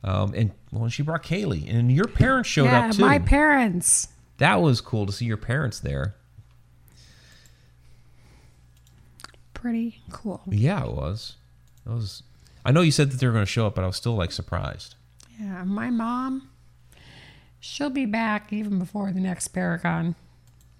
Um, 0.02 0.34
and 0.34 0.50
well, 0.72 0.88
she 0.88 1.04
brought 1.04 1.22
Kaylee, 1.22 1.72
and 1.72 1.92
your 1.92 2.06
parents 2.08 2.48
showed 2.48 2.64
yeah, 2.64 2.88
up 2.88 2.96
too. 2.96 3.02
my 3.02 3.20
parents. 3.20 4.08
that 4.38 4.60
was 4.60 4.80
cool 4.80 5.06
to 5.06 5.12
see 5.12 5.26
your 5.26 5.36
parents 5.36 5.78
there. 5.78 6.16
Pretty 9.54 10.02
cool. 10.10 10.40
Yeah, 10.50 10.84
it 10.84 10.90
was. 10.92 11.36
It 11.86 11.90
was. 11.90 12.24
I 12.64 12.70
know 12.72 12.80
you 12.82 12.90
said 12.92 13.10
that 13.10 13.18
they 13.20 13.26
were 13.26 13.32
going 13.32 13.44
to 13.44 13.50
show 13.50 13.66
up, 13.66 13.74
but 13.74 13.84
I 13.84 13.86
was 13.86 13.96
still 13.96 14.14
like 14.14 14.32
surprised. 14.32 14.94
Yeah, 15.40 15.64
my 15.64 15.90
mom, 15.90 16.48
she'll 17.60 17.90
be 17.90 18.06
back 18.06 18.52
even 18.52 18.78
before 18.78 19.10
the 19.12 19.20
next 19.20 19.52
Paracon. 19.52 20.14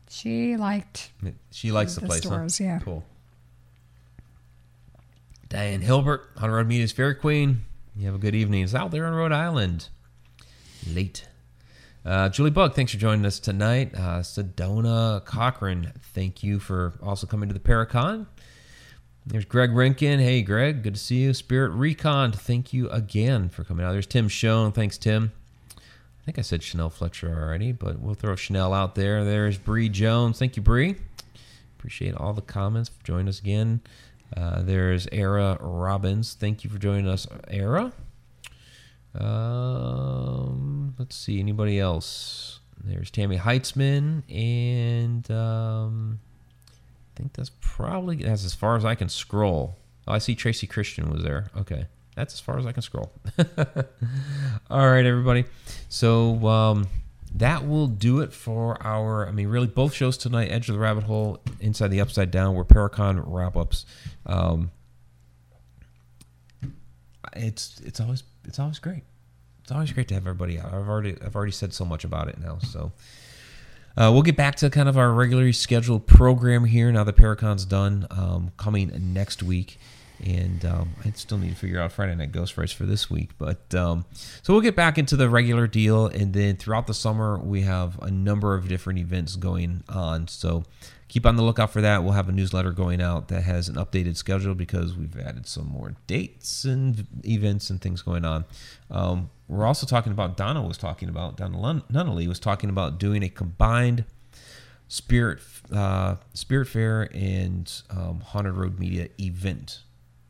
She 0.09 0.57
liked 0.57 1.11
She 1.51 1.73
likes 1.73 1.95
the, 1.95 2.03
the 2.03 2.07
place. 2.07 2.25
huh? 2.25 2.47
yeah. 2.61 2.79
Cool. 2.81 3.05
Diane 5.49 5.81
Hilbert, 5.81 6.31
Haunted 6.37 6.55
Road 6.55 6.67
Media's 6.67 6.93
Fairy 6.93 7.15
Queen. 7.15 7.63
You 7.97 8.07
have 8.07 8.15
a 8.15 8.19
good 8.19 8.35
evening. 8.35 8.63
It's 8.65 8.75
out 8.75 8.91
there 8.91 9.05
on 9.07 9.13
Rhode 9.15 9.33
Island. 9.33 9.89
Late. 10.91 11.29
Uh, 12.05 12.29
Julie 12.31 12.51
Bug, 12.51 12.75
thanks 12.75 12.93
for 12.93 12.99
joining 12.99 13.25
us 13.27 13.39
tonight. 13.39 13.95
Uh, 13.95 14.21
Sedona 14.21 15.25
Cochran, 15.25 15.93
thank 16.15 16.43
you 16.43 16.59
for 16.59 16.95
also 17.03 17.27
coming 17.27 17.49
to 17.49 17.53
the 17.53 17.61
Paracon. 17.61 18.27
There's 19.25 19.45
Greg 19.45 19.71
Rinkin. 19.71 20.19
Hey, 20.19 20.43
Greg, 20.43 20.83
good 20.83 20.95
to 20.95 21.01
see 21.01 21.19
you. 21.19 21.33
Spirit 21.33 21.71
Recon, 21.71 22.33
thank 22.33 22.73
you 22.73 22.91
again 22.91 23.49
for 23.49 23.63
coming 23.63 23.87
out. 23.87 23.93
There's 23.93 24.07
Tim 24.07 24.29
Schoen. 24.29 24.73
Thanks, 24.73 24.99
Tim. 24.99 25.33
I 25.77 26.25
think 26.25 26.39
I 26.39 26.43
said 26.43 26.63
Chanel 26.63 26.91
Fletcher 26.91 27.33
already, 27.33 27.73
but 27.73 28.01
we'll 28.01 28.15
throw 28.15 28.35
Chanel 28.35 28.73
out 28.73 28.95
there. 28.97 29.25
There's 29.25 29.59
Bree 29.59 29.89
Jones. 29.89 30.39
Thank 30.39 30.57
you, 30.57 30.63
Bree. 30.63 30.97
Appreciate 31.79 32.15
all 32.15 32.33
the 32.33 32.43
comments. 32.43 32.91
Join 33.05 33.29
us 33.29 33.39
again. 33.39 33.81
Uh, 34.37 34.63
there's 34.63 35.07
Era 35.13 35.57
Robbins. 35.61 36.35
Thank 36.35 36.65
you 36.65 36.71
for 36.71 36.79
joining 36.79 37.09
us, 37.09 37.27
Era. 37.49 37.93
Um, 39.15 40.95
let's 40.99 41.15
see. 41.17 41.39
Anybody 41.39 41.79
else? 41.79 42.61
There's 42.83 43.11
Tammy 43.11 43.39
Heitzman, 43.39 44.23
and 44.33 45.31
um, 45.31 46.19
I 47.15 47.19
think 47.19 47.35
that's 47.35 47.51
probably 47.61 48.17
that's 48.17 48.45
as 48.45 48.55
far 48.55 48.77
as 48.77 48.85
I 48.85 48.95
can 48.95 49.09
scroll. 49.09 49.77
Oh, 50.09 50.13
I 50.13 50.19
see 50.19 50.35
Tracy 50.35 50.67
Christian 50.67 51.11
was 51.11 51.23
there. 51.23 51.51
Okay, 51.57 51.87
that's 52.17 52.35
as 52.35 52.41
far 52.41 52.59
as 52.59 52.67
I 52.67 52.73
can 52.73 52.83
scroll. 52.83 53.13
All 54.71 54.91
right, 54.91 55.05
everybody. 55.05 55.45
So 55.89 56.47
um, 56.49 56.89
that 57.35 57.69
will 57.69 57.87
do 57.87 58.21
it 58.21 58.33
for 58.33 58.83
our. 58.83 59.29
I 59.29 59.33
mean, 59.33 59.49
really, 59.49 59.67
both 59.67 59.93
shows 59.93 60.17
tonight: 60.17 60.47
Edge 60.47 60.69
of 60.69 60.75
the 60.75 60.81
Rabbit 60.81 61.05
Hole, 61.05 61.41
Inside 61.61 61.89
the 61.89 62.01
Upside 62.01 62.31
Down, 62.31 62.55
were 62.55 62.65
Paracon 62.65 63.23
wrap-ups. 63.27 63.85
Um, 64.25 64.71
it's 67.35 67.81
it's 67.81 68.01
always 68.01 68.23
it's 68.45 68.59
always 68.59 68.79
great. 68.79 69.03
It's 69.63 69.71
always 69.71 69.93
great 69.93 70.09
to 70.09 70.15
have 70.15 70.27
everybody 70.27 70.59
out. 70.59 70.73
I've 70.73 70.89
already 70.89 71.17
I've 71.25 71.37
already 71.37 71.53
said 71.53 71.73
so 71.73 71.85
much 71.85 72.05
about 72.05 72.29
it 72.29 72.39
now. 72.41 72.59
So 72.59 72.93
uh, 73.97 74.11
we'll 74.13 74.23
get 74.23 74.37
back 74.37 74.55
to 74.57 74.71
kind 74.71 74.89
of 74.89 74.97
our 74.97 75.13
regularly 75.13 75.53
scheduled 75.53 76.07
program 76.07 76.65
here 76.65 76.91
now 76.93 77.05
that 77.05 77.17
Paracon's 77.17 77.65
done. 77.65 78.07
Um, 78.11 78.53
coming 78.57 78.91
next 79.13 79.43
week. 79.43 79.79
And 80.25 80.65
um, 80.65 80.91
I 81.05 81.11
still 81.11 81.39
need 81.39 81.51
to 81.51 81.57
figure 81.57 81.81
out 81.81 81.91
Friday 81.91 82.15
Night 82.15 82.31
Ghost 82.31 82.53
Frights 82.53 82.71
for 82.71 82.87
this 82.87 83.11
week. 83.11 83.31
But 83.39 83.75
um, 83.75 84.05
so 84.43 84.53
we'll 84.53 84.63
get 84.63 84.77
back 84.77 84.97
into 84.97 85.17
the 85.17 85.29
regular 85.29 85.67
deal. 85.67 86.07
And 86.07 86.33
then 86.33 86.57
throughout 86.57 86.87
the 86.87 86.95
summer, 86.95 87.39
we 87.39 87.63
have 87.63 88.01
a 88.01 88.11
number 88.11 88.55
of 88.55 88.69
different 88.69 89.01
events 89.01 89.35
going 89.35 89.83
on. 89.89 90.29
So 90.29 90.63
keep 91.09 91.27
on 91.27 91.35
the 91.35 91.43
lookout 91.43 91.73
for 91.73 91.81
that. 91.81 92.05
We'll 92.05 92.13
have 92.13 92.29
a 92.29 92.33
newsletter 92.33 92.71
going 92.71 93.03
out 93.03 93.29
that 93.29 93.43
has 93.43 93.69
an 93.69 93.75
updated 93.75 94.17
schedule 94.17 94.55
because 94.55 94.97
we've 94.97 95.19
added 95.19 95.49
some 95.49 95.67
more 95.67 95.97
dates 96.07 96.65
and 96.65 97.05
events 97.25 97.69
and 97.69 97.81
things 97.81 98.01
going 98.01 98.25
on. 98.25 98.45
We're 99.53 99.67
also 99.67 99.87
talking 99.87 100.13
about, 100.13 100.37
Donna 100.37 100.63
was 100.63 100.79
talking 100.79 101.11
about, 101.11 101.37
Donna 101.37 101.83
Nunnally 101.93 102.27
was 102.27 102.41
talking 102.41 102.71
about 102.71 102.99
doing 102.99 103.23
a 103.23 103.29
combined 103.29 104.05
Spirit 104.89 105.41
uh, 105.75 106.17
Spirit 106.35 106.69
Fair 106.69 107.09
and 107.15 107.71
um, 107.91 108.21
Haunted 108.21 108.55
Road 108.55 108.79
Media 108.79 109.09
event. 109.19 109.81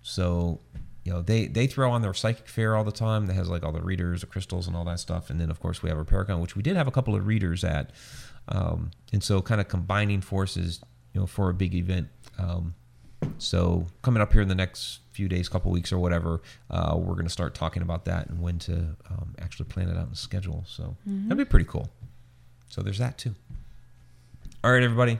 So, 0.02 0.60
you 1.04 1.12
know, 1.12 1.20
they 1.20 1.46
they 1.46 1.66
throw 1.66 1.90
on 1.90 2.02
their 2.02 2.14
psychic 2.14 2.48
fair 2.48 2.76
all 2.76 2.84
the 2.84 2.92
time 2.92 3.26
that 3.26 3.34
has 3.34 3.48
like 3.48 3.64
all 3.64 3.72
the 3.72 3.80
readers, 3.80 4.20
the 4.20 4.26
crystals, 4.26 4.68
and 4.68 4.76
all 4.76 4.84
that 4.84 5.00
stuff. 5.00 5.30
And 5.30 5.40
then 5.40 5.50
of 5.50 5.58
course 5.58 5.82
we 5.82 5.88
have 5.88 5.98
our 5.98 6.04
Paracon, 6.04 6.40
which 6.40 6.54
we 6.54 6.62
did 6.62 6.76
have 6.76 6.86
a 6.86 6.92
couple 6.92 7.16
of 7.16 7.26
readers 7.26 7.64
at. 7.64 7.90
Um, 8.48 8.90
and 9.12 9.22
so, 9.22 9.42
kind 9.42 9.60
of 9.60 9.68
combining 9.68 10.20
forces, 10.20 10.80
you 11.12 11.20
know, 11.20 11.26
for 11.26 11.48
a 11.48 11.54
big 11.54 11.74
event. 11.74 12.08
Um, 12.38 12.74
so 13.38 13.86
coming 14.02 14.22
up 14.22 14.32
here 14.32 14.42
in 14.42 14.48
the 14.48 14.54
next 14.54 15.00
few 15.12 15.28
days, 15.28 15.48
couple 15.48 15.70
weeks 15.70 15.92
or 15.92 15.98
whatever, 15.98 16.40
uh, 16.70 16.94
we're 16.96 17.14
going 17.14 17.24
to 17.26 17.30
start 17.30 17.54
talking 17.54 17.82
about 17.82 18.04
that 18.06 18.28
and 18.28 18.40
when 18.40 18.58
to 18.60 18.72
um, 19.10 19.34
actually 19.40 19.66
plan 19.66 19.88
it 19.88 19.96
out 19.96 20.06
and 20.06 20.16
schedule. 20.16 20.64
So 20.66 20.96
that'd 21.06 21.38
be 21.38 21.44
pretty 21.44 21.66
cool. 21.66 21.88
So 22.68 22.82
there's 22.82 22.98
that 22.98 23.18
too. 23.18 23.34
All 24.64 24.72
right, 24.72 24.82
everybody. 24.82 25.18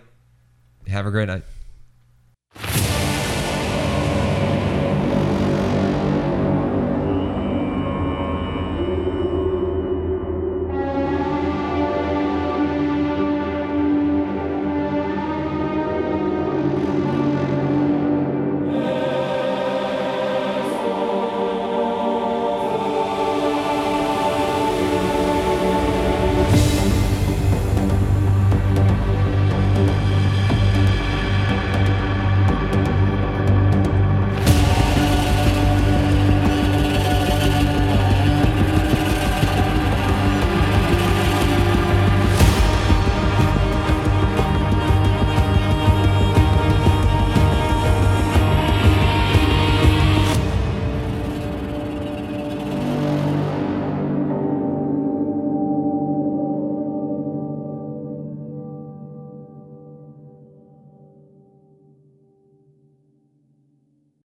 Have 0.89 1.07
a 1.07 1.11
great 1.11 1.29
night. 1.29 1.43